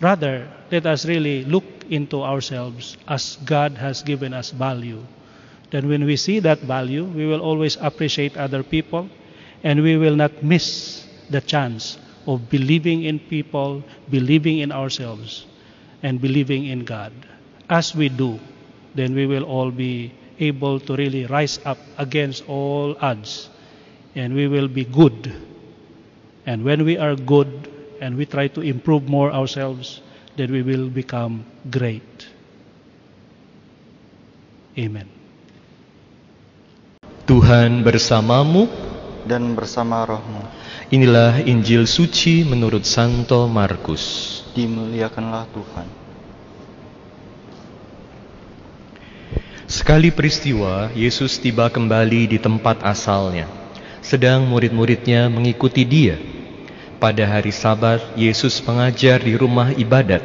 Rather, 0.00 0.48
let 0.72 0.86
us 0.86 1.06
really 1.06 1.44
look 1.44 1.64
into 1.90 2.22
ourselves 2.22 2.96
as 3.06 3.36
God 3.44 3.78
has 3.78 4.02
given 4.02 4.34
us 4.34 4.50
value 4.50 5.04
Then, 5.72 5.88
when 5.88 6.04
we 6.04 6.16
see 6.16 6.38
that 6.40 6.60
value, 6.60 7.04
we 7.04 7.24
will 7.24 7.40
always 7.40 7.78
appreciate 7.80 8.36
other 8.36 8.62
people 8.62 9.08
and 9.64 9.82
we 9.82 9.96
will 9.96 10.14
not 10.14 10.44
miss 10.44 11.08
the 11.30 11.40
chance 11.40 11.96
of 12.26 12.50
believing 12.50 13.04
in 13.04 13.18
people, 13.18 13.82
believing 14.10 14.58
in 14.58 14.70
ourselves, 14.70 15.46
and 16.02 16.20
believing 16.20 16.66
in 16.66 16.84
God. 16.84 17.12
As 17.70 17.96
we 17.96 18.10
do, 18.10 18.38
then 18.94 19.14
we 19.14 19.24
will 19.24 19.44
all 19.44 19.70
be 19.70 20.12
able 20.40 20.78
to 20.80 20.94
really 20.94 21.24
rise 21.24 21.58
up 21.64 21.78
against 21.96 22.46
all 22.46 22.94
odds 23.00 23.48
and 24.14 24.34
we 24.34 24.48
will 24.48 24.68
be 24.68 24.84
good. 24.84 25.32
And 26.44 26.64
when 26.64 26.84
we 26.84 26.98
are 26.98 27.16
good 27.16 27.48
and 27.98 28.18
we 28.18 28.26
try 28.26 28.48
to 28.48 28.60
improve 28.60 29.08
more 29.08 29.32
ourselves, 29.32 30.02
then 30.36 30.48
we 30.52 30.62
will 30.64 30.88
become 30.88 31.44
great. 31.68 32.28
Amen. 34.78 35.08
Tuhan 37.28 37.84
bersamamu. 37.84 38.92
dan 39.22 39.54
bersama 39.54 40.02
rohmu. 40.02 40.42
Inilah 40.90 41.46
Injil 41.46 41.86
suci 41.86 42.42
menurut 42.42 42.82
Santo 42.82 43.46
Markus. 43.46 44.02
Dimuliakanlah 44.52 45.46
Tuhan. 45.54 45.88
Sekali 49.70 50.12
peristiwa, 50.12 50.92
Yesus 50.92 51.40
tiba 51.40 51.72
kembali 51.72 52.28
di 52.28 52.38
tempat 52.42 52.84
asalnya. 52.84 53.48
Sedang 54.04 54.44
murid-muridnya 54.44 55.32
mengikuti 55.32 55.86
dia. 55.88 56.20
Pada 57.02 57.26
hari 57.26 57.50
sabat, 57.50 58.14
Yesus 58.14 58.62
mengajar 58.62 59.18
di 59.18 59.34
rumah 59.34 59.74
ibadat. 59.74 60.22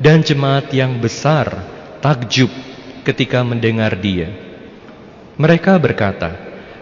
Dan 0.00 0.24
jemaat 0.24 0.72
yang 0.72 0.96
besar 1.04 1.52
takjub 2.00 2.48
ketika 3.04 3.44
mendengar 3.44 3.92
dia. 3.92 4.32
Mereka 5.36 5.76
berkata, 5.76 6.32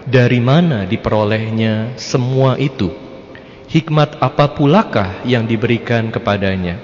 dari 0.07 0.39
mana 0.39 0.87
diperolehnya 0.87 1.99
semua 1.99 2.55
itu? 2.55 2.95
Hikmat 3.66 4.22
apa 4.22 4.47
pulakah 4.55 5.27
yang 5.27 5.43
diberikan 5.43 6.14
kepadanya? 6.14 6.79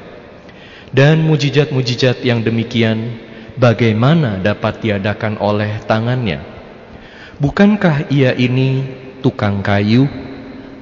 Dan 0.90 1.22
mujizat-mujizat 1.22 2.26
yang 2.26 2.42
demikian 2.42 3.22
bagaimana 3.54 4.42
dapat 4.42 4.82
diadakan 4.82 5.38
oleh 5.38 5.78
tangannya? 5.86 6.42
Bukankah 7.38 8.10
ia 8.10 8.34
ini 8.34 8.82
tukang 9.22 9.62
kayu, 9.62 10.10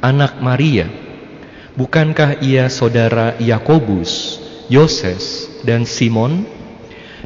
anak 0.01 0.41
Maria? 0.41 1.10
Bukankah 1.71 2.43
ia 2.43 2.67
saudara 2.67 3.39
Yakobus, 3.39 4.43
Yoses, 4.67 5.47
dan 5.63 5.87
Simon? 5.87 6.43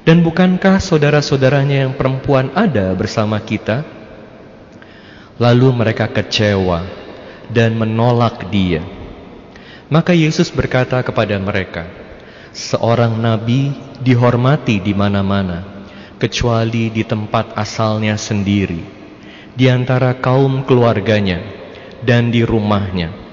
Dan 0.04 0.20
bukankah 0.20 0.84
saudara-saudaranya 0.84 1.88
yang 1.88 1.96
perempuan 1.96 2.52
ada 2.52 2.92
bersama 2.92 3.40
kita? 3.40 3.88
Lalu 5.40 5.72
mereka 5.72 6.12
kecewa 6.12 6.84
dan 7.48 7.72
menolak 7.72 8.52
dia. 8.52 8.84
Maka 9.88 10.12
Yesus 10.12 10.52
berkata 10.52 11.00
kepada 11.00 11.40
mereka, 11.40 11.88
"Seorang 12.52 13.16
nabi 13.16 13.72
dihormati 14.04 14.76
di 14.76 14.92
mana-mana, 14.92 15.88
kecuali 16.20 16.92
di 16.92 17.00
tempat 17.00 17.56
asalnya 17.56 18.20
sendiri, 18.20 18.84
di 19.56 19.72
antara 19.72 20.12
kaum 20.20 20.68
keluarganya, 20.68 21.40
dan 22.04 22.28
di 22.28 22.44
rumahnya." 22.44 23.23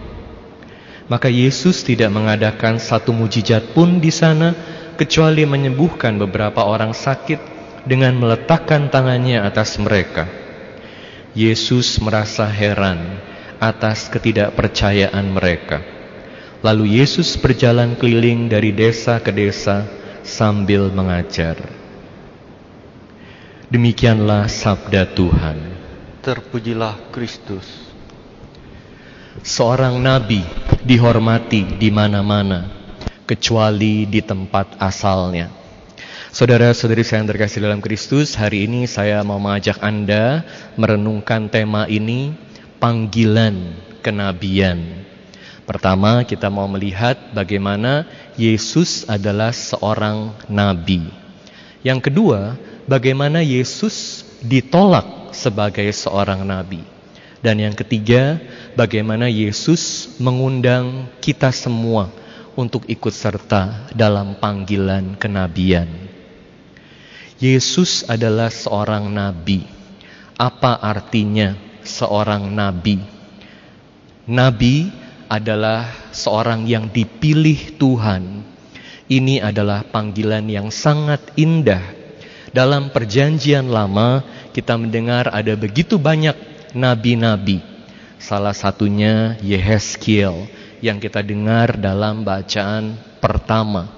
Maka 1.11 1.27
Yesus 1.27 1.83
tidak 1.83 2.07
mengadakan 2.15 2.79
satu 2.79 3.11
mujizat 3.11 3.75
pun 3.75 3.99
di 3.99 4.07
sana, 4.15 4.55
kecuali 4.95 5.43
menyembuhkan 5.43 6.15
beberapa 6.15 6.63
orang 6.63 6.95
sakit 6.95 7.35
dengan 7.83 8.15
meletakkan 8.15 8.87
tangannya 8.87 9.43
atas 9.43 9.75
mereka. 9.75 10.31
Yesus 11.35 11.99
merasa 11.99 12.47
heran 12.47 13.19
atas 13.59 14.07
ketidakpercayaan 14.07 15.27
mereka. 15.27 15.83
Lalu 16.63 17.03
Yesus 17.03 17.35
berjalan 17.35 17.99
keliling 17.99 18.47
dari 18.47 18.71
desa 18.71 19.19
ke 19.19 19.35
desa 19.35 19.83
sambil 20.23 20.87
mengajar. 20.95 21.59
Demikianlah 23.67 24.47
sabda 24.47 25.11
Tuhan. 25.11 25.59
Terpujilah 26.23 27.11
Kristus. 27.11 27.90
Seorang 29.41 29.97
nabi 29.97 30.45
dihormati 30.85 31.65
di 31.81 31.89
mana-mana, 31.89 32.69
kecuali 33.25 34.05
di 34.05 34.21
tempat 34.21 34.77
asalnya. 34.77 35.49
Saudara-saudari 36.29 37.01
saya 37.01 37.25
yang 37.25 37.33
terkasih 37.33 37.65
dalam 37.65 37.81
Kristus, 37.81 38.37
hari 38.37 38.69
ini 38.69 38.85
saya 38.85 39.25
mau 39.25 39.41
mengajak 39.41 39.81
Anda 39.81 40.45
merenungkan 40.77 41.49
tema 41.49 41.89
ini, 41.89 42.37
panggilan 42.77 43.81
kenabian. 44.05 45.09
Pertama, 45.65 46.21
kita 46.21 46.53
mau 46.53 46.69
melihat 46.69 47.17
bagaimana 47.33 48.05
Yesus 48.37 49.09
adalah 49.09 49.49
seorang 49.57 50.37
nabi. 50.53 51.09
Yang 51.81 52.13
kedua, 52.13 52.61
bagaimana 52.85 53.41
Yesus 53.41 54.21
ditolak 54.45 55.33
sebagai 55.33 55.89
seorang 55.89 56.45
nabi. 56.45 56.90
Dan 57.41 57.57
yang 57.57 57.73
ketiga, 57.73 58.37
bagaimana 58.77 59.25
Yesus 59.25 60.13
mengundang 60.21 61.09
kita 61.17 61.49
semua 61.49 62.13
untuk 62.53 62.85
ikut 62.85 63.09
serta 63.09 63.89
dalam 63.97 64.37
panggilan 64.37 65.17
kenabian. 65.17 65.89
Yesus 67.41 68.05
adalah 68.05 68.53
seorang 68.53 69.09
nabi. 69.09 69.65
Apa 70.37 70.77
artinya 70.77 71.57
seorang 71.81 72.45
nabi? 72.53 73.01
Nabi 74.29 74.93
adalah 75.25 75.89
seorang 76.13 76.69
yang 76.69 76.93
dipilih 76.93 77.81
Tuhan. 77.81 78.45
Ini 79.09 79.41
adalah 79.41 79.81
panggilan 79.81 80.45
yang 80.45 80.69
sangat 80.69 81.33
indah. 81.33 81.81
Dalam 82.53 82.93
Perjanjian 82.93 83.65
Lama, 83.65 84.21
kita 84.53 84.77
mendengar 84.77 85.33
ada 85.33 85.57
begitu 85.57 85.97
banyak 85.97 86.51
nabi-nabi. 86.73 87.63
Salah 88.21 88.53
satunya 88.53 89.35
Yehezkiel 89.41 90.45
yang 90.81 90.97
kita 90.97 91.21
dengar 91.21 91.77
dalam 91.77 92.25
bacaan 92.25 92.97
pertama. 93.21 93.89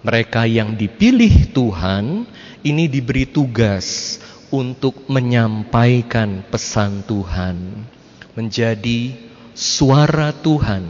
Mereka 0.00 0.46
yang 0.46 0.78
dipilih 0.78 1.52
Tuhan 1.52 2.24
ini 2.62 2.86
diberi 2.86 3.26
tugas 3.26 4.18
untuk 4.48 5.04
menyampaikan 5.10 6.40
pesan 6.48 7.04
Tuhan, 7.04 7.84
menjadi 8.32 9.12
suara 9.52 10.32
Tuhan. 10.32 10.86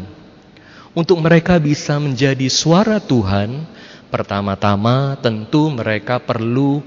Untuk 0.94 1.18
mereka 1.22 1.59
bisa 1.59 1.98
menjadi 1.98 2.46
suara 2.50 2.98
Tuhan, 3.02 3.66
pertama-tama 4.11 5.18
tentu 5.18 5.70
mereka 5.70 6.18
perlu 6.18 6.82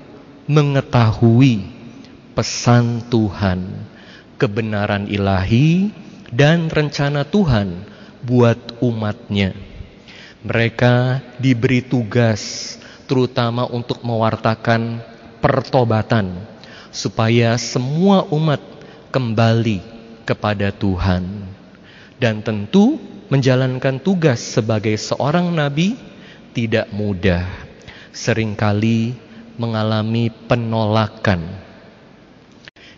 mengetahui 0.47 1.63
pesan 2.33 3.03
Tuhan, 3.07 3.59
kebenaran 4.41 5.05
ilahi, 5.05 5.93
dan 6.33 6.65
rencana 6.73 7.21
Tuhan 7.21 7.85
buat 8.25 8.81
umatnya. 8.81 9.53
Mereka 10.41 11.21
diberi 11.37 11.85
tugas 11.85 12.73
terutama 13.05 13.69
untuk 13.69 14.01
mewartakan 14.01 15.05
pertobatan 15.37 16.41
supaya 16.89 17.53
semua 17.61 18.25
umat 18.33 18.57
kembali 19.13 19.85
kepada 20.25 20.73
Tuhan. 20.73 21.45
Dan 22.17 22.41
tentu 22.41 22.97
menjalankan 23.29 24.01
tugas 24.01 24.41
sebagai 24.41 24.97
seorang 24.97 25.53
nabi 25.53 25.93
tidak 26.57 26.89
mudah. 26.89 27.45
Seringkali 28.09 29.13
mengalami 29.61 30.33
penolakan. 30.49 31.70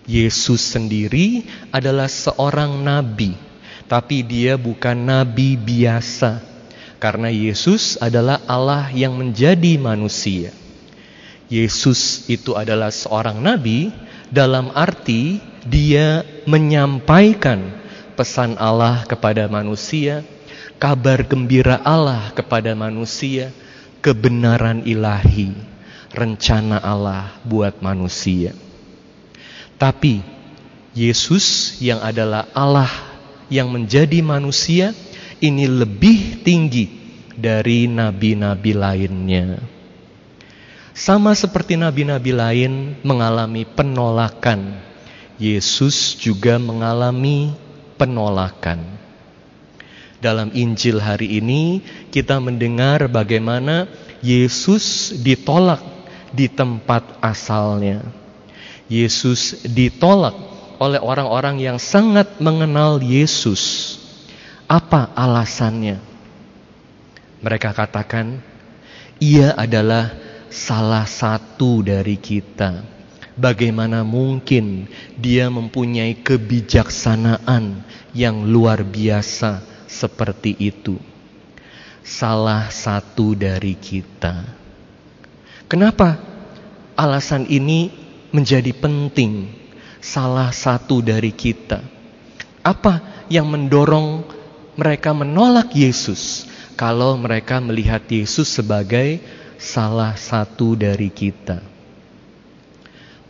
Yesus 0.03 0.59
sendiri 0.75 1.47
adalah 1.71 2.11
seorang 2.11 2.83
nabi, 2.83 3.35
tapi 3.87 4.19
dia 4.23 4.59
bukan 4.59 4.95
nabi 4.99 5.55
biasa 5.55 6.43
karena 7.03 7.27
Yesus 7.27 7.99
adalah 7.99 8.39
Allah 8.47 8.87
yang 8.95 9.15
menjadi 9.19 9.75
manusia. 9.75 10.55
Yesus 11.51 12.27
itu 12.31 12.55
adalah 12.55 12.91
seorang 12.91 13.43
nabi 13.43 13.91
dalam 14.31 14.71
arti 14.71 15.43
dia 15.67 16.23
menyampaikan 16.47 17.75
pesan 18.15 18.55
Allah 18.55 19.03
kepada 19.03 19.51
manusia, 19.51 20.23
kabar 20.79 21.27
gembira 21.27 21.79
Allah 21.83 22.31
kepada 22.31 22.71
manusia, 22.71 23.51
kebenaran 23.99 24.87
ilahi, 24.87 25.51
rencana 26.15 26.79
Allah 26.79 27.35
buat 27.43 27.83
manusia. 27.83 28.62
Tapi 29.83 30.23
Yesus 30.95 31.75
yang 31.83 31.99
adalah 31.99 32.47
Allah 32.55 32.87
yang 33.51 33.67
menjadi 33.67 34.23
manusia 34.23 34.95
ini 35.43 35.67
lebih 35.67 36.39
tinggi 36.39 36.87
dari 37.35 37.91
nabi-nabi 37.91 38.71
lainnya. 38.71 39.59
Sama 40.95 41.35
seperti 41.35 41.75
nabi-nabi 41.75 42.31
lain 42.31 42.95
mengalami 43.03 43.67
penolakan, 43.67 44.79
Yesus 45.35 46.15
juga 46.15 46.55
mengalami 46.55 47.51
penolakan. 47.99 48.87
Dalam 50.23 50.55
Injil 50.55 51.03
hari 51.03 51.43
ini, 51.43 51.83
kita 52.07 52.39
mendengar 52.39 53.11
bagaimana 53.11 53.91
Yesus 54.23 55.11
ditolak 55.19 55.83
di 56.31 56.47
tempat 56.47 57.19
asalnya. 57.19 58.22
Yesus 58.93 59.65
ditolak 59.65 60.37
oleh 60.77 61.01
orang-orang 61.01 61.57
yang 61.57 61.81
sangat 61.81 62.37
mengenal 62.37 63.01
Yesus. 63.01 63.97
Apa 64.69 65.09
alasannya? 65.17 65.97
Mereka 67.41 67.73
katakan, 67.73 68.37
"Ia 69.17 69.57
adalah 69.57 70.13
salah 70.53 71.09
satu 71.09 71.81
dari 71.81 72.21
kita. 72.21 72.85
Bagaimana 73.33 74.05
mungkin 74.05 74.85
dia 75.17 75.49
mempunyai 75.49 76.21
kebijaksanaan 76.21 77.81
yang 78.13 78.45
luar 78.45 78.85
biasa 78.85 79.65
seperti 79.89 80.53
itu? 80.61 81.01
Salah 82.05 82.69
satu 82.69 83.33
dari 83.33 83.73
kita. 83.73 84.45
Kenapa 85.65 86.21
alasan 86.93 87.49
ini 87.49 88.02
menjadi 88.33 88.73
penting? 88.73 89.47
Salah 90.03 90.51
satu 90.51 90.99
dari 90.99 91.31
kita. 91.31 91.79
Apa 92.65 93.25
yang 93.31 93.47
mendorong 93.47 94.27
mereka 94.75 95.15
menolak 95.15 95.71
Yesus 95.71 96.49
kalau 96.75 97.15
mereka 97.15 97.63
melihat 97.63 98.03
Yesus 98.09 98.51
sebagai 98.51 99.23
salah 99.55 100.17
satu 100.19 100.75
dari 100.75 101.07
kita. 101.07 101.63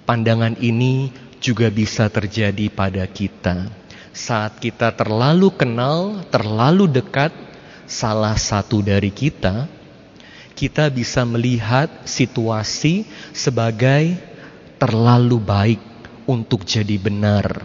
Pandangan 0.07 0.57
ini 0.57 1.13
juga 1.37 1.69
bisa 1.69 2.09
terjadi 2.09 2.71
pada 2.73 3.05
kita 3.05 3.83
saat 4.13 4.61
kita 4.61 4.93
terlalu 4.93 5.49
kenal, 5.49 6.21
terlalu 6.29 6.85
dekat 6.85 7.33
salah 7.89 8.37
satu 8.37 8.85
dari 8.85 9.09
kita. 9.09 9.65
Kita 10.53 10.85
bisa 10.93 11.25
melihat 11.25 11.89
situasi 12.05 13.09
sebagai 13.33 14.13
terlalu 14.83 15.39
baik 15.39 15.81
untuk 16.27 16.67
jadi 16.67 16.99
benar, 16.99 17.63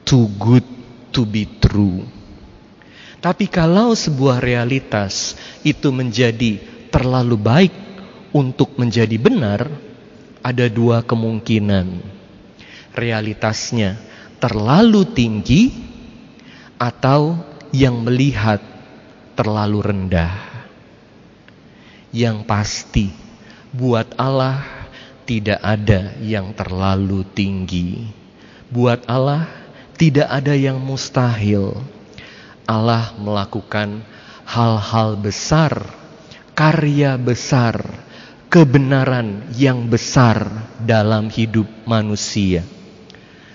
too 0.00 0.32
good 0.40 0.64
to 1.12 1.28
be 1.28 1.44
true. 1.60 2.08
Tapi 3.20 3.44
kalau 3.52 3.92
sebuah 3.92 4.40
realitas 4.40 5.36
itu 5.60 5.92
menjadi 5.92 6.56
terlalu 6.88 7.36
baik 7.36 7.74
untuk 8.32 8.80
menjadi 8.80 9.12
benar, 9.20 9.68
ada 10.40 10.72
dua 10.72 11.04
kemungkinan. 11.04 12.00
Realitasnya 12.96 14.00
terlalu 14.40 15.04
tinggi 15.12 15.68
atau 16.80 17.44
yang 17.76 18.00
melihat 18.00 18.64
terlalu 19.36 19.84
rendah. 19.84 20.32
Yang 22.08 22.38
pasti, 22.48 23.06
buat 23.76 24.16
Allah 24.16 24.73
tidak 25.24 25.60
ada 25.60 26.12
yang 26.20 26.52
terlalu 26.52 27.24
tinggi. 27.32 28.08
Buat 28.68 29.08
Allah 29.08 29.48
tidak 29.96 30.28
ada 30.28 30.52
yang 30.56 30.80
mustahil. 30.80 31.76
Allah 32.64 33.12
melakukan 33.20 34.00
hal-hal 34.44 35.20
besar 35.20 36.04
karya 36.54 37.18
besar, 37.18 37.82
kebenaran 38.46 39.50
yang 39.58 39.90
besar 39.90 40.70
dalam 40.78 41.26
hidup 41.26 41.66
manusia. 41.82 42.62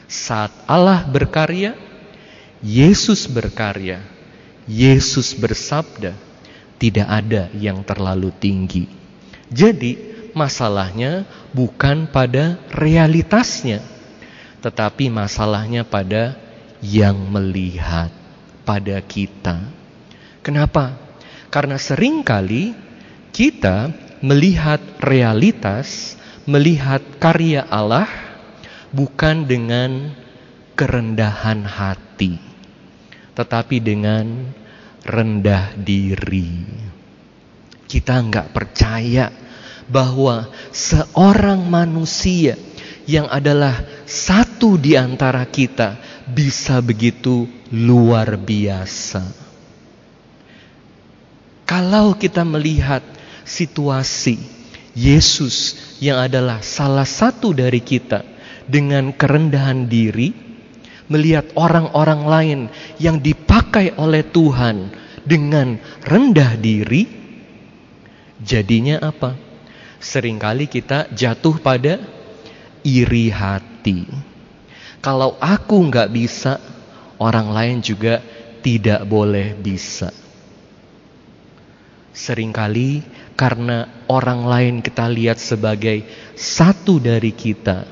Saat 0.05 0.51
Allah 0.67 1.07
berkarya, 1.07 1.79
Yesus 2.59 3.31
berkarya, 3.31 4.03
Yesus 4.67 5.31
bersabda, 5.31 6.11
tidak 6.75 7.07
ada 7.07 7.47
yang 7.55 7.87
terlalu 7.87 8.35
tinggi. 8.35 8.91
Jadi, 9.47 10.08
masalahnya 10.33 11.25
bukan 11.53 12.09
pada 12.09 12.57
realitasnya, 12.73 13.81
tetapi 14.59 15.07
masalahnya 15.11 15.87
pada 15.87 16.35
yang 16.79 17.15
melihat 17.29 18.11
pada 18.63 18.99
kita. 19.03 19.59
Kenapa? 20.39 20.95
Karena 21.49 21.75
sering 21.81 22.21
kali 22.21 22.77
kita 23.33 23.91
melihat 24.21 24.79
realitas, 25.01 26.15
melihat 26.45 27.01
karya 27.17 27.65
Allah 27.67 28.07
bukan 28.93 29.47
dengan 29.47 30.13
kerendahan 30.75 31.67
hati, 31.67 32.39
tetapi 33.35 33.77
dengan 33.83 34.53
rendah 35.03 35.75
diri. 35.75 36.63
Kita 37.89 38.21
nggak 38.21 38.53
percaya 38.53 39.48
bahwa 39.89 40.47
seorang 40.69 41.65
manusia 41.65 42.55
yang 43.09 43.25
adalah 43.25 43.81
satu 44.05 44.77
di 44.77 44.93
antara 44.93 45.41
kita 45.49 45.97
bisa 46.29 46.77
begitu 46.77 47.49
luar 47.73 48.37
biasa. 48.37 49.25
Kalau 51.65 52.13
kita 52.17 52.45
melihat 52.45 53.01
situasi 53.45 54.37
Yesus 54.93 55.77
yang 56.01 56.21
adalah 56.21 56.61
salah 56.61 57.05
satu 57.05 57.53
dari 57.53 57.81
kita 57.81 58.25
dengan 58.69 59.09
kerendahan 59.13 59.89
diri 59.89 60.29
melihat 61.09 61.49
orang-orang 61.57 62.21
lain 62.29 62.59
yang 63.01 63.17
dipakai 63.17 63.97
oleh 63.97 64.21
Tuhan 64.21 64.93
dengan 65.25 65.81
rendah 66.05 66.53
diri 66.57 67.09
jadinya 68.41 69.01
apa? 69.01 69.48
Seringkali 69.99 70.71
kita 70.71 71.11
jatuh 71.11 71.59
pada 71.59 71.99
iri 72.87 73.27
hati. 73.27 74.07
Kalau 74.99 75.35
aku 75.39 75.75
nggak 75.91 76.09
bisa, 76.11 76.59
orang 77.19 77.51
lain 77.51 77.77
juga 77.83 78.23
tidak 78.63 79.03
boleh 79.03 79.55
bisa. 79.55 80.11
Seringkali 82.15 83.03
karena 83.39 84.03
orang 84.11 84.43
lain 84.43 84.75
kita 84.83 85.07
lihat 85.07 85.39
sebagai 85.39 86.03
satu 86.35 86.99
dari 86.99 87.31
kita, 87.31 87.87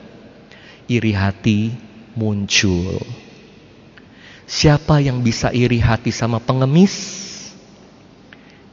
iri 0.92 1.16
hati 1.16 1.72
muncul. 2.16 3.00
Siapa 4.48 5.04
yang 5.04 5.24
bisa 5.24 5.52
iri 5.52 5.80
hati 5.80 6.12
sama 6.12 6.40
pengemis? 6.40 6.96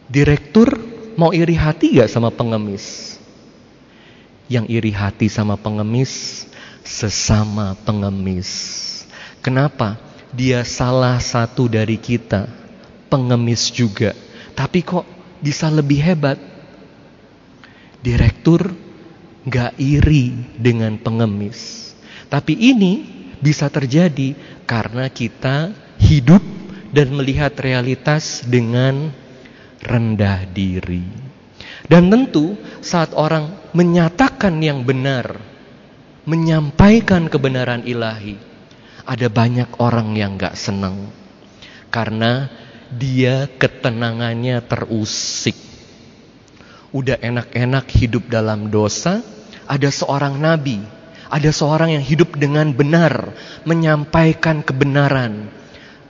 Direktur 0.07 0.70
mau 1.18 1.30
iri 1.35 1.55
hati 1.59 1.99
gak 1.99 2.11
sama 2.11 2.30
pengemis? 2.30 3.14
Yang 4.47 4.66
iri 4.70 4.92
hati 4.92 5.26
sama 5.32 5.57
pengemis, 5.57 6.45
sesama 6.84 7.76
pengemis. 7.84 8.51
Kenapa? 9.40 9.97
Dia 10.34 10.66
salah 10.66 11.22
satu 11.22 11.70
dari 11.70 11.97
kita, 11.97 12.51
pengemis 13.09 13.70
juga. 13.70 14.12
Tapi 14.53 14.82
kok 14.82 15.07
bisa 15.40 15.70
lebih 15.70 16.01
hebat? 16.03 16.55
direktur 18.05 18.76
gak 19.49 19.80
iri 19.80 20.53
dengan 20.61 21.01
pengemis. 21.01 21.90
Tapi 22.28 22.53
ini 22.53 22.92
bisa 23.40 23.72
terjadi 23.72 24.36
karena 24.68 25.09
kita 25.09 25.72
hidup 25.97 26.45
dan 26.92 27.16
melihat 27.16 27.57
realitas 27.57 28.45
dengan 28.45 29.09
rendah 29.80 30.45
diri. 30.53 31.24
Dan 31.85 32.09
tentu 32.09 32.57
saat 32.80 33.12
orang 33.12 33.70
menyatakan 33.76 34.57
yang 34.64 34.82
benar, 34.89 35.37
menyampaikan 36.24 37.28
kebenaran 37.28 37.85
ilahi, 37.85 38.41
ada 39.05 39.28
banyak 39.28 39.68
orang 39.76 40.16
yang 40.16 40.41
gak 40.41 40.57
senang. 40.57 41.12
Karena 41.93 42.49
dia 42.89 43.47
ketenangannya 43.61 44.64
terusik 44.64 45.74
udah 46.95 47.18
enak-enak 47.18 47.91
hidup 47.91 48.30
dalam 48.30 48.70
dosa, 48.70 49.18
ada 49.66 49.91
seorang 49.91 50.39
nabi, 50.39 50.78
ada 51.26 51.51
seorang 51.51 51.99
yang 51.99 52.05
hidup 52.07 52.39
dengan 52.39 52.70
benar, 52.70 53.35
menyampaikan 53.66 54.62
kebenaran. 54.62 55.51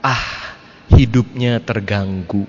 Ah, 0.05 0.53
hidupnya 0.93 1.57
terganggu. 1.57 2.45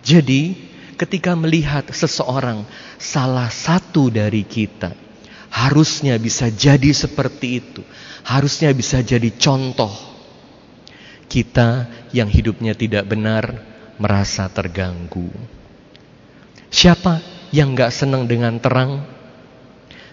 Jadi, 0.00 0.67
ketika 0.98 1.38
melihat 1.38 1.86
seseorang 1.94 2.66
salah 2.98 3.46
satu 3.46 4.10
dari 4.10 4.42
kita, 4.42 4.92
harusnya 5.48 6.18
bisa 6.18 6.50
jadi 6.50 6.90
seperti 6.90 7.62
itu. 7.62 7.82
Harusnya 8.26 8.74
bisa 8.74 9.00
jadi 9.00 9.30
contoh. 9.38 9.94
Kita 11.30 11.86
yang 12.10 12.26
hidupnya 12.28 12.74
tidak 12.74 13.06
benar 13.06 13.62
merasa 13.96 14.50
terganggu. 14.50 15.30
Siapa 16.68 17.22
yang 17.54 17.72
gak 17.78 17.94
senang 17.94 18.28
dengan 18.28 18.60
terang? 18.60 19.06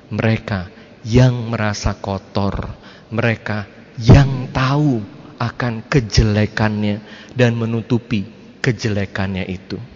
Mereka 0.08 0.70
yang 1.04 1.50
merasa 1.50 1.98
kotor, 1.98 2.72
mereka 3.10 3.66
yang 3.98 4.54
tahu 4.54 5.02
akan 5.40 5.84
kejelekannya 5.92 7.04
dan 7.36 7.58
menutupi 7.58 8.28
kejelekannya 8.64 9.44
itu. 9.50 9.95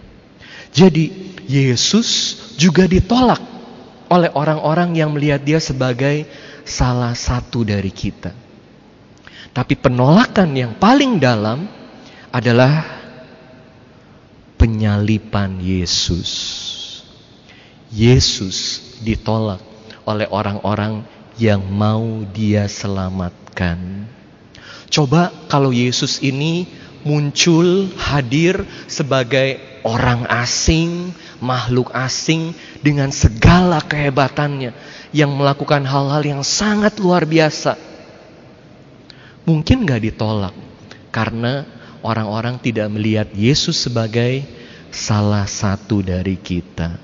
Jadi 0.70 1.34
Yesus 1.50 2.08
juga 2.54 2.86
ditolak 2.86 3.42
oleh 4.10 4.30
orang-orang 4.34 4.94
yang 4.98 5.10
melihat 5.14 5.42
dia 5.42 5.58
sebagai 5.62 6.26
salah 6.66 7.14
satu 7.14 7.66
dari 7.66 7.90
kita. 7.90 8.34
Tapi 9.50 9.74
penolakan 9.74 10.50
yang 10.54 10.72
paling 10.78 11.18
dalam 11.18 11.66
adalah 12.30 12.86
penyalipan 14.54 15.58
Yesus. 15.58 16.30
Yesus 17.90 18.78
ditolak 19.02 19.58
oleh 20.06 20.30
orang-orang 20.30 21.02
yang 21.34 21.66
mau 21.66 22.22
dia 22.30 22.70
selamatkan. 22.70 24.06
Coba 24.90 25.34
kalau 25.50 25.74
Yesus 25.74 26.22
ini 26.22 26.66
muncul 27.06 27.88
hadir 27.96 28.64
sebagai 28.84 29.56
orang 29.84 30.28
asing, 30.28 31.12
makhluk 31.40 31.88
asing 31.96 32.52
dengan 32.84 33.08
segala 33.08 33.80
kehebatannya 33.80 34.72
yang 35.10 35.32
melakukan 35.32 35.82
hal-hal 35.84 36.22
yang 36.22 36.42
sangat 36.44 37.00
luar 37.00 37.24
biasa. 37.24 37.76
Mungkin 39.48 39.88
gak 39.88 40.04
ditolak 40.04 40.54
karena 41.10 41.66
orang-orang 42.04 42.60
tidak 42.60 42.92
melihat 42.92 43.28
Yesus 43.32 43.88
sebagai 43.88 44.44
salah 44.92 45.48
satu 45.48 46.04
dari 46.04 46.36
kita. 46.36 47.00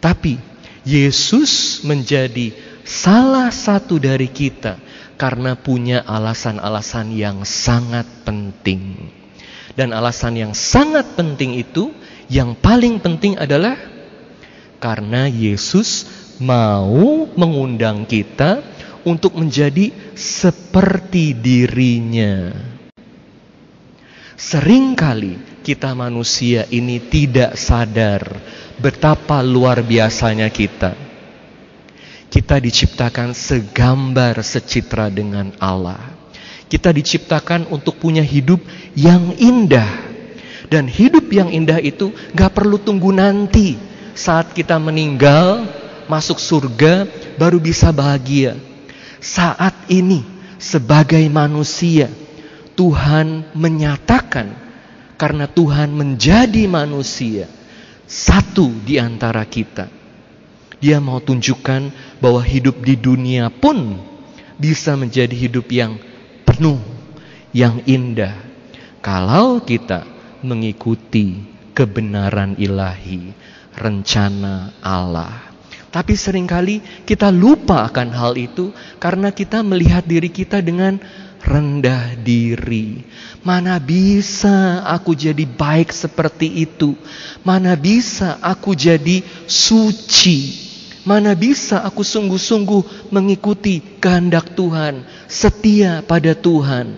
Tapi 0.00 0.40
Yesus 0.86 1.84
menjadi 1.84 2.56
salah 2.86 3.52
satu 3.52 4.00
dari 4.00 4.32
kita 4.32 4.80
karena 5.20 5.52
punya 5.52 6.00
alasan-alasan 6.08 7.12
yang 7.12 7.44
sangat 7.44 8.08
penting. 8.24 9.12
Dan 9.76 9.92
alasan 9.92 10.40
yang 10.40 10.52
sangat 10.56 11.12
penting 11.12 11.60
itu, 11.60 11.92
yang 12.32 12.56
paling 12.56 12.96
penting 13.04 13.36
adalah 13.36 13.76
karena 14.80 15.28
Yesus 15.28 16.08
mau 16.40 17.28
mengundang 17.36 18.08
kita 18.08 18.64
untuk 19.04 19.36
menjadi 19.36 19.92
seperti 20.16 21.36
dirinya. 21.36 22.56
Seringkali 24.40 25.60
kita 25.60 25.92
manusia 25.92 26.64
ini 26.72 26.96
tidak 26.96 27.60
sadar 27.60 28.24
betapa 28.80 29.44
luar 29.44 29.84
biasanya 29.84 30.48
kita. 30.48 31.09
Kita 32.30 32.62
diciptakan 32.62 33.34
segambar 33.34 34.38
secitra 34.46 35.10
dengan 35.10 35.50
Allah. 35.58 35.98
Kita 36.70 36.94
diciptakan 36.94 37.66
untuk 37.74 37.98
punya 37.98 38.22
hidup 38.22 38.62
yang 38.94 39.34
indah. 39.34 40.08
Dan 40.70 40.86
hidup 40.86 41.26
yang 41.34 41.50
indah 41.50 41.82
itu 41.82 42.14
gak 42.30 42.54
perlu 42.54 42.78
tunggu 42.78 43.10
nanti 43.10 43.74
saat 44.14 44.54
kita 44.54 44.78
meninggal, 44.78 45.66
masuk 46.06 46.38
surga, 46.38 47.10
baru 47.34 47.58
bisa 47.58 47.90
bahagia. 47.90 48.54
Saat 49.18 49.90
ini, 49.90 50.22
sebagai 50.60 51.26
manusia, 51.26 52.06
Tuhan 52.78 53.50
menyatakan 53.56 54.54
karena 55.18 55.50
Tuhan 55.50 55.92
menjadi 55.92 56.64
manusia, 56.70 57.50
satu 58.06 58.70
di 58.84 58.96
antara 58.96 59.44
kita. 59.44 59.99
Dia 60.80 60.96
mau 60.96 61.20
tunjukkan 61.20 61.92
bahwa 62.24 62.40
hidup 62.40 62.80
di 62.80 62.96
dunia 62.96 63.52
pun 63.52 64.00
bisa 64.56 64.96
menjadi 64.96 65.32
hidup 65.36 65.68
yang 65.68 66.00
penuh, 66.48 66.80
yang 67.52 67.84
indah. 67.84 68.32
Kalau 69.04 69.60
kita 69.60 70.04
mengikuti 70.40 71.40
kebenaran 71.76 72.56
ilahi, 72.56 73.32
rencana 73.76 74.72
Allah. 74.80 75.52
Tapi 75.90 76.14
sering 76.14 76.46
kali 76.46 76.80
kita 77.02 77.34
lupa 77.34 77.84
akan 77.88 78.08
hal 78.14 78.32
itu 78.38 78.70
karena 79.02 79.34
kita 79.34 79.60
melihat 79.66 80.06
diri 80.06 80.30
kita 80.30 80.62
dengan 80.62 81.02
rendah 81.42 82.14
diri. 82.20 83.02
Mana 83.42 83.80
bisa 83.80 84.84
aku 84.86 85.16
jadi 85.16 85.42
baik 85.48 85.90
seperti 85.90 86.62
itu? 86.62 86.94
Mana 87.42 87.74
bisa 87.74 88.38
aku 88.38 88.76
jadi 88.76 89.24
suci? 89.48 90.69
Mana 91.00 91.32
bisa 91.32 91.80
aku 91.80 92.04
sungguh-sungguh 92.04 93.08
mengikuti 93.08 93.80
kehendak 94.00 94.52
Tuhan, 94.52 95.08
setia 95.24 96.04
pada 96.04 96.36
Tuhan? 96.36 96.92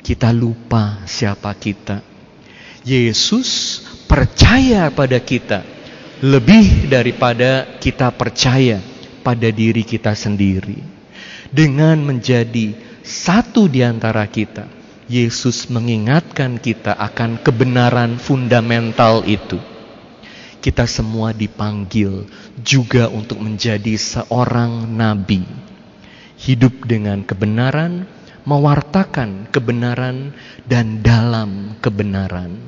Kita 0.00 0.32
lupa 0.32 1.04
siapa 1.04 1.52
kita. 1.52 2.00
Yesus 2.82 3.80
percaya 4.10 4.90
pada 4.90 5.22
kita 5.22 5.62
lebih 6.22 6.90
daripada 6.90 7.78
kita 7.78 8.10
percaya 8.14 8.82
pada 9.22 9.48
diri 9.50 9.86
kita 9.86 10.14
sendiri. 10.14 10.78
Dengan 11.52 12.00
menjadi 12.00 12.74
satu 13.04 13.68
di 13.68 13.84
antara 13.84 14.24
kita, 14.26 14.66
Yesus 15.10 15.68
mengingatkan 15.68 16.56
kita 16.56 16.96
akan 16.96 17.42
kebenaran 17.42 18.16
fundamental 18.16 19.26
itu. 19.28 19.71
Kita 20.62 20.86
semua 20.86 21.34
dipanggil 21.34 22.22
juga 22.62 23.10
untuk 23.10 23.42
menjadi 23.42 23.98
seorang 23.98 24.86
nabi. 24.86 25.42
Hidup 26.38 26.86
dengan 26.86 27.26
kebenaran, 27.26 28.06
mewartakan 28.46 29.50
kebenaran 29.50 30.30
dan 30.62 31.02
dalam 31.02 31.74
kebenaran. 31.82 32.62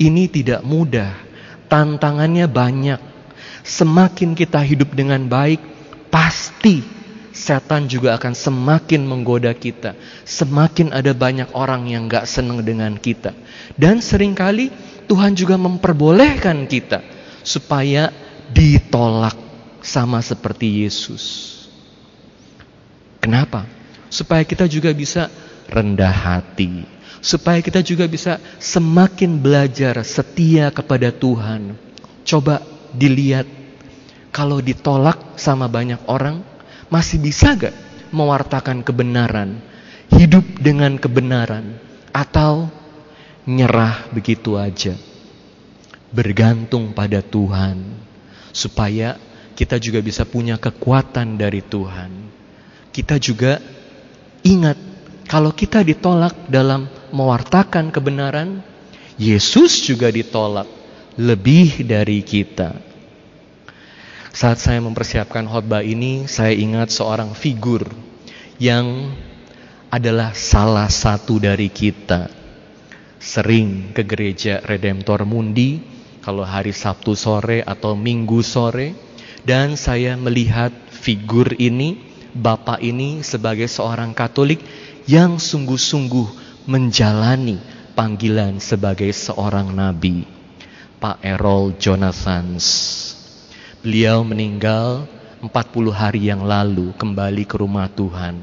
Ini 0.00 0.24
tidak 0.32 0.64
mudah, 0.64 1.12
tantangannya 1.68 2.48
banyak. 2.48 2.96
Semakin 3.60 4.32
kita 4.32 4.64
hidup 4.64 4.96
dengan 4.96 5.28
baik, 5.28 5.60
pasti 6.08 6.80
setan 7.36 7.92
juga 7.92 8.16
akan 8.16 8.32
semakin 8.32 9.04
menggoda 9.04 9.52
kita. 9.52 9.92
Semakin 10.24 10.96
ada 10.96 11.12
banyak 11.12 11.52
orang 11.52 11.92
yang 11.92 12.08
gak 12.08 12.24
senang 12.24 12.64
dengan 12.64 12.96
kita. 12.96 13.36
Dan 13.76 14.00
sering 14.00 14.32
kali 14.32 14.72
Tuhan 15.04 15.36
juga 15.36 15.60
memperbolehkan 15.60 16.64
kita 16.64 17.17
supaya 17.48 18.12
ditolak 18.52 19.40
sama 19.80 20.20
seperti 20.20 20.84
Yesus. 20.84 21.56
Kenapa? 23.24 23.78
supaya 24.08 24.42
kita 24.44 24.64
juga 24.66 24.90
bisa 24.92 25.28
rendah 25.68 26.12
hati, 26.12 26.84
supaya 27.20 27.60
kita 27.60 27.84
juga 27.84 28.08
bisa 28.08 28.40
semakin 28.56 29.36
belajar 29.38 30.00
setia 30.02 30.72
kepada 30.72 31.12
Tuhan. 31.12 31.76
Coba 32.24 32.64
dilihat, 32.92 33.48
kalau 34.32 34.60
ditolak 34.60 35.36
sama 35.40 35.68
banyak 35.68 36.00
orang, 36.08 36.44
masih 36.88 37.20
bisa 37.20 37.52
gak 37.56 37.76
mewartakan 38.12 38.80
kebenaran, 38.80 39.60
hidup 40.12 40.44
dengan 40.60 40.96
kebenaran, 40.96 41.76
atau 42.12 42.68
nyerah 43.44 44.08
begitu 44.12 44.56
aja, 44.56 44.96
bergantung 46.10 46.96
pada 46.96 47.20
Tuhan, 47.20 47.82
supaya 48.52 49.16
kita 49.54 49.76
juga 49.76 50.00
bisa 50.00 50.22
punya 50.24 50.56
kekuatan 50.56 51.36
dari 51.36 51.60
Tuhan. 51.64 52.10
Kita 52.88 53.20
juga 53.20 53.60
Ingat, 54.46 54.78
kalau 55.26 55.50
kita 55.50 55.82
ditolak 55.82 56.46
dalam 56.46 56.86
mewartakan 57.10 57.90
kebenaran, 57.90 58.62
Yesus 59.18 59.82
juga 59.82 60.14
ditolak 60.14 60.64
lebih 61.18 61.82
dari 61.82 62.22
kita. 62.22 62.78
Saat 64.30 64.62
saya 64.62 64.78
mempersiapkan 64.78 65.42
khotbah 65.50 65.82
ini, 65.82 66.30
saya 66.30 66.54
ingat 66.54 66.94
seorang 66.94 67.34
figur 67.34 67.90
yang 68.62 69.10
adalah 69.90 70.30
salah 70.38 70.86
satu 70.86 71.42
dari 71.42 71.66
kita. 71.66 72.30
Sering 73.18 73.90
ke 73.90 74.06
gereja 74.06 74.62
Redemptor 74.62 75.26
Mundi 75.26 75.97
kalau 76.22 76.42
hari 76.42 76.74
Sabtu 76.74 77.14
sore 77.18 77.62
atau 77.62 77.94
Minggu 77.94 78.42
sore 78.42 78.94
dan 79.46 79.78
saya 79.78 80.18
melihat 80.18 80.70
figur 80.90 81.54
ini 81.56 82.08
Bapak 82.38 82.84
ini 82.84 83.24
sebagai 83.24 83.66
seorang 83.66 84.12
Katolik 84.12 84.60
yang 85.08 85.40
sungguh-sungguh 85.40 86.28
menjalani 86.68 87.56
panggilan 87.96 88.60
sebagai 88.60 89.08
seorang 89.10 89.72
nabi. 89.72 90.28
Pak 91.00 91.24
Errol 91.24 91.74
Jonathans. 91.80 92.66
Beliau 93.80 94.22
meninggal 94.22 95.08
40 95.40 95.50
hari 95.94 96.26
yang 96.26 96.44
lalu 96.44 96.90
kembali 96.98 97.46
ke 97.46 97.56
rumah 97.58 97.86
Tuhan. 97.88 98.38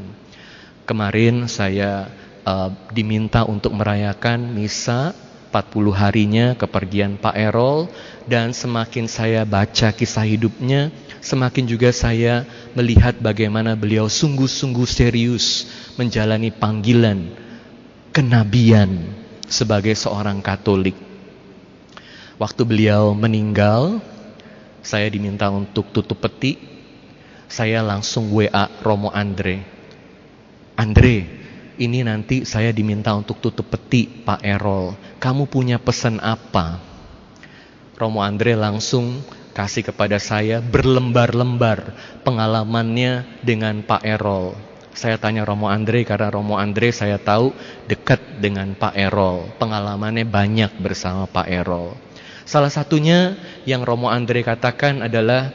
Kemarin 0.88 1.46
saya 1.52 2.08
uh, 2.48 2.72
diminta 2.96 3.44
untuk 3.44 3.76
merayakan 3.76 4.56
misa 4.56 5.12
40 5.56 5.96
harinya 5.96 6.52
kepergian 6.60 7.16
Pak 7.16 7.32
Erol 7.32 7.88
dan 8.28 8.52
semakin 8.52 9.08
saya 9.08 9.48
baca 9.48 9.96
kisah 9.96 10.28
hidupnya, 10.28 10.92
semakin 11.24 11.64
juga 11.64 11.96
saya 11.96 12.44
melihat 12.76 13.16
bagaimana 13.24 13.72
beliau 13.80 14.12
sungguh-sungguh 14.12 14.84
serius 14.84 15.72
menjalani 15.96 16.52
panggilan 16.52 17.32
kenabian 18.12 19.16
sebagai 19.48 19.96
seorang 19.96 20.44
Katolik. 20.44 21.00
Waktu 22.36 22.68
beliau 22.68 23.16
meninggal, 23.16 24.04
saya 24.84 25.08
diminta 25.08 25.48
untuk 25.48 25.88
tutup 25.96 26.20
peti. 26.20 26.60
Saya 27.48 27.80
langsung 27.80 28.28
WA 28.28 28.68
Romo 28.84 29.08
Andre. 29.08 29.64
Andre, 30.76 31.45
ini 31.78 32.02
nanti 32.02 32.48
saya 32.48 32.72
diminta 32.76 33.12
untuk 33.14 33.40
tutup 33.44 33.68
peti 33.70 34.08
Pak 34.08 34.42
Erol. 34.42 34.96
Kamu 35.20 35.48
punya 35.48 35.78
pesan 35.78 36.20
apa? 36.24 36.80
Romo 37.96 38.20
Andre 38.20 38.60
langsung 38.60 39.24
kasih 39.56 39.88
kepada 39.88 40.20
saya 40.20 40.60
berlembar-lembar 40.60 41.96
pengalamannya 42.28 43.40
dengan 43.40 43.80
Pak 43.88 44.04
Erol. 44.04 44.52
Saya 44.96 45.16
tanya 45.16 45.48
Romo 45.48 45.72
Andre 45.72 46.04
karena 46.04 46.28
Romo 46.28 46.60
Andre 46.60 46.92
saya 46.92 47.16
tahu 47.20 47.56
dekat 47.88 48.44
dengan 48.44 48.76
Pak 48.76 48.96
Erol. 48.96 49.48
Pengalamannya 49.56 50.28
banyak 50.28 50.76
bersama 50.80 51.28
Pak 51.28 51.48
Erol. 51.48 51.96
Salah 52.44 52.72
satunya 52.72 53.40
yang 53.64 53.84
Romo 53.88 54.12
Andre 54.12 54.44
katakan 54.44 55.04
adalah 55.04 55.52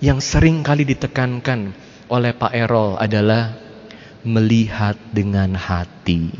yang 0.00 0.18
sering 0.18 0.64
kali 0.64 0.88
ditekankan 0.88 1.76
oleh 2.10 2.32
Pak 2.34 2.52
Erol 2.56 2.98
adalah 2.98 3.59
melihat 4.22 4.96
dengan 5.12 5.56
hati. 5.56 6.32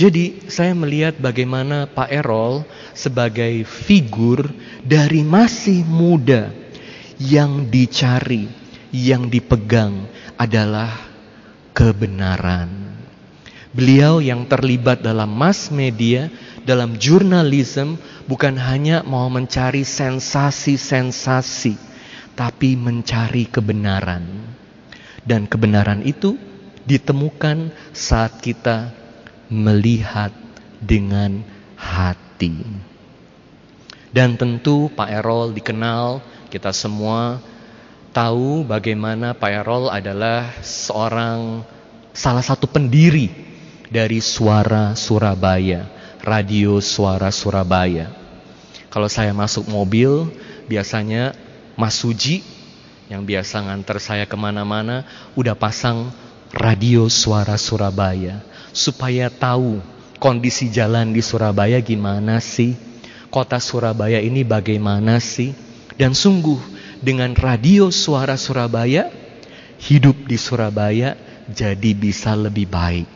Jadi 0.00 0.48
saya 0.48 0.72
melihat 0.72 1.18
bagaimana 1.20 1.84
Pak 1.84 2.08
Erol 2.08 2.64
sebagai 2.96 3.66
figur 3.68 4.48
dari 4.80 5.20
masih 5.20 5.84
muda 5.84 6.48
yang 7.20 7.68
dicari, 7.68 8.48
yang 8.88 9.28
dipegang 9.28 10.08
adalah 10.40 10.96
kebenaran. 11.76 12.96
Beliau 13.70 14.18
yang 14.24 14.48
terlibat 14.50 15.04
dalam 15.04 15.30
mass 15.30 15.70
media, 15.70 16.32
dalam 16.64 16.98
jurnalisme 16.98 18.00
bukan 18.24 18.56
hanya 18.56 19.04
mau 19.06 19.30
mencari 19.30 19.84
sensasi-sensasi, 19.86 21.76
tapi 22.34 22.74
mencari 22.74 23.46
kebenaran. 23.46 24.24
Dan 25.22 25.44
kebenaran 25.46 26.02
itu 26.02 26.49
ditemukan 26.84 27.72
saat 27.92 28.40
kita 28.40 28.92
melihat 29.50 30.32
dengan 30.80 31.42
hati. 31.76 32.64
Dan 34.10 34.34
tentu 34.34 34.90
Pak 34.90 35.10
Erol 35.10 35.54
dikenal, 35.54 36.18
kita 36.50 36.74
semua 36.74 37.38
tahu 38.10 38.66
bagaimana 38.66 39.38
Pak 39.38 39.50
Erol 39.62 39.86
adalah 39.86 40.50
seorang 40.66 41.62
salah 42.10 42.42
satu 42.42 42.66
pendiri 42.66 43.30
dari 43.86 44.18
Suara 44.18 44.98
Surabaya, 44.98 45.86
Radio 46.26 46.82
Suara 46.82 47.30
Surabaya. 47.30 48.10
Kalau 48.90 49.06
saya 49.06 49.30
masuk 49.30 49.70
mobil, 49.70 50.26
biasanya 50.66 51.34
Mas 51.78 52.02
Suji 52.02 52.42
yang 53.10 53.26
biasa 53.26 53.66
nganter 53.66 53.98
saya 53.98 54.24
ke 54.26 54.34
mana-mana 54.38 55.06
udah 55.34 55.54
pasang 55.54 56.10
radio 56.54 57.06
Suara 57.06 57.54
Surabaya. 57.54 58.42
Supaya 58.70 59.26
tahu 59.30 59.82
kondisi 60.22 60.70
jalan 60.70 61.10
di 61.10 61.22
Surabaya 61.22 61.82
gimana 61.82 62.38
sih, 62.38 62.78
kota 63.32 63.58
Surabaya 63.58 64.22
ini 64.22 64.46
bagaimana 64.46 65.18
sih, 65.18 65.50
dan 65.98 66.14
sungguh 66.14 66.58
dengan 67.02 67.34
radio 67.34 67.90
suara 67.90 68.38
Surabaya, 68.38 69.10
hidup 69.82 70.28
di 70.28 70.38
Surabaya 70.38 71.18
jadi 71.50 71.90
bisa 71.96 72.36
lebih 72.38 72.70
baik. 72.70 73.08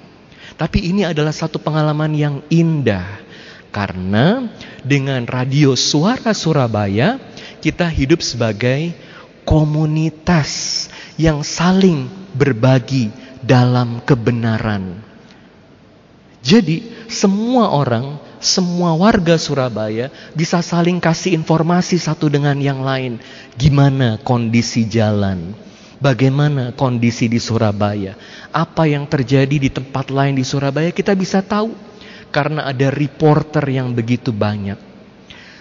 Tapi 0.58 0.90
ini 0.90 1.06
adalah 1.06 1.30
satu 1.30 1.62
pengalaman 1.62 2.12
yang 2.14 2.36
indah. 2.50 3.22
Karena 3.74 4.46
dengan 4.86 5.26
radio 5.26 5.74
suara 5.74 6.30
Surabaya 6.30 7.18
kita 7.58 7.90
hidup 7.90 8.22
sebagai 8.22 8.94
komunitas 9.42 10.86
yang 11.18 11.42
saling 11.42 12.06
berbagi 12.38 13.10
dalam 13.44 14.00
kebenaran. 14.02 14.98
Jadi 16.44 17.08
semua 17.08 17.72
orang, 17.72 18.20
semua 18.36 18.92
warga 18.92 19.40
Surabaya 19.40 20.12
bisa 20.36 20.60
saling 20.60 21.00
kasih 21.00 21.32
informasi 21.36 21.96
satu 21.96 22.28
dengan 22.28 22.56
yang 22.60 22.84
lain. 22.84 23.16
Gimana 23.56 24.20
kondisi 24.20 24.84
jalan? 24.84 25.56
Bagaimana 26.04 26.76
kondisi 26.76 27.32
di 27.32 27.40
Surabaya? 27.40 28.12
Apa 28.52 28.84
yang 28.84 29.08
terjadi 29.08 29.56
di 29.56 29.72
tempat 29.72 30.12
lain 30.12 30.36
di 30.36 30.44
Surabaya 30.44 30.92
kita 30.92 31.16
bisa 31.16 31.40
tahu. 31.40 31.72
Karena 32.28 32.66
ada 32.66 32.90
reporter 32.90 33.62
yang 33.70 33.94
begitu 33.94 34.34
banyak. 34.34 34.76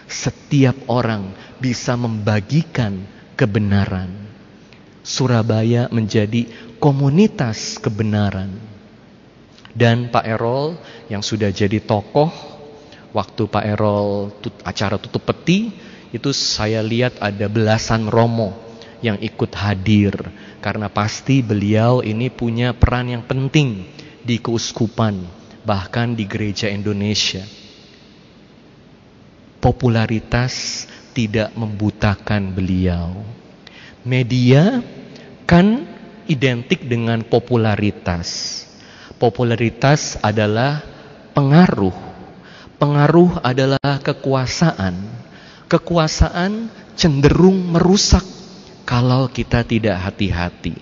Setiap 0.09 0.89
orang 0.89 1.31
bisa 1.61 1.93
membagikan 1.95 3.05
kebenaran. 3.39 4.09
Surabaya 5.05 5.87
menjadi 5.93 6.47
komunitas 6.83 7.79
kebenaran 7.79 8.51
dan 9.71 10.11
Pak 10.11 10.27
Erol 10.27 10.75
yang 11.07 11.23
sudah 11.23 11.47
jadi 11.47 11.79
tokoh 11.79 12.27
waktu 13.15 13.47
Pak 13.47 13.63
Erol 13.63 14.35
tut, 14.43 14.51
acara 14.67 14.99
tutup 14.99 15.23
peti 15.23 15.71
itu 16.11 16.35
saya 16.35 16.83
lihat 16.83 17.23
ada 17.23 17.47
belasan 17.47 18.11
romo 18.11 18.51
yang 18.99 19.15
ikut 19.23 19.55
hadir 19.55 20.11
karena 20.59 20.91
pasti 20.91 21.39
beliau 21.39 22.03
ini 22.03 22.27
punya 22.27 22.75
peran 22.75 23.15
yang 23.15 23.23
penting 23.23 23.87
di 24.19 24.43
keuskupan 24.43 25.23
bahkan 25.63 26.11
di 26.11 26.27
gereja 26.27 26.67
Indonesia. 26.67 27.47
Popularitas 29.63 30.83
tidak 31.15 31.55
membutakan 31.55 32.51
beliau. 32.51 33.23
Media 34.03 34.83
kan 35.47 35.92
identik 36.27 36.85
dengan 36.85 37.21
popularitas. 37.25 38.61
Popularitas 39.17 40.19
adalah 40.19 40.83
pengaruh. 41.31 41.95
Pengaruh 42.77 43.39
adalah 43.39 43.99
kekuasaan. 44.03 44.95
Kekuasaan 45.71 46.67
cenderung 46.93 47.73
merusak 47.73 48.23
kalau 48.83 49.31
kita 49.31 49.63
tidak 49.63 49.97
hati-hati. 49.97 50.75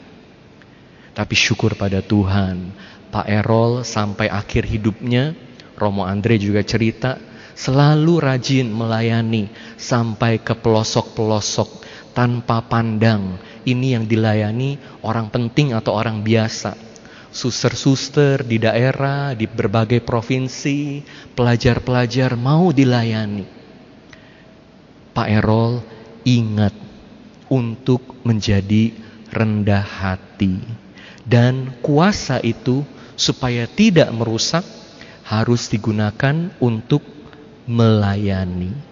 Tapi 1.11 1.35
syukur 1.35 1.75
pada 1.77 1.99
Tuhan, 2.01 2.71
Pak 3.11 3.27
Erol 3.27 3.83
sampai 3.83 4.31
akhir 4.31 4.63
hidupnya, 4.65 5.35
Romo 5.75 6.07
Andre 6.07 6.39
juga 6.39 6.63
cerita, 6.63 7.19
selalu 7.53 8.23
rajin 8.23 8.71
melayani 8.71 9.51
sampai 9.75 10.39
ke 10.39 10.55
pelosok-pelosok 10.55 11.83
tanpa 12.15 12.63
pandang. 12.65 13.37
Ini 13.61 13.99
yang 13.99 14.05
dilayani 14.09 14.77
orang 15.05 15.29
penting 15.29 15.77
atau 15.77 15.93
orang 15.93 16.25
biasa 16.25 16.91
suster-suster 17.31 18.43
di 18.43 18.59
daerah, 18.59 19.31
di 19.31 19.47
berbagai 19.47 20.03
provinsi, 20.03 20.99
pelajar-pelajar 21.31 22.35
mau 22.35 22.75
dilayani. 22.75 23.47
Pak 25.15 25.27
Erol 25.31 25.79
ingat 26.27 26.75
untuk 27.47 28.03
menjadi 28.27 28.91
rendah 29.31 29.83
hati 29.83 30.59
dan 31.23 31.71
kuasa 31.79 32.43
itu 32.43 32.83
supaya 33.15 33.63
tidak 33.67 34.11
merusak 34.11 34.63
harus 35.23 35.71
digunakan 35.71 36.51
untuk 36.59 37.03
melayani. 37.63 38.90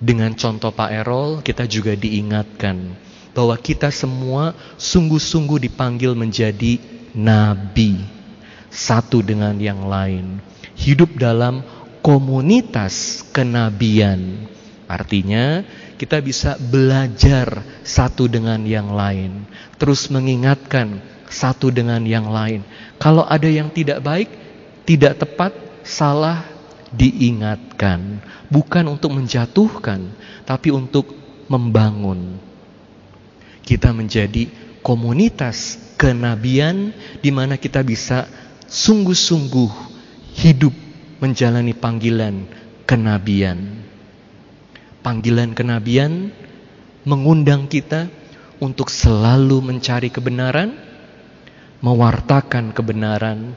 Dengan 0.00 0.32
contoh 0.32 0.72
Pak 0.72 0.90
Erol 0.96 1.44
kita 1.44 1.68
juga 1.68 1.92
diingatkan 1.92 2.96
bahwa 3.36 3.52
kita 3.60 3.92
semua 3.92 4.56
sungguh-sungguh 4.80 5.68
dipanggil 5.68 6.16
menjadi 6.16 6.80
nabi 7.12 8.00
satu 8.72 9.20
dengan 9.20 9.60
yang 9.60 9.84
lain. 9.84 10.40
Hidup 10.72 11.20
dalam 11.20 11.60
komunitas 12.00 13.20
kenabian. 13.28 14.48
Artinya 14.88 15.62
kita 16.00 16.18
bisa 16.24 16.56
belajar 16.56 17.60
satu 17.84 18.26
dengan 18.26 18.64
yang 18.64 18.90
lain, 18.96 19.44
terus 19.76 20.08
mengingatkan 20.08 20.98
satu 21.28 21.68
dengan 21.70 22.02
yang 22.02 22.26
lain. 22.26 22.64
Kalau 22.96 23.22
ada 23.28 23.46
yang 23.46 23.70
tidak 23.70 24.02
baik, 24.02 24.32
tidak 24.88 25.20
tepat, 25.20 25.52
salah 25.86 26.42
diingatkan, 26.94 28.22
bukan 28.50 28.84
untuk 28.90 29.14
menjatuhkan, 29.14 30.10
tapi 30.46 30.74
untuk 30.74 31.10
membangun 31.50 32.50
kita 33.70 33.94
menjadi 33.94 34.50
komunitas 34.82 35.78
kenabian 35.94 36.90
di 37.20 37.30
mana 37.30 37.54
kita 37.54 37.86
bisa 37.86 38.26
sungguh-sungguh 38.66 39.70
hidup 40.42 40.74
menjalani 41.22 41.70
panggilan 41.76 42.50
kenabian. 42.82 43.86
Panggilan 45.06 45.54
kenabian 45.54 46.34
mengundang 47.06 47.70
kita 47.70 48.10
untuk 48.58 48.90
selalu 48.92 49.62
mencari 49.64 50.10
kebenaran, 50.12 50.76
mewartakan 51.80 52.74
kebenaran, 52.74 53.56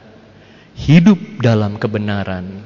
hidup 0.78 1.20
dalam 1.44 1.76
kebenaran, 1.76 2.64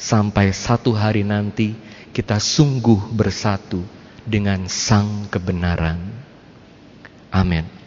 sampai 0.00 0.56
satu 0.56 0.96
hari 0.96 1.20
nanti 1.20 1.76
kita 2.16 2.40
sungguh 2.40 3.12
bersatu 3.12 3.84
dengan 4.24 4.64
Sang 4.72 5.28
Kebenaran. 5.28 6.00
Amin. 7.28 7.79